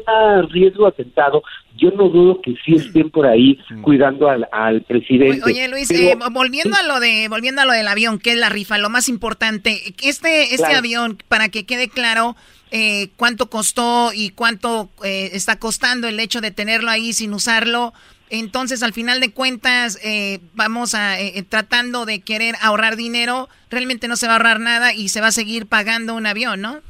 [0.51, 1.41] riesgo atentado.
[1.75, 5.41] Yo no dudo que sí estén por ahí cuidando al, al presidente.
[5.45, 8.37] Oye Luis, Pero- eh, volviendo a lo de volviendo a lo del avión, que es
[8.37, 10.77] la rifa, lo más importante, este este Claro.
[10.79, 12.35] avión para que quede claro
[12.71, 17.93] eh, cuánto costó y cuánto eh, está costando el hecho de tenerlo ahí sin usarlo.
[18.29, 23.47] Entonces, al final de cuentas, eh, vamos a eh, tratando de querer ahorrar dinero.
[23.69, 26.61] Realmente no se va a ahorrar nada y se va a seguir pagando un avión,
[26.61, 26.81] ¿no?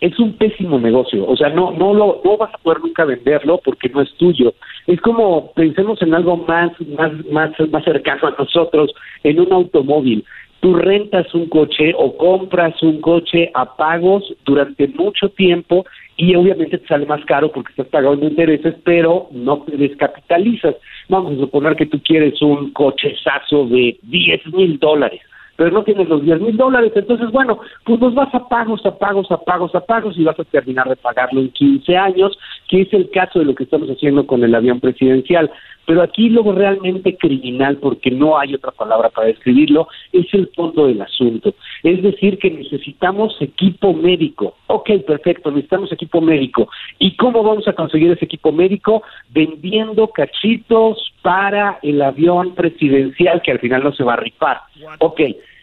[0.00, 3.60] es un pésimo negocio, o sea, no no lo no vas a poder nunca venderlo
[3.62, 4.54] porque no es tuyo.
[4.86, 8.92] Es como pensemos en algo más más más más cercano a nosotros,
[9.24, 10.24] en un automóvil.
[10.60, 16.76] Tú rentas un coche o compras un coche a pagos durante mucho tiempo y obviamente
[16.76, 20.76] te sale más caro porque estás pagando intereses, pero no te descapitalizas.
[21.08, 25.22] Vamos a suponer que tú quieres un cochezazo de 10 mil dólares
[25.60, 28.96] pero no tienes los 10 mil dólares, entonces bueno, pues los vas a pagos, a
[28.96, 32.80] pagos, a pagos, a pagos y vas a terminar de pagarlo en 15 años, que
[32.80, 35.50] es el caso de lo que estamos haciendo con el avión presidencial.
[35.84, 40.86] Pero aquí lo realmente criminal, porque no hay otra palabra para describirlo, es el fondo
[40.86, 41.52] del asunto.
[41.82, 44.54] Es decir, que necesitamos equipo médico.
[44.68, 46.70] Ok, perfecto, necesitamos equipo médico.
[46.98, 49.02] ¿Y cómo vamos a conseguir ese equipo médico?
[49.28, 54.60] Vendiendo cachitos para el avión presidencial que al final no se va a rifar.
[55.00, 55.20] Ok,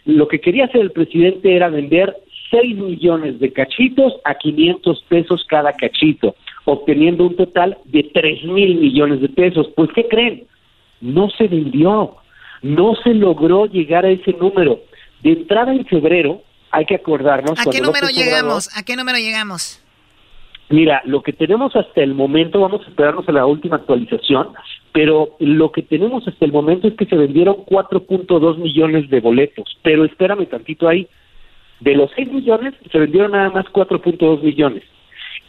[0.07, 2.15] lo que quería hacer el presidente era vender
[2.49, 6.35] 6 millones de cachitos a 500 pesos cada cachito,
[6.65, 9.67] obteniendo un total de 3 mil millones de pesos.
[9.75, 10.47] Pues, ¿qué creen?
[11.01, 12.15] No se vendió,
[12.61, 14.79] no se logró llegar a ese número.
[15.21, 17.59] De entrada en febrero, hay que acordarnos.
[17.59, 18.69] ¿A qué número Obrador- llegamos?
[18.77, 19.83] ¿A qué número llegamos?
[20.69, 24.49] Mira, lo que tenemos hasta el momento, vamos a esperarnos a la última actualización,
[24.91, 29.77] pero lo que tenemos hasta el momento es que se vendieron 4.2 millones de boletos.
[29.81, 31.07] Pero espérame tantito ahí.
[31.79, 34.83] De los 6 millones, se vendieron nada más 4.2 millones.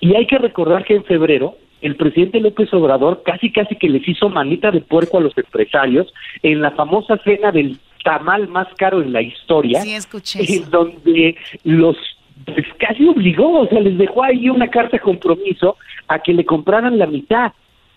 [0.01, 4.07] Y hay que recordar que en febrero, el presidente López Obrador casi casi que les
[4.07, 6.13] hizo manita de puerco a los empresarios
[6.43, 9.81] en la famosa cena del tamal más caro en la historia.
[9.81, 10.65] Sí, escuché eso.
[10.65, 11.97] en donde los
[12.45, 15.77] pues, casi obligó, o sea, les dejó ahí una carta de compromiso
[16.09, 17.53] a que le compraran la mitad.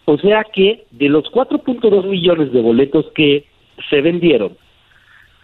[0.05, 3.45] O sea que de los 4.2 millones de boletos que
[3.89, 4.57] se vendieron,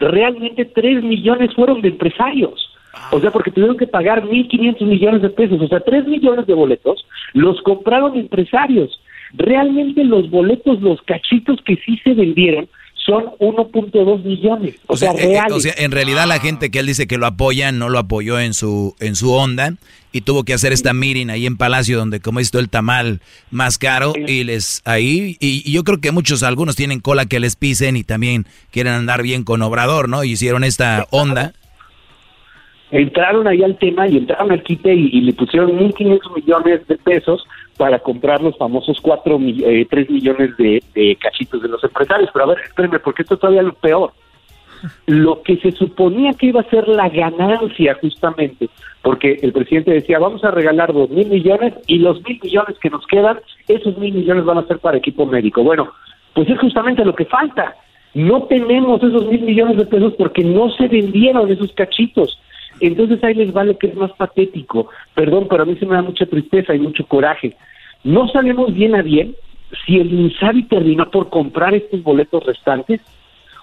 [0.00, 2.68] realmente 3 millones fueron de empresarios.
[3.12, 5.60] O sea, porque tuvieron que pagar 1.500 millones de pesos.
[5.60, 9.00] O sea, 3 millones de boletos los compraron empresarios.
[9.34, 12.68] Realmente los boletos, los cachitos que sí se vendieron,
[13.08, 14.74] son 1.2 millones.
[14.86, 15.52] O, O sea, sea, eh, eh, reales.
[15.56, 18.38] o sea, en realidad la gente que él dice que lo apoya no lo apoyó
[18.38, 19.72] en su en su onda
[20.12, 23.20] y tuvo que hacer esta meeting ahí en Palacio donde como todo el tamal
[23.50, 27.40] más caro y les ahí y, y yo creo que muchos algunos tienen cola que
[27.40, 30.22] les pisen y también quieren andar bien con Obrador, ¿no?
[30.22, 31.54] Y hicieron esta onda.
[32.90, 36.96] entraron ahí al tema y entraron al quite y, y le pusieron 1.500 millones de
[36.98, 37.42] pesos
[37.78, 42.28] para comprar los famosos 4, mi- eh, 3 millones de, de cachitos de los empresarios.
[42.32, 44.12] Pero a ver, espérenme, porque esto es todavía lo peor.
[45.06, 48.68] Lo que se suponía que iba a ser la ganancia justamente,
[49.02, 52.90] porque el presidente decía, vamos a regalar dos mil millones y los mil millones que
[52.90, 55.62] nos quedan, esos mil millones van a ser para equipo médico.
[55.64, 55.90] Bueno,
[56.34, 57.74] pues es justamente lo que falta.
[58.14, 62.38] No tenemos esos mil millones de pesos porque no se vendieron esos cachitos.
[62.80, 64.88] Entonces ahí les va lo que es más patético.
[65.14, 67.56] Perdón, pero a mí se me da mucha tristeza y mucho coraje.
[68.04, 69.34] No sabemos bien a bien
[69.86, 73.00] si el Insabi terminó por comprar estos boletos restantes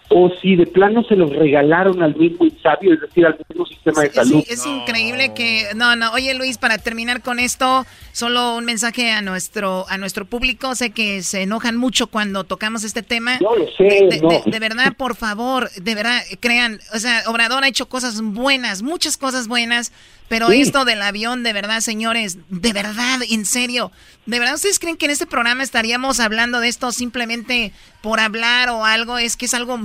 [0.10, 4.02] o si de plano se los regalaron al mismo sabio, es decir, al mismo sistema
[4.02, 4.44] de Sí, salud.
[4.48, 6.12] es increíble que no, no.
[6.14, 10.76] Oye, Luis, para terminar con esto, solo un mensaje a nuestro a nuestro público.
[10.76, 13.40] Sé que se enojan mucho cuando tocamos este tema.
[13.40, 14.30] Yo lo sé, De, de- no.
[14.30, 18.84] de- de verdad, por favor, de verdad, crean, o sea, Obrador ha hecho cosas buenas,
[18.84, 19.92] muchas cosas buenas,
[20.28, 20.62] pero Sí.
[20.62, 23.92] esto del avión, de verdad, señores, de verdad, en serio,
[24.26, 27.72] de verdad, ¿ustedes creen que en este programa estaríamos hablando de esto simplemente
[28.02, 29.18] por hablar o algo?
[29.18, 29.80] Es que es algo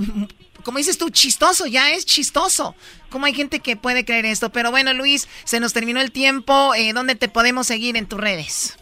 [0.63, 2.75] como dices tú, chistoso, ya es chistoso.
[3.09, 4.51] ¿Cómo hay gente que puede creer esto?
[4.51, 6.73] Pero bueno, Luis, se nos terminó el tiempo.
[6.75, 8.77] Eh, ¿Dónde te podemos seguir en tus redes?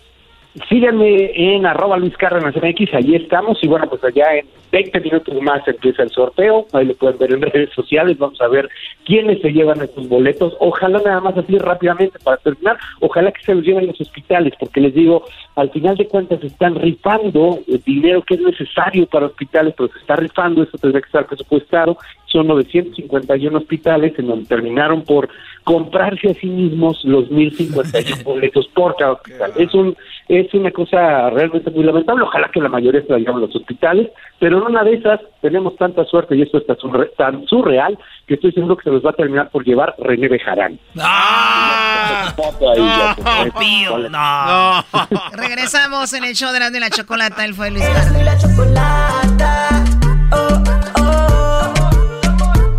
[0.68, 5.42] Síganme en arroba Luis Cárdenas MX, ahí estamos, y bueno, pues allá en 20 minutos
[5.44, 8.68] más empieza el sorteo, ahí lo pueden ver en redes sociales, vamos a ver
[9.06, 13.54] quiénes se llevan estos boletos, ojalá nada más así rápidamente para terminar, ojalá que se
[13.54, 15.24] los lleven los hospitales, porque les digo,
[15.56, 20.00] al final de cuentas están rifando el dinero que es necesario para hospitales, pero se
[20.00, 21.96] está rifando, eso tendría que estar presupuestado,
[22.26, 25.30] son 951 hospitales en donde terminaron por
[25.64, 29.52] comprarse a sí mismos los 1051 boletos por cada hospital.
[29.58, 29.96] Es un
[30.42, 32.24] es una cosa realmente muy lamentable.
[32.24, 34.10] Ojalá que la mayoría se la lleven a los hospitales,
[34.40, 37.98] pero en una de esas tenemos tanta suerte y esto está surre- tan surreal
[38.28, 40.80] que estoy seguro que se los va a terminar por llevar René Bejarán.
[41.00, 42.34] ¡Ah!
[42.38, 44.84] No, Pío, no.
[45.38, 47.44] Regresamos en el show de la, de la chocolata.
[47.46, 48.44] Él fue Luis Cárdenas.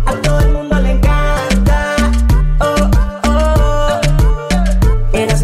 [0.05, 1.95] A todo el mundo le encanta.
[2.59, 2.89] Oh,
[3.27, 4.01] oh.
[5.13, 5.43] Eras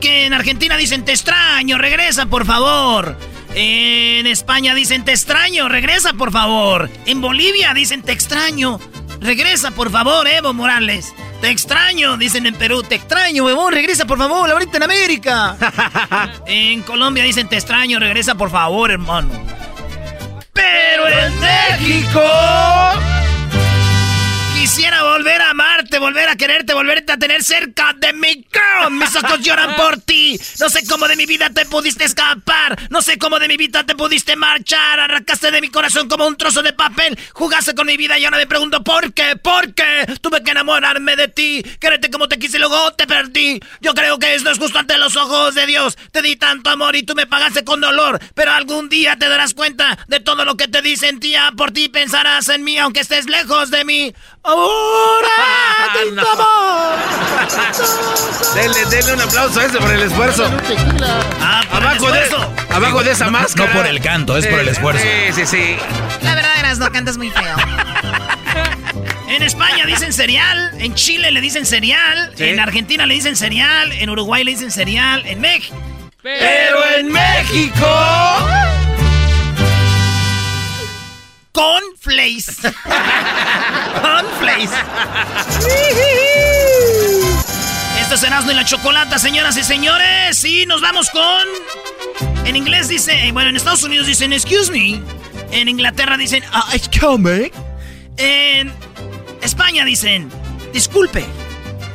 [0.00, 3.16] Que en Argentina dicen te extraño, regresa por favor.
[3.54, 6.90] En España dicen te extraño, regresa por favor.
[7.06, 8.78] En Bolivia dicen te extraño,
[9.20, 11.12] regresa por favor, Evo Morales.
[11.40, 15.56] Te extraño, dicen en Perú, te extraño, huevón, regresa por favor, ahorita en América.
[16.46, 19.30] en Colombia dicen te extraño, regresa por favor, hermano.
[20.52, 22.20] Pero en México.
[24.68, 28.46] Quisiera volver a amarte, volver a quererte, volverte a tener cerca de mí.
[28.52, 28.92] girl.
[28.92, 30.38] Mis ojos lloran por ti.
[30.60, 32.78] No sé cómo de mi vida te pudiste escapar.
[32.90, 35.00] No sé cómo de mi vida te pudiste marchar.
[35.00, 37.18] Arrancaste de mi corazón como un trozo de papel.
[37.32, 40.04] Jugaste con mi vida y ahora me pregunto por qué, por qué.
[40.20, 41.62] Tuve que enamorarme de ti.
[41.80, 43.58] Quererte como te quise y luego te perdí.
[43.80, 45.96] Yo creo que esto es justo ante los ojos de Dios.
[46.12, 48.20] Te di tanto amor y tú me pagaste con dolor.
[48.34, 50.98] Pero algún día te darás cuenta de todo lo que te di.
[50.98, 51.88] Sentía por ti.
[51.88, 54.14] Pensarás en mí aunque estés lejos de mí.
[54.48, 55.28] Ahora
[55.94, 56.98] tanto amor.
[58.54, 60.50] Denle, denle un aplauso a ese por el esfuerzo.
[61.40, 62.54] Ah, por el abajo, de, esfuerzo.
[62.70, 63.70] abajo de esa No- máscara.
[63.72, 65.02] No por el canto, es por el esfuerzo.
[65.02, 65.76] Sí, sí, sí.
[66.22, 67.56] La verdad, eras no cantas muy feo.
[69.28, 72.44] En España dicen cereal, en Chile le dicen cereal, Sí.
[72.44, 75.76] en Argentina le dicen cereal, en Uruguay le dicen cereal, en México.
[76.22, 77.86] Pero en México.
[81.58, 82.60] Con Flays.
[84.00, 84.70] Con.
[88.00, 90.44] Esto es Erasmo y la Chocolata, señoras y señores.
[90.44, 92.46] Y nos vamos con...
[92.46, 93.26] En inglés dice...
[93.26, 95.00] eh, Bueno, en Estados Unidos dicen excuse me.
[95.50, 97.50] En Inglaterra dicen "Ah, excuse me.
[98.18, 98.72] En
[99.42, 100.30] España dicen
[100.72, 101.24] disculpe.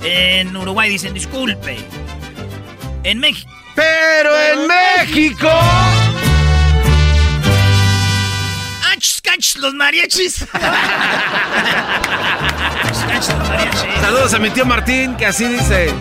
[0.03, 1.77] En Uruguay dicen disculpe.
[3.05, 3.49] En México...
[3.75, 5.49] Pero en México.
[8.93, 10.45] ¡Ach, cach, los mariachis!
[14.01, 15.91] Saludos a mi tío Martín, que así dice.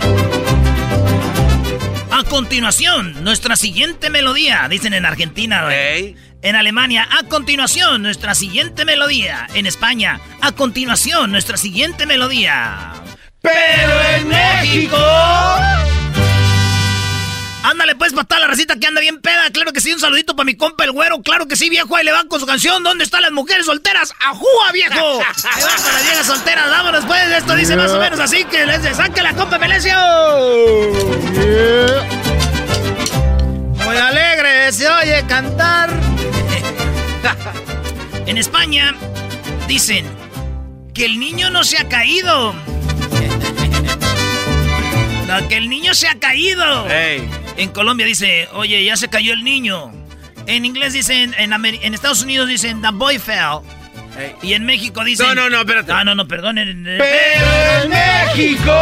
[2.10, 5.68] A continuación, nuestra siguiente melodía, dicen en Argentina.
[5.70, 9.46] En Alemania, a continuación, nuestra siguiente melodía.
[9.54, 12.92] En España, a continuación, nuestra siguiente melodía.
[13.40, 14.98] Pero en México.
[17.62, 19.50] Ándale pues para toda la recita que anda bien peda.
[19.52, 21.22] Claro que sí, un saludito para mi compa el güero.
[21.22, 21.96] Claro que sí, viejo.
[21.96, 22.82] Ahí le van con su canción.
[22.82, 24.12] ¿Dónde están las mujeres solteras?
[24.20, 24.94] ¡Ajúa, viejo!
[25.54, 26.70] Ahí van las viejas solteras.
[26.70, 27.22] Vámonos pues.
[27.32, 29.96] Esto dice más o menos así que les saque la compa Melesio.
[33.84, 35.90] Muy alegre se oye cantar.
[38.26, 38.94] en España
[39.68, 40.06] dicen
[40.94, 42.54] que el niño no se ha caído.
[45.40, 46.86] No, que el niño se ha caído.
[47.56, 49.92] En Colombia dice, oye, ya se cayó el niño.
[50.46, 53.60] En inglés dicen, en, Amer- en Estados Unidos dicen, the boy fell.
[54.42, 55.26] Y en México dicen...
[55.28, 55.90] No, no, no, espérate.
[55.92, 56.58] Ah, no, no, perdón.
[56.58, 58.72] en- Pero en México.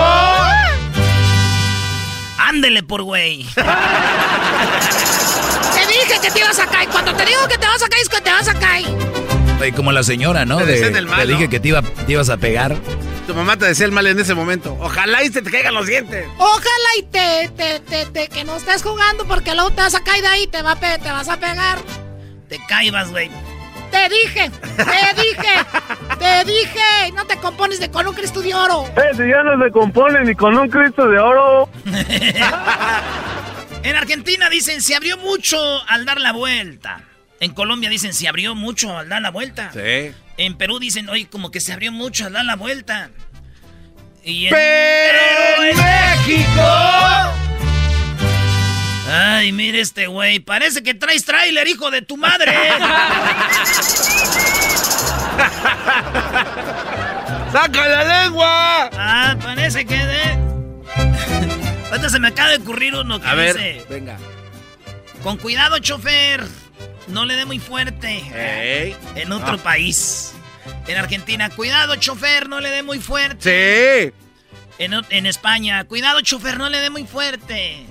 [2.39, 3.45] Ándele por güey.
[3.55, 3.61] Te
[5.87, 6.89] dije que te ibas a caer.
[6.89, 8.87] Cuando te digo que te vas a caer, es que te vas a caer.
[9.77, 10.59] Como la señora, ¿no?
[10.59, 12.77] Te De- te dije que te, iba, te ibas a pegar.
[13.31, 14.77] Tu mamá te decía el mal en ese momento.
[14.81, 16.27] Ojalá y se te caigan los dientes.
[16.37, 20.03] Ojalá y te, te, te, te- que no estés jugando porque luego te vas a
[20.03, 21.79] caer de ahí, te, va a pe- te vas a pegar.
[22.49, 23.31] Te caibas, güey.
[23.93, 25.65] Te dije, te dije,
[26.19, 27.13] te dije.
[27.15, 28.85] No te compones de con un Cristo de oro.
[28.97, 31.69] Eh, si ya no se compone ni con un Cristo de oro.
[33.85, 35.57] En Argentina dicen, se abrió mucho
[35.89, 37.01] al dar la vuelta.
[37.39, 39.71] En Colombia dicen, se abrió mucho al dar la vuelta.
[39.73, 40.13] Sí.
[40.41, 43.11] En Perú dicen, oye, como que se abrió mucho al dar la vuelta.
[44.25, 46.63] Y en- Pero en México.
[49.13, 52.53] Ay, mire este güey, parece que traes tráiler, hijo de tu madre.
[57.53, 58.89] ¡Saca la lengua!
[58.97, 60.23] ah, parece que de...
[61.91, 64.17] Ahorita se me acaba de ocurrir uno que A ver, venga.
[65.23, 66.47] con cuidado, chofer,
[67.11, 68.23] no le dé muy fuerte.
[69.15, 69.63] En otro Ah.
[69.63, 70.33] país.
[70.87, 74.13] En Argentina, cuidado, chofer, no le dé muy fuerte.
[74.13, 74.15] Sí.
[74.79, 77.85] En, en España, cuidado, chofer, no le dé muy fuerte.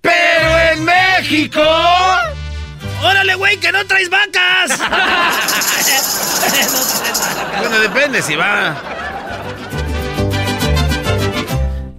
[0.00, 1.62] Pero en México.
[3.02, 4.78] ¡Órale, güey, que no traes vacas!
[7.58, 8.76] Bueno, depende si va.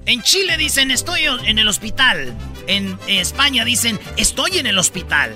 [0.06, 2.34] En Chile dicen estoy en el hospital.
[2.68, 5.36] En España dicen estoy en el hospital.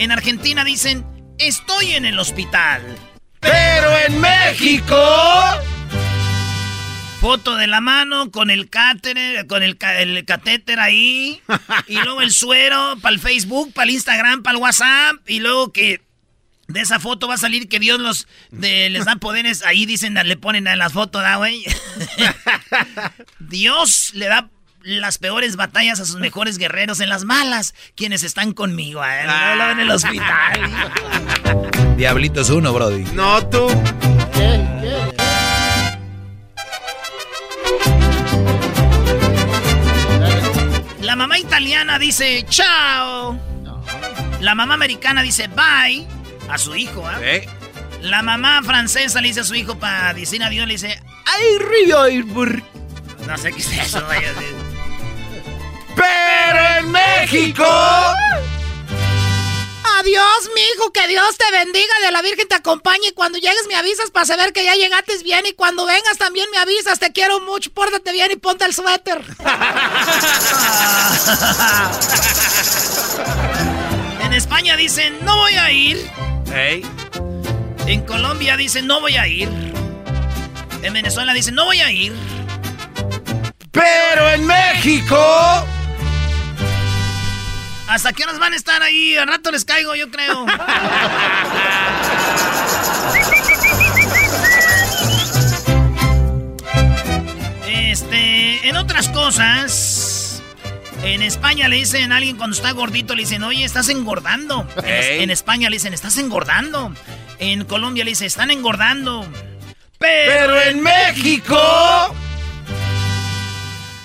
[0.00, 1.04] En Argentina dicen
[1.38, 2.82] estoy en el hospital.
[3.40, 4.96] Pero en México.
[7.20, 11.42] Foto de la mano con el cáter, con el, ca- el catéter ahí.
[11.86, 15.16] y luego el suero para el Facebook, para el Instagram, para el WhatsApp.
[15.26, 16.00] Y luego que
[16.68, 19.62] de esa foto va a salir que Dios los de- les da poderes.
[19.66, 21.62] Ahí dicen, le ponen a la foto, ¿da, güey?
[23.38, 24.48] Dios le da
[24.82, 29.24] las peores batallas a sus mejores guerreros en las malas, quienes están conmigo, ¿eh?
[29.26, 30.70] No, no, en el hospital.
[31.96, 33.04] Diablito es uno, Brody.
[33.12, 33.68] No, tú.
[41.00, 43.38] La mamá italiana dice chao.
[44.40, 46.06] La mamá americana dice bye
[46.48, 47.18] a su hijo, ¿ah?
[47.20, 47.46] ¿Eh?
[48.00, 52.00] La mamá francesa le dice a su hijo para decir adiós, le dice ¡Ay, río!
[52.02, 52.62] ay, bur-".
[53.26, 54.32] No sé qué es eso, vaya.
[55.96, 57.64] Pero en México.
[59.98, 63.74] Adiós, mijo, que Dios te bendiga, de la Virgen te acompañe y cuando llegues me
[63.74, 67.40] avisas para saber que ya llegaste bien y cuando vengas también me avisas, te quiero
[67.40, 69.22] mucho, pórtate bien y ponte el suéter.
[74.30, 76.08] En España dicen no voy a ir.
[77.86, 79.48] En Colombia dicen no voy a ir.
[80.82, 82.12] En Venezuela dicen no voy a ir.
[83.72, 85.16] Pero en México.
[87.90, 89.16] ¿Hasta qué horas van a estar ahí?
[89.16, 90.46] Al rato les caigo, yo creo.
[97.66, 100.40] Este, en otras cosas,
[101.02, 104.68] en España le dicen a alguien cuando está gordito, le dicen, oye, estás engordando.
[104.84, 106.94] En, España le dicen, estás engordando.
[107.40, 109.26] En Colombia le dicen, están engordando.
[109.98, 112.14] Pero en México.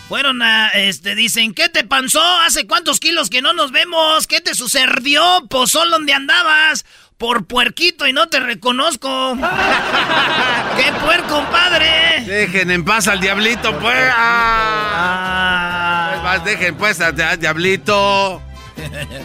[0.07, 2.21] Fueron a, este, dicen, ¿qué te pasó?
[2.41, 4.27] ¿Hace cuántos kilos que no nos vemos?
[4.27, 5.47] ¿Qué te sucedió?
[5.49, 6.85] Pozol, ¿dónde andabas?
[7.17, 9.35] Por puerquito y no te reconozco.
[10.77, 12.23] ¡Qué puerco, padre!
[12.27, 13.97] Dejen en paz al diablito, pues.
[14.15, 16.09] Ah.
[16.11, 18.43] Pues más, dejen pues al al diablito.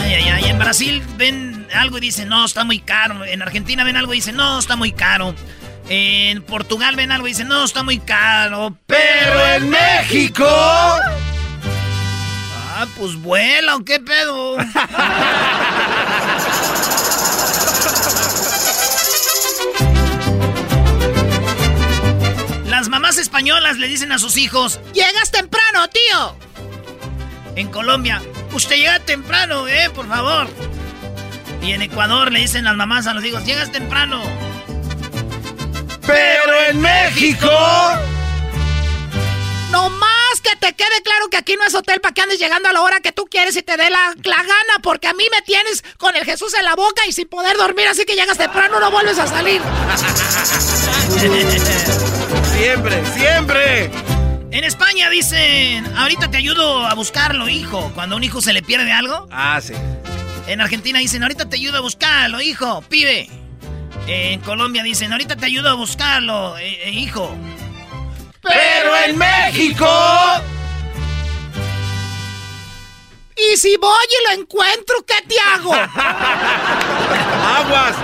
[0.00, 0.44] Ay, ay, ay.
[0.44, 3.24] En Brasil ven algo y dicen, no, está muy caro.
[3.24, 5.34] En Argentina ven algo y dicen, no, está muy caro.
[5.88, 8.76] En Portugal ven algo y dicen, no, está muy caro.
[8.86, 10.46] Pero en México.
[12.76, 14.56] Ah, pues vuela, ¿o qué pedo?
[22.66, 26.36] Las mamás españolas le dicen a sus hijos, ¡Llegas temprano, tío!
[27.56, 28.20] En Colombia,
[28.52, 30.48] usted llega temprano, eh, por favor.
[31.62, 34.22] Y en Ecuador le dicen las mamás a los hijos, llegas temprano.
[36.06, 37.50] Pero en México...
[39.70, 42.68] No más que te quede claro que aquí no es hotel para que andes llegando
[42.68, 45.24] a la hora que tú quieres y te dé la, la gana, porque a mí
[45.32, 48.38] me tienes con el Jesús en la boca y sin poder dormir, así que llegas
[48.38, 49.60] temprano, no vuelves a salir.
[52.56, 53.90] siempre, siempre.
[54.52, 57.90] En España dicen, ahorita te ayudo a buscarlo, hijo.
[57.96, 59.26] Cuando a un hijo se le pierde algo.
[59.32, 59.74] Ah, sí.
[60.46, 63.28] En Argentina dicen, ahorita te ayudo a buscarlo, hijo, pibe.
[64.06, 67.34] En Colombia dicen, ahorita te ayudo a buscarlo, eh, eh, hijo.
[68.42, 69.88] Pero en México...
[73.36, 75.74] Y si voy y lo encuentro, ¿qué te hago?
[77.56, 77.96] Aguas.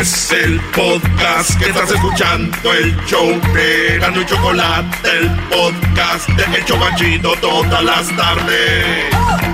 [0.00, 6.56] Es el podcast que estás escuchando, el show de Gano y Chocolate, el podcast de
[6.56, 9.53] El Chobachito todas las tardes.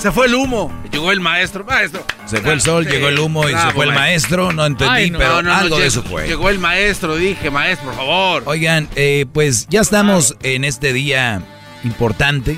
[0.00, 0.72] Se fue el humo.
[0.92, 1.64] Llegó el maestro.
[1.64, 2.04] Maestro.
[2.26, 2.92] Se fue el sol, Sí.
[2.92, 4.52] llegó el humo y se fue el maestro.
[4.52, 5.18] No entendí, Ay, no.
[5.18, 6.26] pero No, no, no, algo de eso fue.
[6.28, 8.42] Llegó el maestro, dije, maestro, por favor.
[8.46, 11.42] Oigan, eh, pues ya estamos en este día
[11.84, 12.56] importante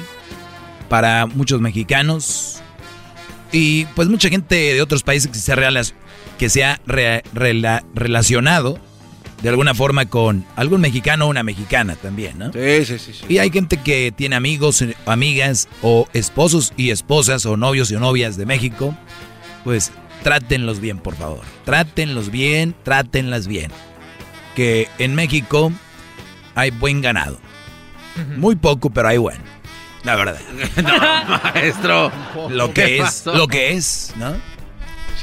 [0.91, 2.61] para muchos mexicanos
[3.53, 5.83] y pues mucha gente de otros países que se ha,
[6.39, 8.79] que se ha re- rela- relacionado
[9.43, 12.53] de alguna forma con algún mexicano o una mexicana también, ¿no?
[12.53, 13.13] Sí, sí, sí.
[13.15, 13.25] sí.
[13.29, 17.95] Y hay gente que tiene amigos, eh, amigas o esposos y esposas o novios y
[17.95, 18.95] novias de México.
[19.65, 19.93] Pues
[20.23, 21.41] trátenlos bien, por favor.
[21.65, 23.71] Trátenlos bien, trátenlas bien.
[24.55, 25.73] Que en México
[26.55, 27.39] hay buen ganado.
[28.37, 29.41] Muy poco, pero hay bueno.
[30.05, 30.39] La verdad.
[30.83, 32.13] no, maestro.
[32.51, 33.35] Lo ¿Qué que es, pasó?
[33.35, 34.35] lo que es, ¿no?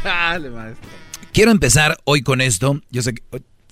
[0.02, 0.89] Chale, maestro.
[1.34, 2.81] Quiero empezar hoy con esto.
[2.89, 3.22] Yo sé que.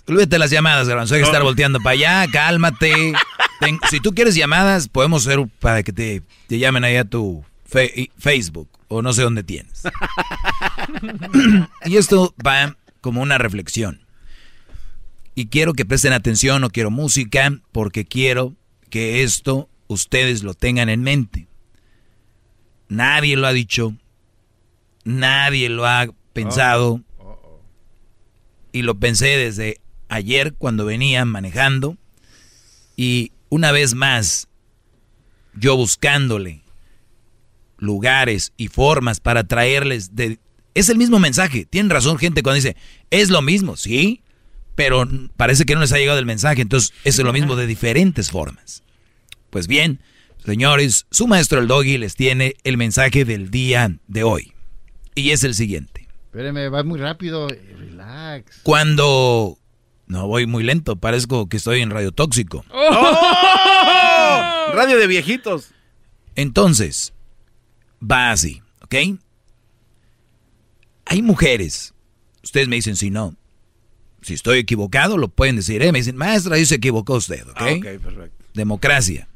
[0.07, 1.15] Olvídate las llamadas, Garbanzo.
[1.15, 3.13] Hay que estar volteando para allá, cálmate.
[3.59, 7.43] Ten- si tú quieres llamadas, podemos hacer para que te, te llamen ahí a tu
[7.65, 9.83] fe- Facebook o no sé dónde tienes.
[11.85, 14.01] y esto va como una reflexión.
[15.33, 18.53] Y quiero que presten atención, no quiero música, porque quiero
[18.89, 21.47] que esto ustedes lo tengan en mente.
[22.87, 23.93] Nadie lo ha dicho,
[25.03, 27.01] nadie lo ha pensado.
[28.71, 29.79] Y lo pensé desde
[30.09, 31.97] ayer cuando venía manejando.
[32.95, 34.47] Y una vez más,
[35.53, 36.61] yo buscándole
[37.77, 40.39] lugares y formas para traerles de...
[40.73, 41.65] Es el mismo mensaje.
[41.65, 42.75] Tienen razón gente cuando dice,
[43.09, 44.21] es lo mismo, sí,
[44.75, 45.07] pero
[45.37, 46.61] parece que no les ha llegado el mensaje.
[46.61, 48.83] Entonces, es lo mismo de diferentes formas.
[49.49, 50.01] Pues bien,
[50.45, 54.53] señores, su maestro el doggy les tiene el mensaje del día de hoy.
[55.15, 56.09] Y es el siguiente.
[56.25, 57.47] Espéreme, va muy rápido.
[57.47, 58.59] Relax.
[58.63, 59.57] Cuando...
[60.07, 62.63] No voy muy lento, parezco que estoy en radio tóxico.
[62.71, 64.71] ¡Oh!
[64.73, 65.71] Radio de viejitos.
[66.35, 67.13] Entonces,
[68.01, 68.95] va así, ¿ok?
[71.05, 71.93] Hay mujeres,
[72.43, 73.35] ustedes me dicen si no,
[74.21, 75.91] si estoy equivocado lo pueden decir, ¿eh?
[75.91, 77.55] Me dicen, maestra, ahí se equivocó usted, ¿ok?
[77.55, 78.45] Ah, ok, perfecto.
[78.53, 79.27] Democracia.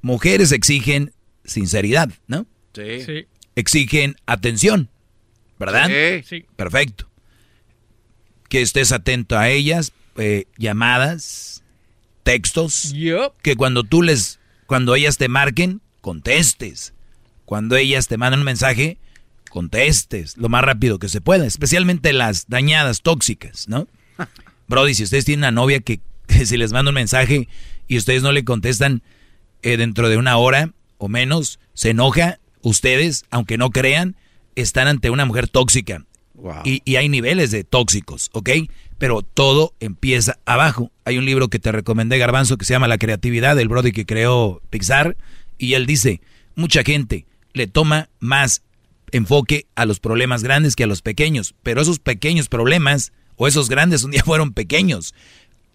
[0.00, 1.12] Mujeres exigen
[1.44, 2.46] sinceridad, ¿no?
[2.72, 3.26] Sí.
[3.56, 4.90] Exigen atención,
[5.58, 5.88] ¿verdad?
[5.88, 6.22] Sí.
[6.22, 6.46] Sí.
[6.56, 7.08] Perfecto.
[8.48, 11.62] Que estés atento a ellas, eh, llamadas,
[12.22, 12.92] textos.
[13.42, 16.92] Que cuando tú les, cuando ellas te marquen, contestes.
[17.44, 18.98] Cuando ellas te mandan un mensaje,
[19.50, 21.46] contestes lo más rápido que se pueda.
[21.46, 23.86] Especialmente las dañadas, tóxicas, ¿no?
[24.68, 27.48] Brody, si ustedes tienen una novia que, que si les manda un mensaje
[27.86, 29.02] y ustedes no le contestan
[29.62, 34.16] eh, dentro de una hora o menos, se enoja, ustedes, aunque no crean,
[34.56, 36.04] están ante una mujer tóxica.
[36.64, 38.50] Y, y hay niveles de tóxicos, ¿ok?
[38.98, 40.90] Pero todo empieza abajo.
[41.04, 44.06] Hay un libro que te recomendé, Garbanzo, que se llama La creatividad, del Brody que
[44.06, 45.16] creó Pixar.
[45.58, 46.20] Y él dice,
[46.54, 48.62] mucha gente le toma más
[49.12, 51.54] enfoque a los problemas grandes que a los pequeños.
[51.62, 55.14] Pero esos pequeños problemas, o esos grandes un día fueron pequeños.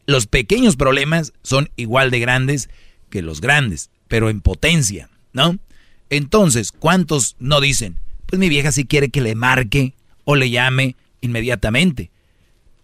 [0.06, 2.70] Los pequeños problemas son igual de grandes
[3.10, 5.58] que los grandes, pero en potencia, ¿no?
[6.10, 7.98] Entonces, ¿cuántos no dicen?
[8.26, 9.94] Pues mi vieja sí quiere que le marque
[10.30, 12.12] o le llame inmediatamente.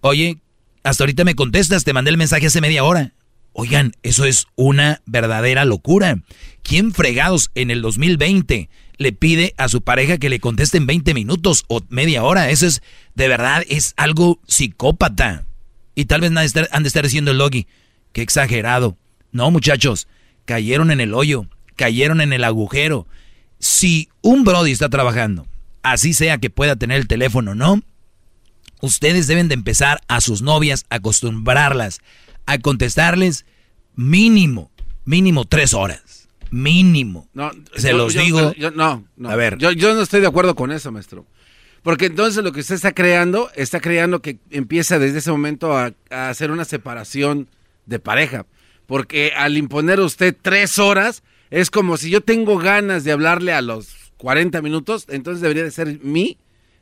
[0.01, 0.39] Oye,
[0.81, 3.13] hasta ahorita me contestas, te mandé el mensaje hace media hora.
[3.53, 6.23] Oigan, eso es una verdadera locura.
[6.63, 8.67] ¿Quién fregados en el 2020
[8.97, 12.49] le pide a su pareja que le conteste en 20 minutos o media hora?
[12.49, 12.81] Eso es,
[13.13, 15.45] de verdad, es algo psicópata.
[15.93, 17.67] Y tal vez han de estar, diciendo el logi,
[18.11, 18.97] qué exagerado.
[19.31, 20.07] No, muchachos,
[20.45, 21.45] cayeron en el hoyo,
[21.75, 23.05] cayeron en el agujero.
[23.59, 25.45] Si un Brody está trabajando,
[25.85, 27.81] así sea que pueda tener el teléfono, ¿no?
[28.81, 31.99] Ustedes deben de empezar a sus novias, acostumbrarlas
[32.45, 33.45] a contestarles
[33.95, 34.71] mínimo,
[35.05, 36.27] mínimo tres horas.
[36.51, 37.27] Mínimo.
[37.33, 38.53] No, Se yo- los yo- digo.
[38.53, 39.29] yo- no, no.
[39.29, 39.57] A ver.
[39.57, 41.25] Yo, yo no estoy de acuerdo con eso, maestro.
[41.81, 45.93] Porque entonces lo que usted está creando, está creando que empieza desde ese momento a,
[46.09, 47.49] a hacer una separación
[47.85, 48.45] de pareja.
[48.85, 53.61] Porque al imponer usted tres horas, es como si yo tengo ganas de hablarle a
[53.61, 56.37] los 40 minutos, entonces debería de ser mi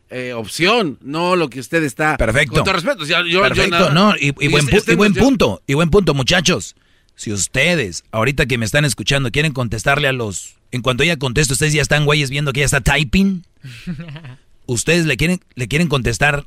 [0.09, 2.17] eh, opción, no lo que usted está...
[2.17, 2.53] Perfecto.
[2.55, 3.05] Con todo respeto.
[3.05, 5.89] yo- yo- yo Perfecto, nada- no, y, y buen, este- y buen punto, y buen
[5.89, 6.75] punto, muchachos.
[7.15, 10.55] Si ustedes, ahorita que me están escuchando, quieren contestarle a los...
[10.71, 13.43] En cuanto ella conteste, ustedes ya están güeyes viendo que ella está typing.
[14.65, 16.45] Ustedes le quieren, le quieren contestar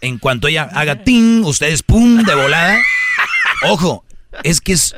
[0.00, 2.78] en cuanto ella haga ting, ustedes pum, de volada.
[3.68, 4.04] Ojo,
[4.42, 4.94] es que es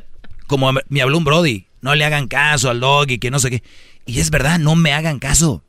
[0.47, 3.51] como me habló un Brody, no le hagan caso al dog y que no sé
[3.51, 3.63] qué.
[4.07, 5.65] Y es verdad, no me hagan caso.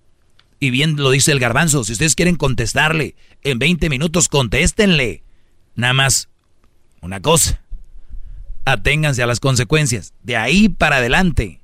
[0.60, 5.24] Y bien lo dice el garbanzo, si ustedes quieren contestarle en 20 minutos, contéstenle.
[5.76, 6.30] Nada más
[7.02, 7.62] una cosa,
[8.66, 10.14] aténganse a las consecuencias.
[10.24, 11.62] De ahí para adelante,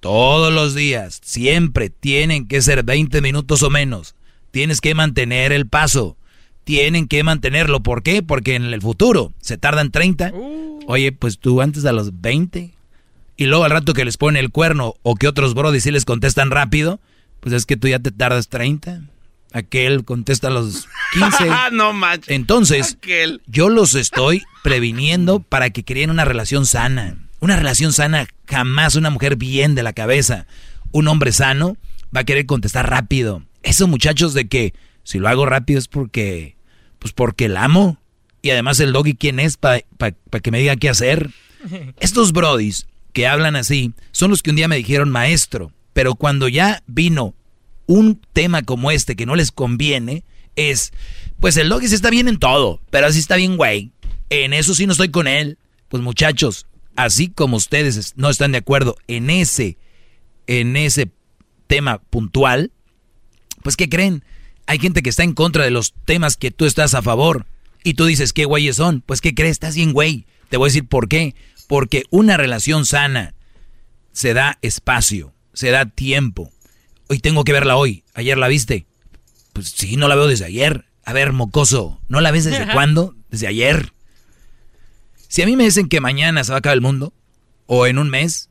[0.00, 4.14] todos los días, siempre tienen que ser 20 minutos o menos.
[4.50, 6.16] Tienes que mantener el paso.
[6.64, 7.82] Tienen que mantenerlo.
[7.82, 8.22] ¿Por qué?
[8.22, 10.32] Porque en el futuro se tardan 30.
[10.86, 12.74] Oye, pues tú antes a los 20.
[13.36, 16.04] Y luego al rato que les pone el cuerno o que otros brodis sí les
[16.04, 17.00] contestan rápido,
[17.40, 19.02] pues es que tú ya te tardas 30.
[19.52, 21.50] Aquel contesta a los 15.
[21.72, 22.30] no manches.
[22.30, 23.42] Entonces, Aquel.
[23.46, 27.16] yo los estoy previniendo para que creen una relación sana.
[27.40, 30.46] Una relación sana, jamás una mujer bien de la cabeza,
[30.92, 31.76] un hombre sano,
[32.14, 33.42] va a querer contestar rápido.
[33.64, 36.56] Eso, muchachos, de que si lo hago rápido es porque,
[37.00, 37.98] pues porque el amo.
[38.42, 41.30] Y además el doggy, ¿quién es para que me diga qué hacer?
[41.98, 46.48] Estos brodis que hablan así son los que un día me dijeron maestro, pero cuando
[46.48, 47.34] ya vino
[47.86, 50.24] un tema como este que no les conviene,
[50.56, 50.92] es,
[51.40, 53.90] pues el doggy está bien en todo, pero así está bien güey.
[54.30, 55.58] En eso sí no estoy con él.
[55.88, 56.66] Pues muchachos,
[56.96, 59.76] así como ustedes es- no están de acuerdo en ese,
[60.46, 61.10] en ese
[61.66, 62.70] tema puntual,
[63.62, 64.24] pues ¿qué creen?
[64.66, 67.46] Hay gente que está en contra de los temas que tú estás a favor.
[67.84, 69.00] Y tú dices, ¿qué güeyes son?
[69.04, 69.52] Pues ¿qué crees?
[69.52, 70.24] Estás bien güey.
[70.48, 71.34] Te voy a decir por qué.
[71.72, 73.32] Porque una relación sana
[74.12, 76.52] se da espacio, se da tiempo.
[77.08, 78.04] Hoy tengo que verla hoy.
[78.12, 78.84] ¿Ayer la viste?
[79.54, 80.84] Pues sí, no la veo desde ayer.
[81.02, 83.14] A ver, mocoso, ¿no la ves desde cuándo?
[83.30, 83.94] Desde ayer.
[85.28, 87.14] Si a mí me dicen que mañana se va a acabar el mundo,
[87.64, 88.50] o en un mes,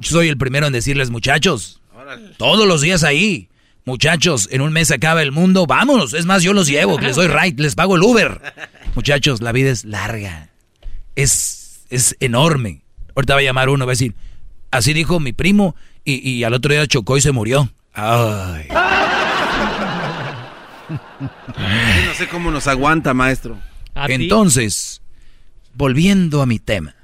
[0.00, 1.80] yo soy el primero en decirles, muchachos,
[2.36, 3.48] todos los días ahí,
[3.84, 6.14] muchachos, en un mes se acaba el mundo, vámonos.
[6.14, 8.42] Es más, yo los llevo, les doy right, les pago el Uber.
[8.96, 10.50] Muchachos, la vida es larga,
[11.14, 12.82] es, es enorme.
[13.14, 14.14] Ahorita va a llamar uno, va a decir,
[14.70, 17.70] así dijo mi primo, y, y al otro día chocó y se murió.
[17.94, 18.68] Ay.
[20.88, 23.58] No sé cómo nos aguanta, maestro.
[24.08, 25.00] Entonces,
[25.74, 26.94] volviendo a mi tema,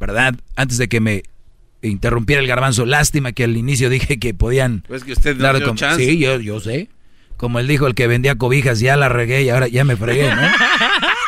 [0.00, 0.34] ¿verdad?
[0.54, 1.22] Antes de que me
[1.82, 4.84] interrumpiera el garbanzo, lástima que al inicio dije que podían...
[4.86, 6.04] Pues que usted nos dar dio como- chance.
[6.04, 6.88] Sí, yo, yo sé.
[7.36, 10.34] Como él dijo, el que vendía cobijas, ya la regué y ahora ya me fregué,
[10.34, 10.40] ¿no?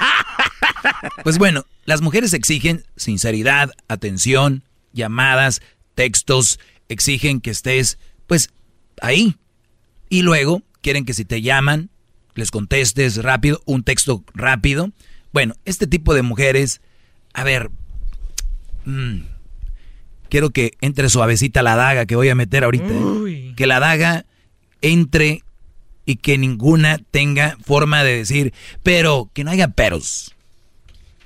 [1.22, 5.62] Pues bueno, las mujeres exigen sinceridad, atención, llamadas,
[5.94, 8.50] textos, exigen que estés, pues,
[9.00, 9.36] ahí.
[10.08, 11.90] Y luego quieren que si te llaman,
[12.34, 14.90] les contestes rápido, un texto rápido.
[15.32, 16.80] Bueno, este tipo de mujeres,
[17.34, 17.70] a ver,
[18.84, 19.20] mm,
[20.28, 22.88] quiero que entre suavecita la daga que voy a meter ahorita.
[22.88, 23.54] ¿eh?
[23.56, 24.24] Que la daga
[24.80, 25.42] entre
[26.06, 30.34] y que ninguna tenga forma de decir, pero que no haya peros.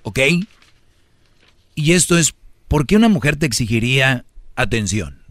[0.03, 0.19] ¿Ok?
[1.74, 2.35] Y esto es,
[2.69, 4.24] ¿por qué una mujer te exigiría
[4.57, 5.23] atención?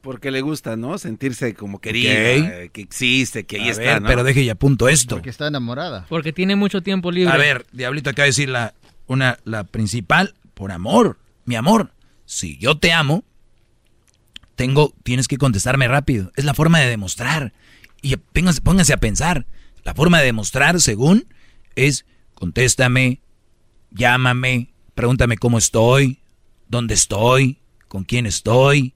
[0.00, 0.98] Porque le gusta, ¿no?
[0.98, 4.08] Sentirse como querida, eh, que existe, que ahí A está, ver, ¿no?
[4.08, 5.16] pero deje y apunto esto.
[5.16, 6.04] Porque está enamorada.
[6.10, 7.32] Porque tiene mucho tiempo libre.
[7.32, 8.74] A ver, Diablito acaba de decir la,
[9.06, 11.92] una, la principal, por amor, mi amor.
[12.26, 13.24] Si yo te amo,
[14.56, 16.32] tengo, tienes que contestarme rápido.
[16.36, 17.54] Es la forma de demostrar.
[18.02, 19.46] Y pónganse, pónganse a pensar.
[19.84, 21.26] La forma de demostrar, según,
[21.76, 22.04] es
[22.34, 23.20] contéstame,
[23.90, 26.20] llámame, pregúntame cómo estoy,
[26.68, 27.58] dónde estoy,
[27.88, 28.94] con quién estoy.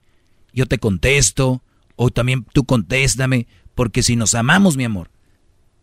[0.53, 1.63] yo te contesto,
[1.95, 5.09] o también tú contéstame, porque si nos amamos, mi amor,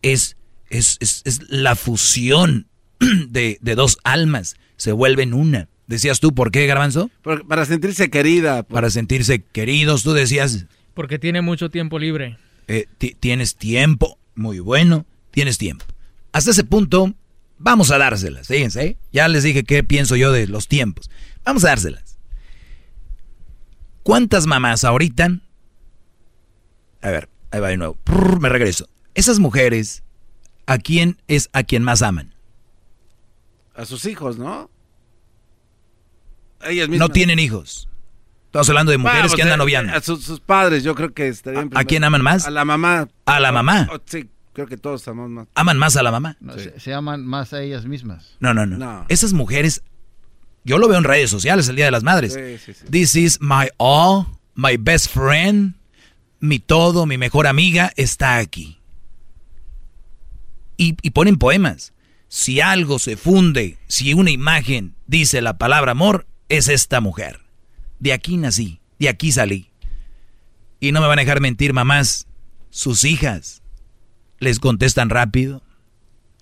[0.01, 0.37] es,
[0.69, 2.67] es, es, es la fusión
[3.29, 5.69] de, de, dos almas, se vuelven una.
[5.87, 7.09] Decías tú, ¿por qué, Garbanzo?
[7.47, 8.63] para sentirse querida.
[8.63, 8.75] Pues.
[8.75, 10.65] Para sentirse queridos, tú decías.
[10.93, 12.37] Porque tiene mucho tiempo libre.
[12.67, 12.87] Eh,
[13.19, 15.85] tienes tiempo, muy bueno, tienes tiempo.
[16.33, 17.15] Hasta ese punto,
[17.57, 18.97] vamos a dárselas, fíjense, ¿eh?
[19.11, 21.09] ya les dije qué pienso yo de los tiempos.
[21.43, 22.17] Vamos a dárselas.
[24.03, 25.39] ¿Cuántas mamás ahorita?
[27.01, 27.97] A ver, ahí va de nuevo.
[28.39, 28.87] me regreso.
[29.15, 30.03] Esas mujeres,
[30.65, 32.33] ¿a quién es a quien más aman?
[33.75, 34.69] A sus hijos, ¿no?
[36.63, 37.09] Ellas mismas.
[37.09, 37.89] No tienen hijos.
[38.45, 39.93] Estamos hablando de mujeres que andan noviando.
[39.93, 41.69] A sus, padres, yo creo que estarían.
[41.75, 42.47] ¿A, ¿A quién aman más?
[42.47, 43.09] A la mamá.
[43.25, 43.89] ¿A la mamá?
[44.05, 45.47] Sí, creo que todos amamos más.
[45.53, 46.35] ¿Aman más a la mamá?
[46.39, 48.37] No, se, se, aman más a ellas mismas.
[48.39, 49.83] No, no, no, no, Esas mujeres,
[50.63, 52.33] yo lo veo en redes sociales el Día de las Madres.
[52.33, 52.85] Sí, sí, sí.
[52.89, 54.25] This is my all,
[54.55, 55.75] my best friend,
[56.39, 58.79] mi todo, mi mejor amiga está aquí.
[60.75, 61.93] Y, y ponen poemas.
[62.27, 67.41] Si algo se funde, si una imagen dice la palabra amor, es esta mujer.
[67.99, 69.69] De aquí nací, de aquí salí.
[70.79, 72.25] Y no me van a dejar mentir, mamás.
[72.71, 73.61] Sus hijas
[74.39, 75.63] les contestan rápido,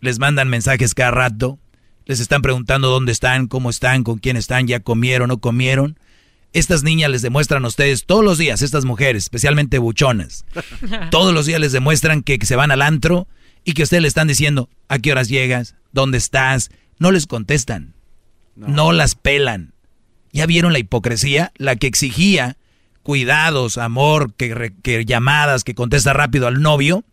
[0.01, 1.59] les mandan mensajes cada rato,
[2.05, 5.99] les están preguntando dónde están, cómo están, con quién están, ya comieron, no comieron.
[6.53, 10.45] Estas niñas les demuestran a ustedes todos los días, estas mujeres, especialmente buchonas,
[11.11, 13.27] todos los días les demuestran que se van al antro
[13.63, 16.69] y que ustedes le están diciendo a qué horas llegas, dónde estás.
[16.97, 17.93] No les contestan,
[18.55, 19.73] no, no las pelan.
[20.31, 21.51] ¿Ya vieron la hipocresía?
[21.57, 22.57] La que exigía
[23.05, 27.03] cuidados, amor, que, que, llamadas, que contesta rápido al novio.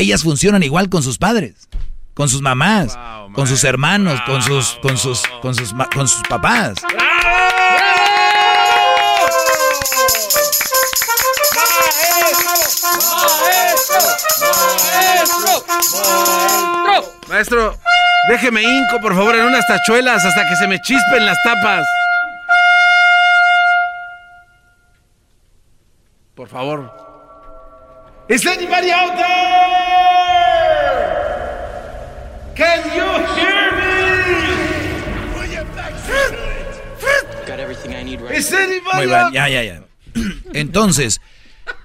[0.00, 1.68] Ellas funcionan igual con sus padres,
[2.14, 6.22] con sus mamás, wow, con sus hermanos, con sus, con sus, con sus, con sus
[6.22, 6.76] papás.
[15.18, 15.66] Maestro,
[17.28, 17.74] Maestro,
[18.30, 21.84] déjeme hinco, por favor, en unas tachuelas hasta que se me chispen las tapas.
[26.34, 27.09] Por favor.
[28.30, 29.26] ¿Is anybody out there?
[32.54, 33.02] Can you
[33.34, 33.90] hear me?
[37.44, 39.82] Got everything I need right Is anybody Muy bien, ya, ya, ya.
[40.54, 41.20] Entonces,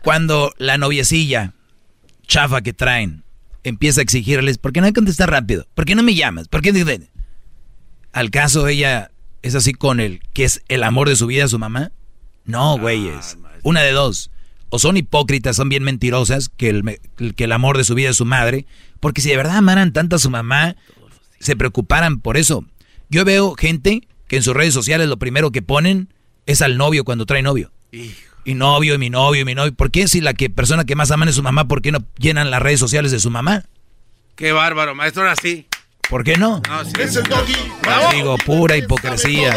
[0.04, 1.54] cuando la noviecilla
[2.28, 3.24] chafa que traen
[3.64, 5.66] empieza a exigirles, ¿por qué no hay que contestar rápido?
[5.74, 6.48] ¿Por qué no me llamas?
[6.48, 7.10] ¿Por qué
[8.14, 9.10] Al caso ella
[9.42, 11.92] es así con el que es el amor de su vida, su mamá.
[12.44, 13.36] No, güeyes.
[13.64, 14.30] Una de dos
[14.76, 17.00] o son hipócritas, son bien mentirosas, que el,
[17.36, 18.66] que el amor de su vida es su madre,
[19.00, 20.76] porque si de verdad amaran tanto a su mamá,
[21.40, 22.66] se preocuparan por eso.
[23.10, 26.10] Yo veo gente que en sus redes sociales lo primero que ponen
[26.46, 27.72] es al novio cuando trae novio.
[28.44, 29.74] Y novio, y mi novio, y mi novio.
[29.74, 32.00] ¿Por qué si la que, persona que más aman es su mamá, por qué no
[32.18, 33.64] llenan las redes sociales de su mamá?
[34.36, 35.68] Qué bárbaro, maestro, ahora sí.
[36.10, 36.62] ¿Por qué no?
[37.00, 37.56] Es el doggy.
[38.12, 39.56] Digo, pura hipocresía.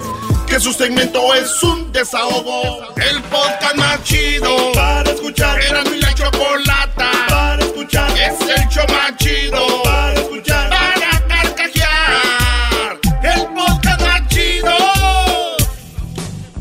[0.47, 2.81] Que su segmento es un desahogo.
[2.97, 5.60] El podcast más chido para escuchar.
[5.62, 8.10] Era mi la chocolata para escuchar.
[8.12, 9.99] Es el show más chido para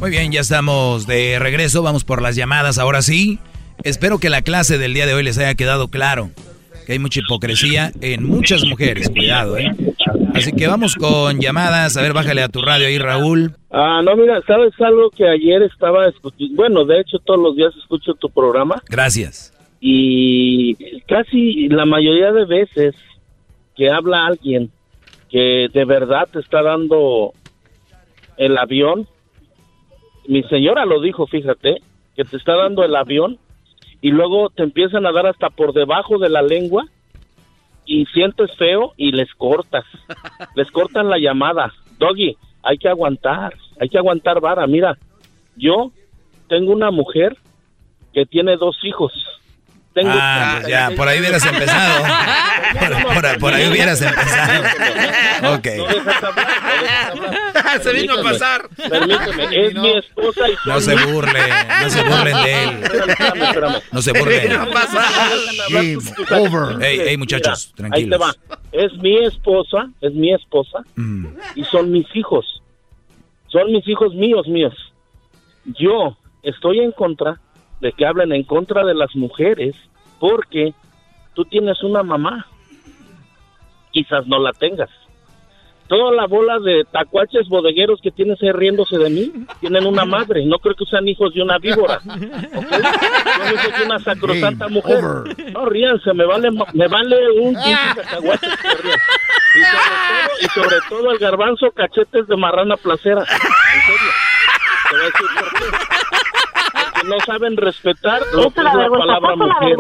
[0.10, 1.84] Muy bien, ya estamos de regreso.
[1.84, 3.38] Vamos por las llamadas ahora sí.
[3.84, 6.31] Espero que la clase del día de hoy les haya quedado claro.
[6.88, 9.07] Que hay mucha hipocresía en muchas mujeres.
[9.11, 9.72] Cuidado, ¿eh?
[10.34, 11.95] Así que vamos con llamadas.
[11.95, 13.53] A ver, bájale a tu radio ahí, Raúl.
[13.69, 16.56] Ah, no, mira, ¿sabes algo que ayer estaba escuchando?
[16.56, 18.81] Bueno, de hecho, todos los días escucho tu programa.
[18.90, 19.53] Gracias.
[19.80, 20.73] Y
[21.03, 22.95] casi la mayoría de veces
[23.77, 24.72] que habla alguien
[25.30, 27.34] que de verdad te está dando
[28.38, 29.07] el avión,
[30.30, 31.82] mi señora lo dijo, fíjate,
[32.16, 33.40] que te está dando el avión
[34.00, 36.86] y luego te empiezan a dar hasta por debajo de la lengua
[37.84, 39.86] y sientes feo y les cortas,
[40.56, 41.74] les cortan la llamada.
[41.98, 44.68] Doggy, hay que aguantar, hay que aguantar vara.
[44.68, 45.00] Mira,
[45.56, 45.92] yo
[46.48, 47.36] tengo una mujer
[48.14, 49.12] que tiene dos hijos
[50.06, 52.06] ah, ya, por ahí hubieras empezado.
[53.40, 54.64] por, ahí hubieras empezado.
[55.56, 55.68] ok.
[57.84, 58.68] Se vino a pasar.
[58.76, 61.40] Permíteme, es mi esposa y No se burle,
[61.82, 62.82] no se burlen de él.
[63.91, 64.57] No se burlen.
[66.32, 66.78] over.
[66.82, 68.03] Hey, hey, muchachos, tranquilos.
[68.03, 68.57] Ahí te va.
[68.72, 71.26] Es mi esposa, es mi esposa mm.
[71.56, 72.61] y son mis hijos.
[73.48, 74.76] Son mis hijos míos, míos.
[75.66, 77.40] Yo estoy en contra
[77.82, 79.76] de que hablen en contra de las mujeres
[80.20, 80.74] porque
[81.34, 82.46] tú tienes una mamá.
[83.92, 84.90] Quizás no la tengas.
[85.88, 90.46] Toda la bola de tacuaches bodegueros que tienes ahí riéndose de mí tienen una madre.
[90.46, 91.96] No creo que sean hijos de una víbora.
[92.06, 92.70] ¿ok?
[92.70, 95.04] Son hijos de una sacrosanta mujer.
[95.52, 99.00] No ríanse, me vale, me vale un pinche cacahuate que rían.
[99.56, 103.22] Y sobre, todo, y sobre todo el garbanzo cachetes de marrana placera.
[103.22, 104.12] En serio.
[104.90, 105.99] Te voy a decir por qué.
[107.08, 109.78] No saben respetar lo que es la vergüenza, palabra mujer.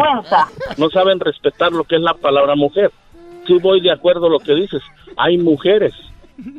[0.77, 2.91] No saben respetar lo que es la palabra mujer.
[3.47, 4.81] Sí voy de acuerdo a lo que dices.
[5.17, 5.93] Hay mujeres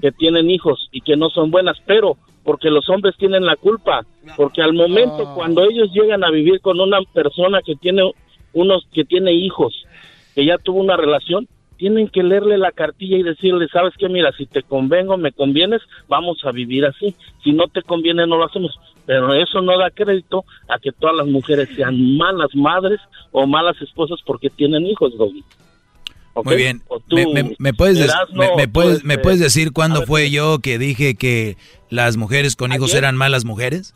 [0.01, 4.05] que tienen hijos y que no son buenas, pero porque los hombres tienen la culpa,
[4.37, 8.12] porque al momento cuando ellos llegan a vivir con una persona que tiene
[8.53, 9.87] unos que tiene hijos,
[10.35, 11.47] que ya tuvo una relación,
[11.77, 15.81] tienen que leerle la cartilla y decirle, sabes qué, mira, si te convengo, me convienes,
[16.09, 17.15] vamos a vivir así.
[17.43, 18.78] Si no te conviene, no lo hacemos.
[19.06, 23.01] Pero eso no da crédito a que todas las mujeres sean malas madres
[23.32, 25.43] o malas esposas porque tienen hijos, Doggy.
[26.44, 26.81] Muy bien.
[26.89, 27.98] O tú, ¿Me, me- me puedes,
[28.56, 31.56] me, puedes, me este, puedes decir cuándo fue yo que dije que
[31.90, 33.94] las mujeres con hijos eran malas mujeres?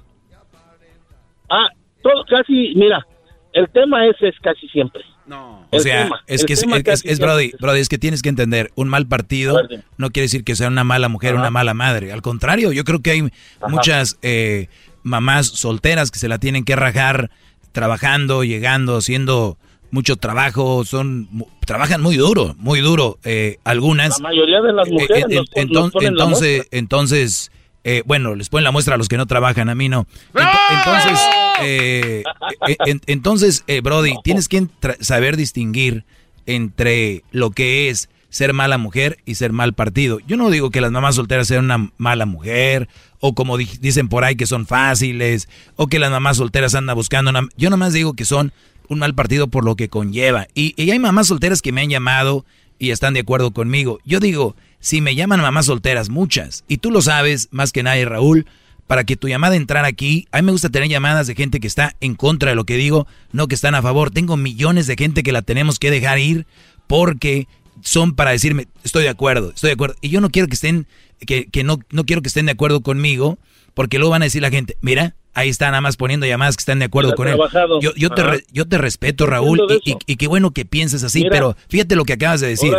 [1.49, 1.69] Ah,
[2.03, 3.07] todo casi, mira,
[3.53, 5.03] el tema ese es casi siempre.
[5.31, 8.29] O El sea, tema, es que es, es- casi es- Brody, es que tienes que
[8.29, 9.63] entender, un mal partido
[9.97, 12.13] no quiere decir que sea una mala mujer o una mala madre.
[12.13, 13.31] Al contrario, yo creo que hay
[13.69, 14.69] muchas eh,
[15.05, 17.31] mamás solteras que se la tienen que rajar
[17.73, 19.57] trabajando, llegando, haciendo
[19.91, 23.19] mucho trabajo, son mu- trabajan muy duro, muy duro.
[23.25, 24.19] eh, algunas.
[24.19, 27.53] La mayoría de las mujeres Eh, nos enton- nos ponen la entonces, entonces,
[27.85, 30.07] eh, bueno, les ponen la muestra a los que no trabajan, a mí no.
[30.35, 31.21] Ent- entonces,
[31.63, 32.25] eh,
[32.69, 34.67] eh, en- entonces, eh, Brody, tienes que
[35.01, 36.05] saber distinguir
[36.47, 40.19] entre lo que es ser mala mujer y ser mal partido.
[40.27, 42.89] Yo no digo que las mamás solteras sean una mala mujer,
[43.21, 46.97] o como di- dicen por ahí que son fáciles, o que las mamás solteras andan
[46.97, 47.47] buscando una...
[47.57, 48.53] Yo nomás digo que son
[48.89, 50.49] un mal partido por lo que conlleva.
[50.53, 52.45] Y, y hay mamás solteras que me han llamado
[52.77, 54.01] y están de acuerdo conmigo.
[54.05, 58.05] Yo digo, si me llaman mamás solteras, muchas, y tú lo sabes más que nadie,
[58.05, 58.47] Raúl,
[58.89, 61.69] para que tu llamada entrara aquí, a mí me gusta tener llamadas de gente que
[61.69, 64.11] está en contra de lo que digo, no que están a favor.
[64.11, 66.47] Tengo millones de gente que la tenemos que dejar ir
[66.89, 67.47] porque
[67.83, 69.97] son para decirme, estoy de acuerdo, estoy de acuerdo.
[70.01, 70.87] Y yo no quiero que estén,
[71.27, 73.39] que, que no, no quiero que estén de acuerdo conmigo,
[73.75, 76.61] porque luego van a decir la gente, mira, ahí está nada más poniendo llamadas que
[76.63, 77.37] están de acuerdo con él.
[77.81, 81.03] Yo, yo, te, re- yo te respeto, Raúl, y, y- y qué bueno que pienses
[81.03, 81.31] así, Mira.
[81.31, 82.71] pero fíjate lo que acabas de decir.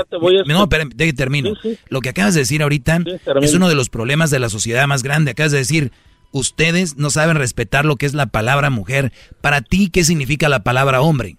[0.54, 1.54] No, espérame, deje que termino.
[1.90, 3.00] Lo que acabas de decir ahorita
[3.42, 5.32] es uno de los problemas de la sociedad más grande.
[5.32, 5.92] Acabas de decir,
[6.32, 9.12] ustedes no saben respetar lo que es la palabra mujer.
[9.42, 11.36] Para ti, ¿qué significa la palabra hombre?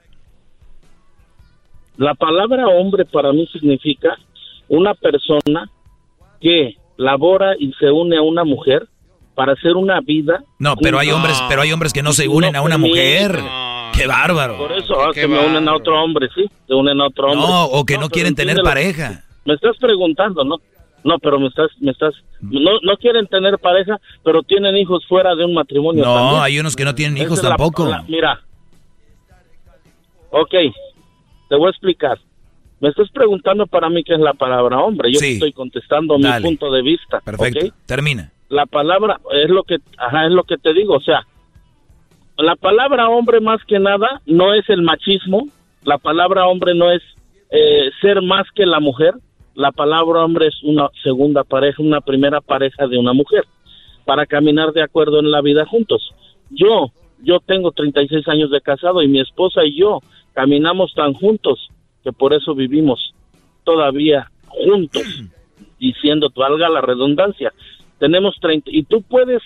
[1.96, 4.16] La palabra hombre para mí significa
[4.68, 5.70] una persona
[6.40, 8.86] que labora y se une a una mujer
[9.34, 10.42] para hacer una vida.
[10.58, 13.38] No, pero hay hombres, pero hay hombres que no se unen a una mujer.
[13.94, 14.58] ¡Qué bárbaro!
[14.58, 17.46] Por eso, ah, que me unen a otro hombre, sí, se unen a otro hombre.
[17.46, 19.24] No, o que no quieren tener pareja.
[19.46, 20.56] Me estás preguntando, ¿no?
[21.04, 25.34] No, pero me estás, me estás, no, no quieren tener pareja, pero tienen hijos fuera
[25.34, 26.04] de un matrimonio.
[26.04, 26.42] No, también.
[26.42, 27.86] hay unos que no tienen Esa hijos la- tampoco.
[27.86, 28.40] la- mira,
[30.30, 30.54] ok,
[31.48, 32.18] te voy a explicar.
[32.80, 35.10] Me estás preguntando para mí qué es la palabra hombre.
[35.12, 35.34] Yo Sí.
[35.34, 36.36] estoy contestando Dale.
[36.40, 37.20] mi punto de vista.
[37.20, 37.66] Perfecto.
[37.86, 38.30] Termina.
[38.48, 40.94] La palabra es lo que, ajá, es lo que te digo.
[40.94, 41.26] O sea,
[42.38, 45.48] la palabra hombre más que nada no es el machismo.
[45.84, 47.02] La palabra hombre no es
[47.50, 49.14] eh, ser más que la mujer.
[49.54, 53.44] La palabra hombre es una segunda pareja, una primera pareja de una mujer
[54.04, 56.12] para caminar de acuerdo en la vida juntos.
[56.50, 56.92] Yo,
[57.22, 60.00] yo tengo 36 años de casado y mi esposa y yo
[60.36, 61.70] caminamos tan juntos
[62.04, 63.14] que por eso vivimos
[63.64, 65.02] todavía juntos,
[65.80, 67.52] diciendo, valga la redundancia.
[67.98, 69.42] Tenemos 30 y tú puedes,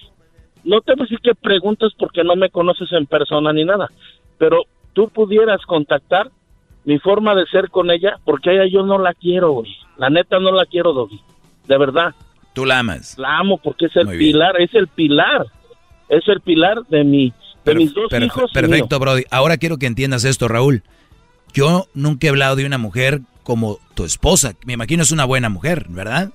[0.64, 3.88] no te voy a decir que preguntes porque no me conoces en persona ni nada,
[4.36, 6.28] pero tú pudieras contactar
[6.84, 9.70] mi forma de ser con ella porque ella yo no la quiero, güey.
[9.96, 11.20] La neta no la quiero, Doggy.
[11.68, 12.14] De verdad.
[12.52, 13.16] Tú la amas.
[13.16, 14.32] La amo porque es el Muy bien.
[14.32, 15.46] pilar, es el pilar.
[16.08, 17.32] Es el pilar de mi
[17.64, 18.50] de mis dos Perfe- hijos.
[18.50, 18.98] y perfecto.
[18.98, 19.24] Brody.
[19.30, 20.82] Ahora quiero que entiendas esto, Raúl.
[21.52, 24.54] Yo nunca he hablado de una mujer como tu esposa.
[24.64, 26.30] Me imagino es una buena mujer, ¿verdad?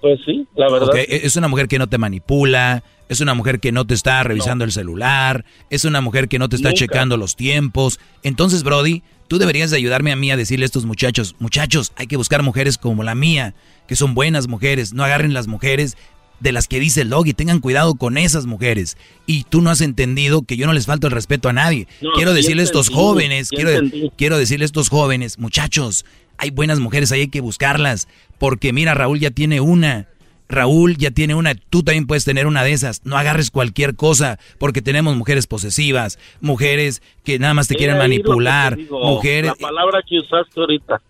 [0.00, 0.94] Pues sí, la verdad.
[0.96, 4.22] E- Es una mujer que no te manipula, es una mujer que no te está
[4.22, 6.78] revisando el celular, es una mujer que no te está Nunca.
[6.78, 7.98] checando los tiempos.
[8.22, 12.06] Entonces, Brody, tú deberías de ayudarme a mí a decirle a estos muchachos, muchachos, hay
[12.06, 13.54] que buscar mujeres como la mía,
[13.88, 15.96] que son buenas mujeres, no agarren las mujeres
[16.40, 18.96] de las que dice el Doggy, tengan cuidado con esas mujeres.
[19.26, 21.88] Y tú no has entendido que yo no les falto el respeto a nadie.
[22.00, 24.10] No, quiero decirle a estos jóvenes, quiero, entendí.
[24.16, 26.04] quiero decirle a estos jóvenes, muchachos,
[26.38, 28.08] hay buenas mujeres ahí, hay que buscarlas.
[28.38, 30.08] Porque mira, Raúl ya tiene una.
[30.48, 33.04] Raúl ya tiene una, tú también puedes tener una de esas.
[33.04, 38.78] No agarres cualquier cosa, porque tenemos mujeres posesivas, mujeres que nada más te quieren manipular,
[38.78, 39.50] mujeres...
[39.60, 41.02] La palabra que usaste ahorita.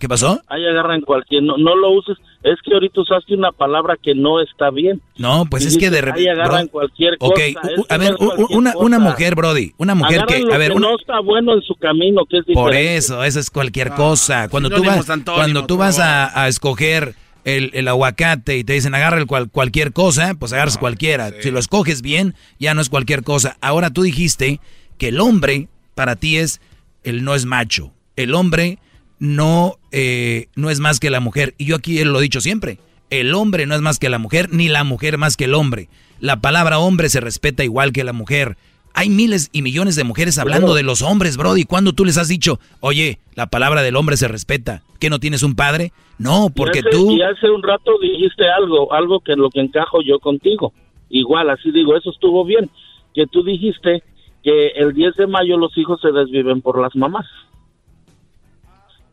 [0.00, 0.42] ¿Qué pasó?
[0.48, 2.18] Ahí agarran cualquier, no, no lo uses.
[2.44, 5.00] Es que ahorita usaste una palabra que no está bien.
[5.16, 6.28] No, pues Y es que de repente...
[6.30, 7.32] Ahí agarran cualquier cosa.
[7.34, 7.40] u-
[7.80, 10.76] es a ver, no una, una mujer, Brody, una mujer Agarran que, a ver, que
[10.76, 12.54] una- no está bueno en su camino, que es diferente.
[12.62, 14.48] Por eso, eso es cualquier cosa.
[14.50, 17.14] Cuando tú vas, cuando tú vas a, a escoger
[17.44, 21.32] el, el aguacate y te dicen agarra el cual- cualquier cosa, pues agarras cualquiera.
[21.40, 23.56] Si lo escoges bien, ya no es cualquier cosa.
[23.62, 24.60] Ahora tú dijiste
[24.98, 26.60] que el hombre para ti es
[27.04, 27.90] el no es macho.
[28.16, 28.78] El hombre
[29.24, 31.54] no, eh, no es más que la mujer.
[31.56, 32.78] Y yo aquí lo he dicho siempre.
[33.08, 35.88] El hombre no es más que la mujer, ni la mujer más que el hombre.
[36.20, 38.56] La palabra hombre se respeta igual que la mujer.
[38.92, 40.76] Hay miles y millones de mujeres hablando Claro.
[40.76, 41.64] de los hombres, Brody.
[41.64, 44.82] ¿Cuándo tú les has dicho, oye, la palabra del hombre se respeta?
[45.00, 45.92] ¿Que no tienes un padre?
[46.18, 47.10] No, porque y hace, tú...
[47.16, 50.72] Y hace un rato dijiste algo, algo que en lo que encajo yo contigo.
[51.08, 52.68] Igual, así digo, eso estuvo bien.
[53.14, 54.02] Que tú dijiste
[54.42, 57.26] que el 10 de mayo los hijos se desviven por las mamás.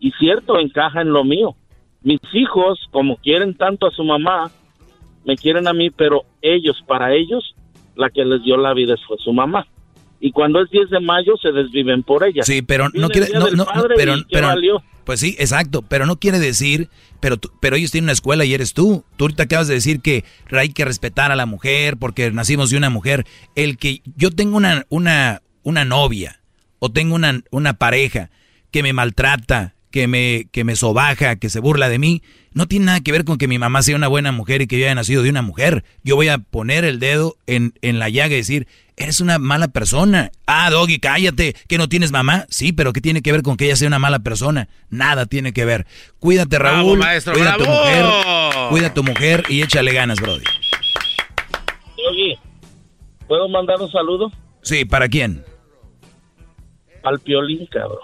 [0.01, 1.55] Y cierto, encaja en lo mío.
[2.01, 4.51] Mis hijos, como quieren tanto a su mamá,
[5.23, 7.55] me quieren a mí, pero ellos, para ellos,
[7.95, 9.67] la que les dio la vida fue su mamá.
[10.19, 12.41] Y cuando es 10 de mayo, se desviven por ella.
[12.41, 13.27] Sí, pero Viene no quiere...
[13.55, 13.65] No,
[13.95, 14.83] pero, y ¿qué pero-?
[15.03, 18.73] Pues sí, exacto, pero no quiere decir, pero, pero ellos tienen una escuela y eres
[18.73, 19.03] tú.
[19.17, 22.77] Tú ahorita acabas de decir que hay que respetar a la mujer porque nacimos de
[22.77, 23.25] una mujer.
[23.55, 26.41] El que yo tengo una, una, una novia
[26.79, 28.29] o tengo una, una pareja
[28.71, 32.23] que me maltrata, que me, que me sobaja, que se burla de mí,
[32.53, 34.79] no tiene nada que ver con que mi mamá sea una buena mujer y que
[34.79, 35.83] yo haya nacido de una mujer.
[36.03, 39.67] Yo voy a poner el dedo en, en la llaga y decir, eres una mala
[39.69, 40.31] persona.
[40.47, 42.45] Ah, Doggy, cállate, que no tienes mamá.
[42.49, 44.67] Sí, pero ¿qué tiene que ver con que ella sea una mala persona?
[44.89, 45.85] Nada tiene que ver.
[46.19, 46.99] Cuídate, Bravo, Raúl.
[46.99, 48.05] maestro, cuida a tu mujer.
[48.69, 50.43] Cuida a tu mujer y échale ganas, Brody.
[52.09, 52.37] Oye,
[53.27, 54.31] ¿puedo mandar un saludo?
[54.61, 55.43] Sí, ¿para quién?
[57.03, 57.99] Al piolín, cabrón.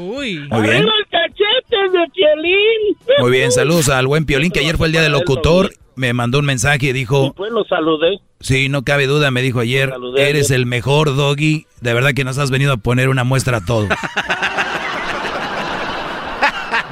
[0.00, 0.38] Uy.
[0.50, 0.74] Muy bien.
[0.76, 2.96] ¡Arriba el cachete de piolín!
[3.20, 5.72] Muy bien, saludos al buen Piolín, que ayer fue el día del locutor.
[5.96, 8.20] Me mandó un mensaje y dijo, Pues lo saludé.
[8.40, 10.60] sí, no cabe duda, me dijo ayer, Saludé eres ayer.
[10.60, 11.66] el mejor doggy.
[11.80, 13.88] De verdad que nos has venido a poner una muestra a todo.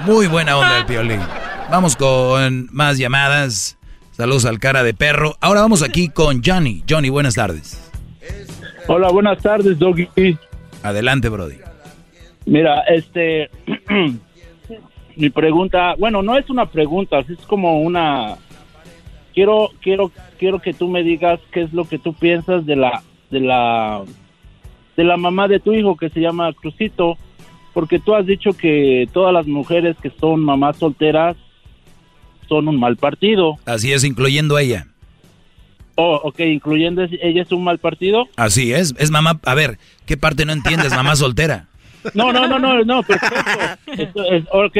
[0.04, 1.20] Muy buena onda el Piolín.
[1.70, 3.76] Vamos con más llamadas.
[4.12, 5.36] Saludos al cara de perro.
[5.40, 6.84] Ahora vamos aquí con Johnny.
[6.88, 7.82] Johnny, buenas tardes.
[8.88, 10.08] Hola, buenas tardes, Doggy.
[10.86, 11.56] Adelante, Brody.
[12.44, 13.50] Mira, este,
[15.16, 18.36] mi pregunta, bueno, no es una pregunta, es como una,
[19.34, 23.02] quiero, quiero, quiero que tú me digas qué es lo que tú piensas de la,
[23.30, 24.04] de la,
[24.96, 27.18] de la mamá de tu hijo que se llama Crucito,
[27.74, 31.36] porque tú has dicho que todas las mujeres que son mamás solteras
[32.48, 33.56] son un mal partido.
[33.64, 34.86] Así es, incluyendo a ella.
[35.96, 38.28] Oh, ok, incluyendo ella es un mal partido.
[38.36, 39.40] Así es, es mamá.
[39.44, 41.68] A ver, ¿qué parte no entiendes, mamá soltera?
[42.14, 44.22] No, no, no, no, no, perfecto.
[44.30, 44.76] Es, ok,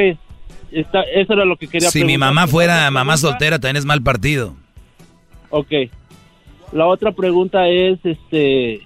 [0.71, 4.01] está, eso era lo que quería Si mi mamá fuera mamá soltera, también es mal
[4.01, 4.55] partido.
[5.49, 5.71] Ok.
[6.71, 8.81] La otra pregunta es, este,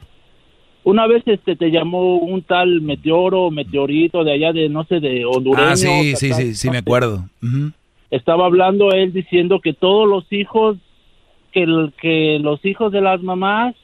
[0.83, 5.25] una vez este te llamó un tal meteoro, meteorito de allá de, no sé, de
[5.25, 5.69] hondureño.
[5.69, 7.27] Ah, sí, sí, sí, sí me acuerdo.
[8.09, 10.77] Estaba hablando él diciendo que todos los hijos,
[11.51, 13.75] que, el- que los hijos de las mamás,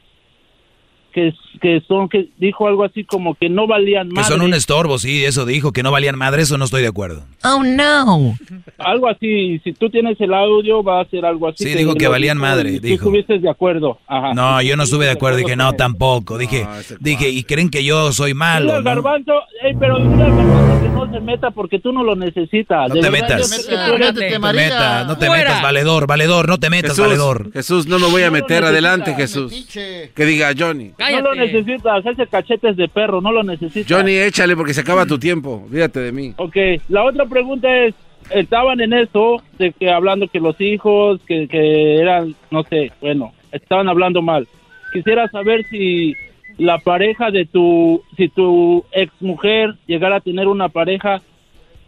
[1.18, 4.28] que, que son, que dijo algo así como que no valían Que más.
[4.28, 7.24] son un estorbo, sí, eso dijo, que no valían madre, eso no estoy de acuerdo.
[7.44, 8.36] Oh, no.
[8.78, 11.64] Algo así, si tú tienes el audio, va a ser algo así.
[11.64, 12.96] Sí, dijo que lo valían dijo madre, y tú dijo.
[13.06, 13.98] estuviste de acuerdo.
[14.06, 14.36] Ajá.
[14.36, 16.38] No, yo no estuve de acuerdo, dije, no, tampoco.
[16.38, 16.68] Dije,
[17.00, 18.90] dije, y creen que yo soy malo, al ¿no?
[18.92, 19.34] garbanzo,
[19.64, 22.90] ey, pero al garbanzo que no se meta porque tú no lo necesitas.
[22.90, 23.50] No De te verdad, metas.
[23.50, 26.92] yo que tú eres- No te metas, no te metas, valedor, valedor, no te metas,
[26.92, 27.52] Jesús, valedor.
[27.54, 28.64] Jesús, no me voy a No lo meter.
[28.64, 29.16] Adelante.
[29.16, 29.52] Jesús.
[29.74, 30.92] Que diga Johnny.
[31.12, 33.92] No lo necesitas, ese cachete es de perro, no lo necesitas.
[33.92, 35.64] Johnny, échale porque se acaba tu tiempo.
[35.66, 36.34] Olvídate de mí.
[36.38, 36.56] Ok,
[36.90, 37.96] la otra pregunta es,
[38.32, 43.34] estaban en eso, de que hablando que los hijos, que, que eran, no sé, bueno,
[43.52, 44.48] estaban hablando mal.
[44.94, 46.14] Quisiera saber si
[46.58, 51.22] la pareja de tu, si tu ex mujer llegara a tener una pareja,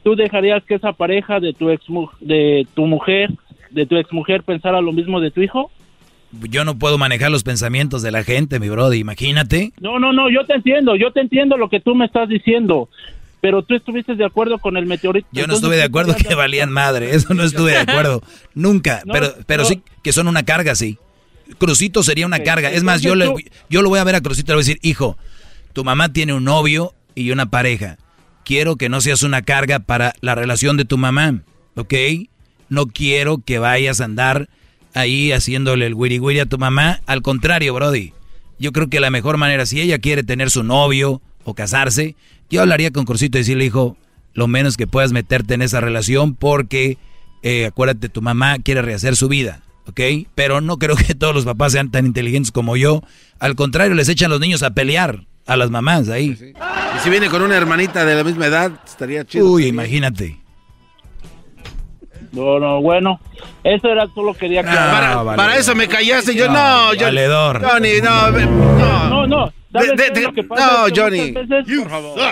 [0.04, 1.84] ¿tú dejarías que esa pareja de tu ex
[2.20, 3.32] de tu mujer,
[3.72, 5.72] de tu ex mujer pensara lo mismo de tu hijo?
[6.32, 9.74] Yo no puedo manejar los pensamientos de la gente, mi brody, imagínate.
[9.80, 12.90] No, no, no, yo te entiendo, yo te entiendo lo que tú me estás diciendo,
[13.42, 15.28] pero tú estuviste de acuerdo con el meteorito.
[15.32, 18.22] Yo no estuve de acuerdo que valían madre, eso no estuve de acuerdo,
[18.54, 19.70] nunca, No, pero, pero no.
[19.70, 20.98] sí que son una carga, sí.
[21.58, 23.28] Crucito sería una carga, es más, yo, le,
[23.70, 25.18] yo lo voy a ver a Crucito y le voy a decir, hijo,
[25.74, 27.98] tu mamá tiene un novio y una pareja,
[28.46, 31.42] quiero que no seas una carga para la relación de tu mamá,
[31.76, 31.94] ¿ok?
[32.70, 34.48] No quiero que vayas a andar
[34.94, 37.02] ahí haciéndole el wiri wiri a tu mamá.
[37.06, 38.14] Al contrario, Brody.
[38.60, 42.16] Yo creo que la mejor manera, si ella quiere tener su novio o casarse,
[42.50, 43.96] yo hablaría con Cursito y decirle, hijo,
[44.34, 46.98] lo menos que puedas meterte en esa relación porque,
[47.42, 50.02] eh, acuérdate, tu mamá quiere rehacer su vida, ¿ok?
[50.36, 53.02] Pero no creo que todos los papás sean tan inteligentes como yo.
[53.40, 56.38] Al contrario, les echan los niños a pelear a las mamás ahí.
[56.96, 59.46] Y si viene con una hermanita de la misma edad, estaría chido.
[59.46, 60.40] Uy, imagínate.
[62.32, 63.20] No, no, bueno,
[63.64, 64.70] eso era solo quería que...
[64.70, 67.62] para, para eso me callaste, yo no, yo, valedor.
[67.64, 69.10] Johnny, no, no.
[69.10, 69.54] No, no.
[69.72, 70.66] ¿sabes De- de- qué es de- lo que pasa?
[70.66, 71.32] no, Es que Johnny.
[71.32, 71.66] veces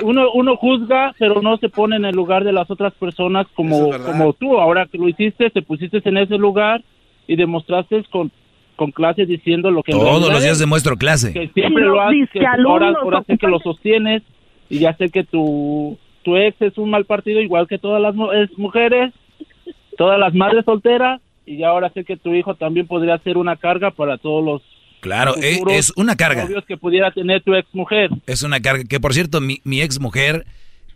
[0.03, 3.89] Uno, uno juzga, pero no se pone en el lugar de las otras personas como,
[4.05, 4.59] como tú.
[4.59, 6.81] Ahora que lo hiciste, te pusiste en ese lugar
[7.27, 8.31] y demostraste con,
[8.75, 9.91] con clases diciendo lo que...
[9.91, 11.33] Todos los días es, demuestro clase.
[11.33, 14.21] Que siempre lo haces, que ahora, ahora sé que lo sostienes
[14.69, 18.13] y ya sé que tu, tu ex es un mal partido igual que todas las
[18.15, 19.13] mu- es mujeres,
[19.97, 23.91] todas las madres solteras y ahora sé que tu hijo también podría ser una carga
[23.91, 24.61] para todos los
[24.99, 26.43] Claro, eh, es una carga.
[26.43, 28.09] novios que pudiera tener tu ex mujer.
[28.25, 28.83] Es una carga.
[28.83, 30.45] Que por cierto, mi, mi ex mujer,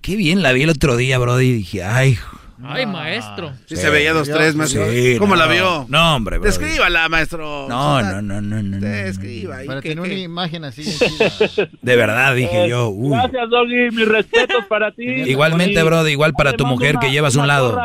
[0.02, 1.45] qué bien la vi el otro día, Brody.
[1.45, 2.18] Y dije, ay.
[2.64, 3.53] Ay, maestro.
[3.68, 4.88] Sí, se veía dos, tres, maestro.
[4.91, 5.41] Sí, ¿Cómo no.
[5.45, 5.86] la vio?
[5.88, 6.49] No, hombre, Brody.
[6.52, 7.68] Descríbala, maestro.
[7.69, 8.61] No, no, no, no, no.
[8.61, 8.80] no.
[8.80, 9.57] Describa.
[9.68, 10.84] Para ¿qué- tener una imagen así.
[11.82, 12.90] De verdad, dije Eh, yo.
[12.90, 13.11] uy.
[13.18, 13.91] Gracias, Doggy.
[13.95, 15.03] Mis respetos para ti.
[15.06, 17.80] Igualmente, Brody, igual para tu mujer que llevas a un lado.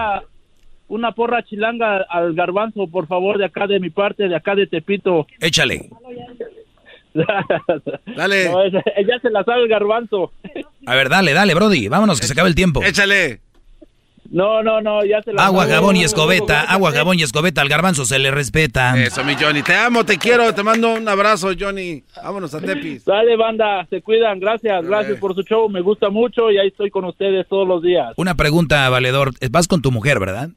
[0.89, 4.67] Una porra chilanga al garbanzo, por favor, de acá de mi parte, de acá de
[4.67, 5.27] Tepito.
[5.41, 5.91] Échale.
[8.17, 8.51] Dale.
[8.51, 10.33] No, ella se la sabe el garbanzo.
[10.87, 11.89] A ver, dale, dale, Brody.
[11.89, 12.83] Vámonos, que se acabe el tiempo.
[12.83, 13.41] Échale.
[14.31, 15.75] No, no, no, ya se la Agua, sabe.
[15.75, 16.63] jabón y escobeta.
[16.63, 17.63] Agua, jabón y escobeta.
[17.63, 19.01] Al garbanzo se le respeta.
[19.01, 19.63] Eso, mi Johnny.
[19.63, 20.53] Te amo, te quiero.
[20.53, 22.03] Te mando un abrazo, Johnny.
[22.23, 23.05] Vámonos a Tepis.
[23.05, 24.41] Dale, banda, se cuidan.
[24.41, 25.69] Gracias, gracias por su show.
[25.71, 28.13] Me gusta mucho y ahí estoy con ustedes todos los días.
[28.17, 29.31] Una pregunta, Valedor.
[29.51, 30.51] Vas con tu mujer, ¿verdad?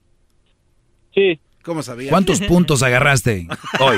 [1.14, 1.40] Sí.
[2.10, 3.48] ¿Cuántos puntos agarraste
[3.80, 3.98] hoy?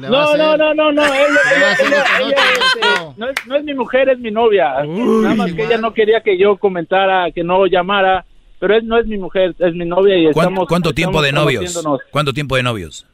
[0.00, 1.26] No, hacer- no, no, no, no, ella,
[1.72, 2.80] este,
[3.18, 4.84] no, es, no es mi mujer, es mi novia.
[4.86, 8.24] Nada más que ella no quería que yo comentara, que no llamara,
[8.58, 10.68] pero es, no es mi mujer, es mi novia y ¿Cuán- estamos...
[10.68, 11.82] ¿Cuánto tiempo estamos de novios?
[12.10, 13.06] ¿Cuánto tiempo de novios?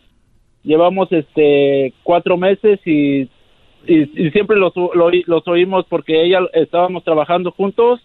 [0.63, 3.23] Llevamos este cuatro meses y,
[3.87, 8.01] y, y siempre los, lo los oímos porque ella estábamos trabajando juntos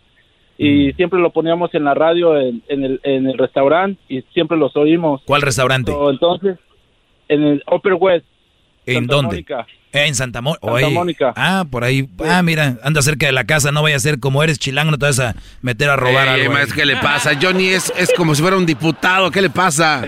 [0.58, 0.96] y Mm.
[0.96, 4.76] siempre lo poníamos en la radio, en, en el, en el restaurante y siempre los
[4.76, 5.22] oímos.
[5.26, 5.92] ¿Cuál restaurante?
[5.92, 6.58] So, entonces,
[7.28, 8.26] en el Upper West.
[8.86, 9.28] ¿En Santa dónde?
[9.30, 9.68] Mónica.
[9.94, 10.90] Eh, en Santa, Mo- Santa Oye.
[10.90, 11.34] Mónica.
[11.38, 12.10] Ah, por ahí.
[12.28, 13.72] Ah, mira, anda cerca de la casa.
[13.72, 16.42] No vaya a ser como eres chilango, no te vas a meter a robar Ey,
[16.42, 16.54] algo.
[16.54, 17.32] maestro, ¿Qué le pasa?
[17.42, 19.32] Johnny es, es como si fuera un diputado.
[19.32, 20.04] ¿Qué le pasa?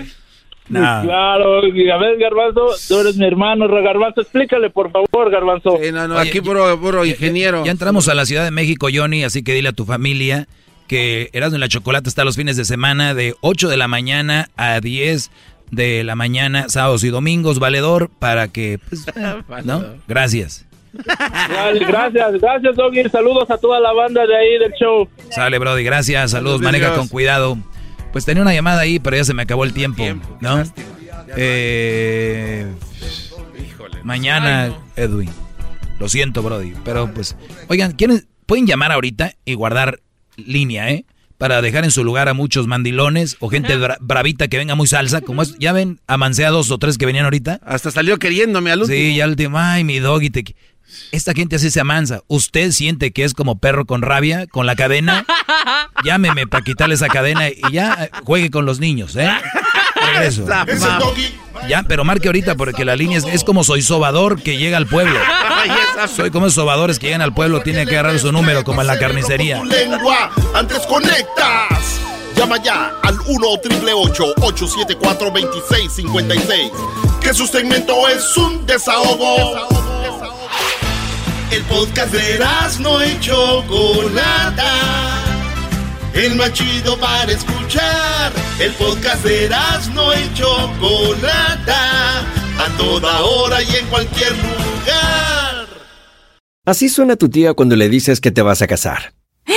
[0.68, 1.02] Nah.
[1.02, 5.78] Claro, y a ver, Garbanzo, tú eres mi hermano, Garbanzo, explícale, por favor, Garbanzo.
[5.92, 7.64] no, no, Oye, aquí ya- puro, puro ingeniero.
[7.64, 10.48] Ya entramos a la Ciudad de México, Johnny, así que dile a tu familia
[10.88, 14.48] que Erasmo y la Chocolate está los fines de semana de 8 de la mañana
[14.56, 15.30] a 10
[15.70, 19.04] de la mañana, sábados y domingos, valedor, para que, pues,
[19.64, 19.84] ¿no?
[20.08, 20.64] Gracias.
[21.06, 23.08] Vale, gracias, gracias, Doggy.
[23.10, 25.08] Saludos a toda la banda de ahí del show.
[25.30, 27.58] Sale, Brody, gracias, saludos, Saludos, maneja con cuidado.
[28.16, 30.02] Pues tenía una llamada ahí, pero ya se me acabó el tiempo,
[30.40, 30.62] ¿no?
[31.36, 32.66] Eh,
[34.04, 35.28] mañana, Edwin.
[36.00, 37.36] Lo siento, Brody, pero pues,
[37.68, 40.00] oigan, ¿quieren, pueden llamar ahorita y guardar
[40.38, 41.04] línea, ¿eh?
[41.36, 44.86] Para dejar en su lugar a muchos mandilones o gente bra- bravita que venga muy
[44.86, 47.60] salsa, como es, ya ven, amancé a dos o tres que venían ahorita.
[47.66, 48.96] Hasta salió queriéndome al último.
[48.96, 50.56] Sí, ya al último, ay, mi doggy, te...
[51.12, 52.22] Esta gente así se amansa.
[52.26, 55.24] ¿Usted siente que es como perro con rabia, con la cadena?
[56.04, 59.30] Llámeme para quitarle esa cadena y ya eh, juegue con los niños, ¿eh?
[59.94, 60.46] Regreso.
[60.66, 61.34] Es el doggy.
[61.68, 64.86] Ya, pero marque ahorita porque la línea es, es como soy sobador que llega al
[64.86, 65.18] pueblo.
[66.14, 68.86] Soy como esos sobadores que llegan al pueblo, tiene que agarrar su número como en
[68.86, 69.64] la carnicería.
[69.64, 72.00] Lengua antes conectas.
[72.36, 76.70] Llama ya al 1 874 2656
[77.20, 79.95] Que su segmento es un desahogo.
[81.52, 82.40] El podcast de
[82.80, 84.72] no y Chocolata.
[86.12, 88.32] El más chido para escuchar.
[88.58, 89.48] El podcast de
[89.94, 92.20] no y Chocolata.
[92.58, 95.66] A toda hora y en cualquier lugar.
[96.64, 99.14] Así suena tu tía cuando le dices que te vas a casar.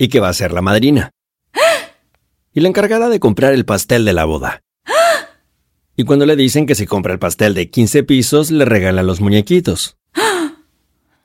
[0.00, 1.10] Y que va a ser la madrina.
[2.52, 4.62] Y la encargada de comprar el pastel de la boda.
[5.96, 9.22] Y cuando le dicen que si compra el pastel de 15 pisos, le regalan los
[9.22, 9.98] muñequitos.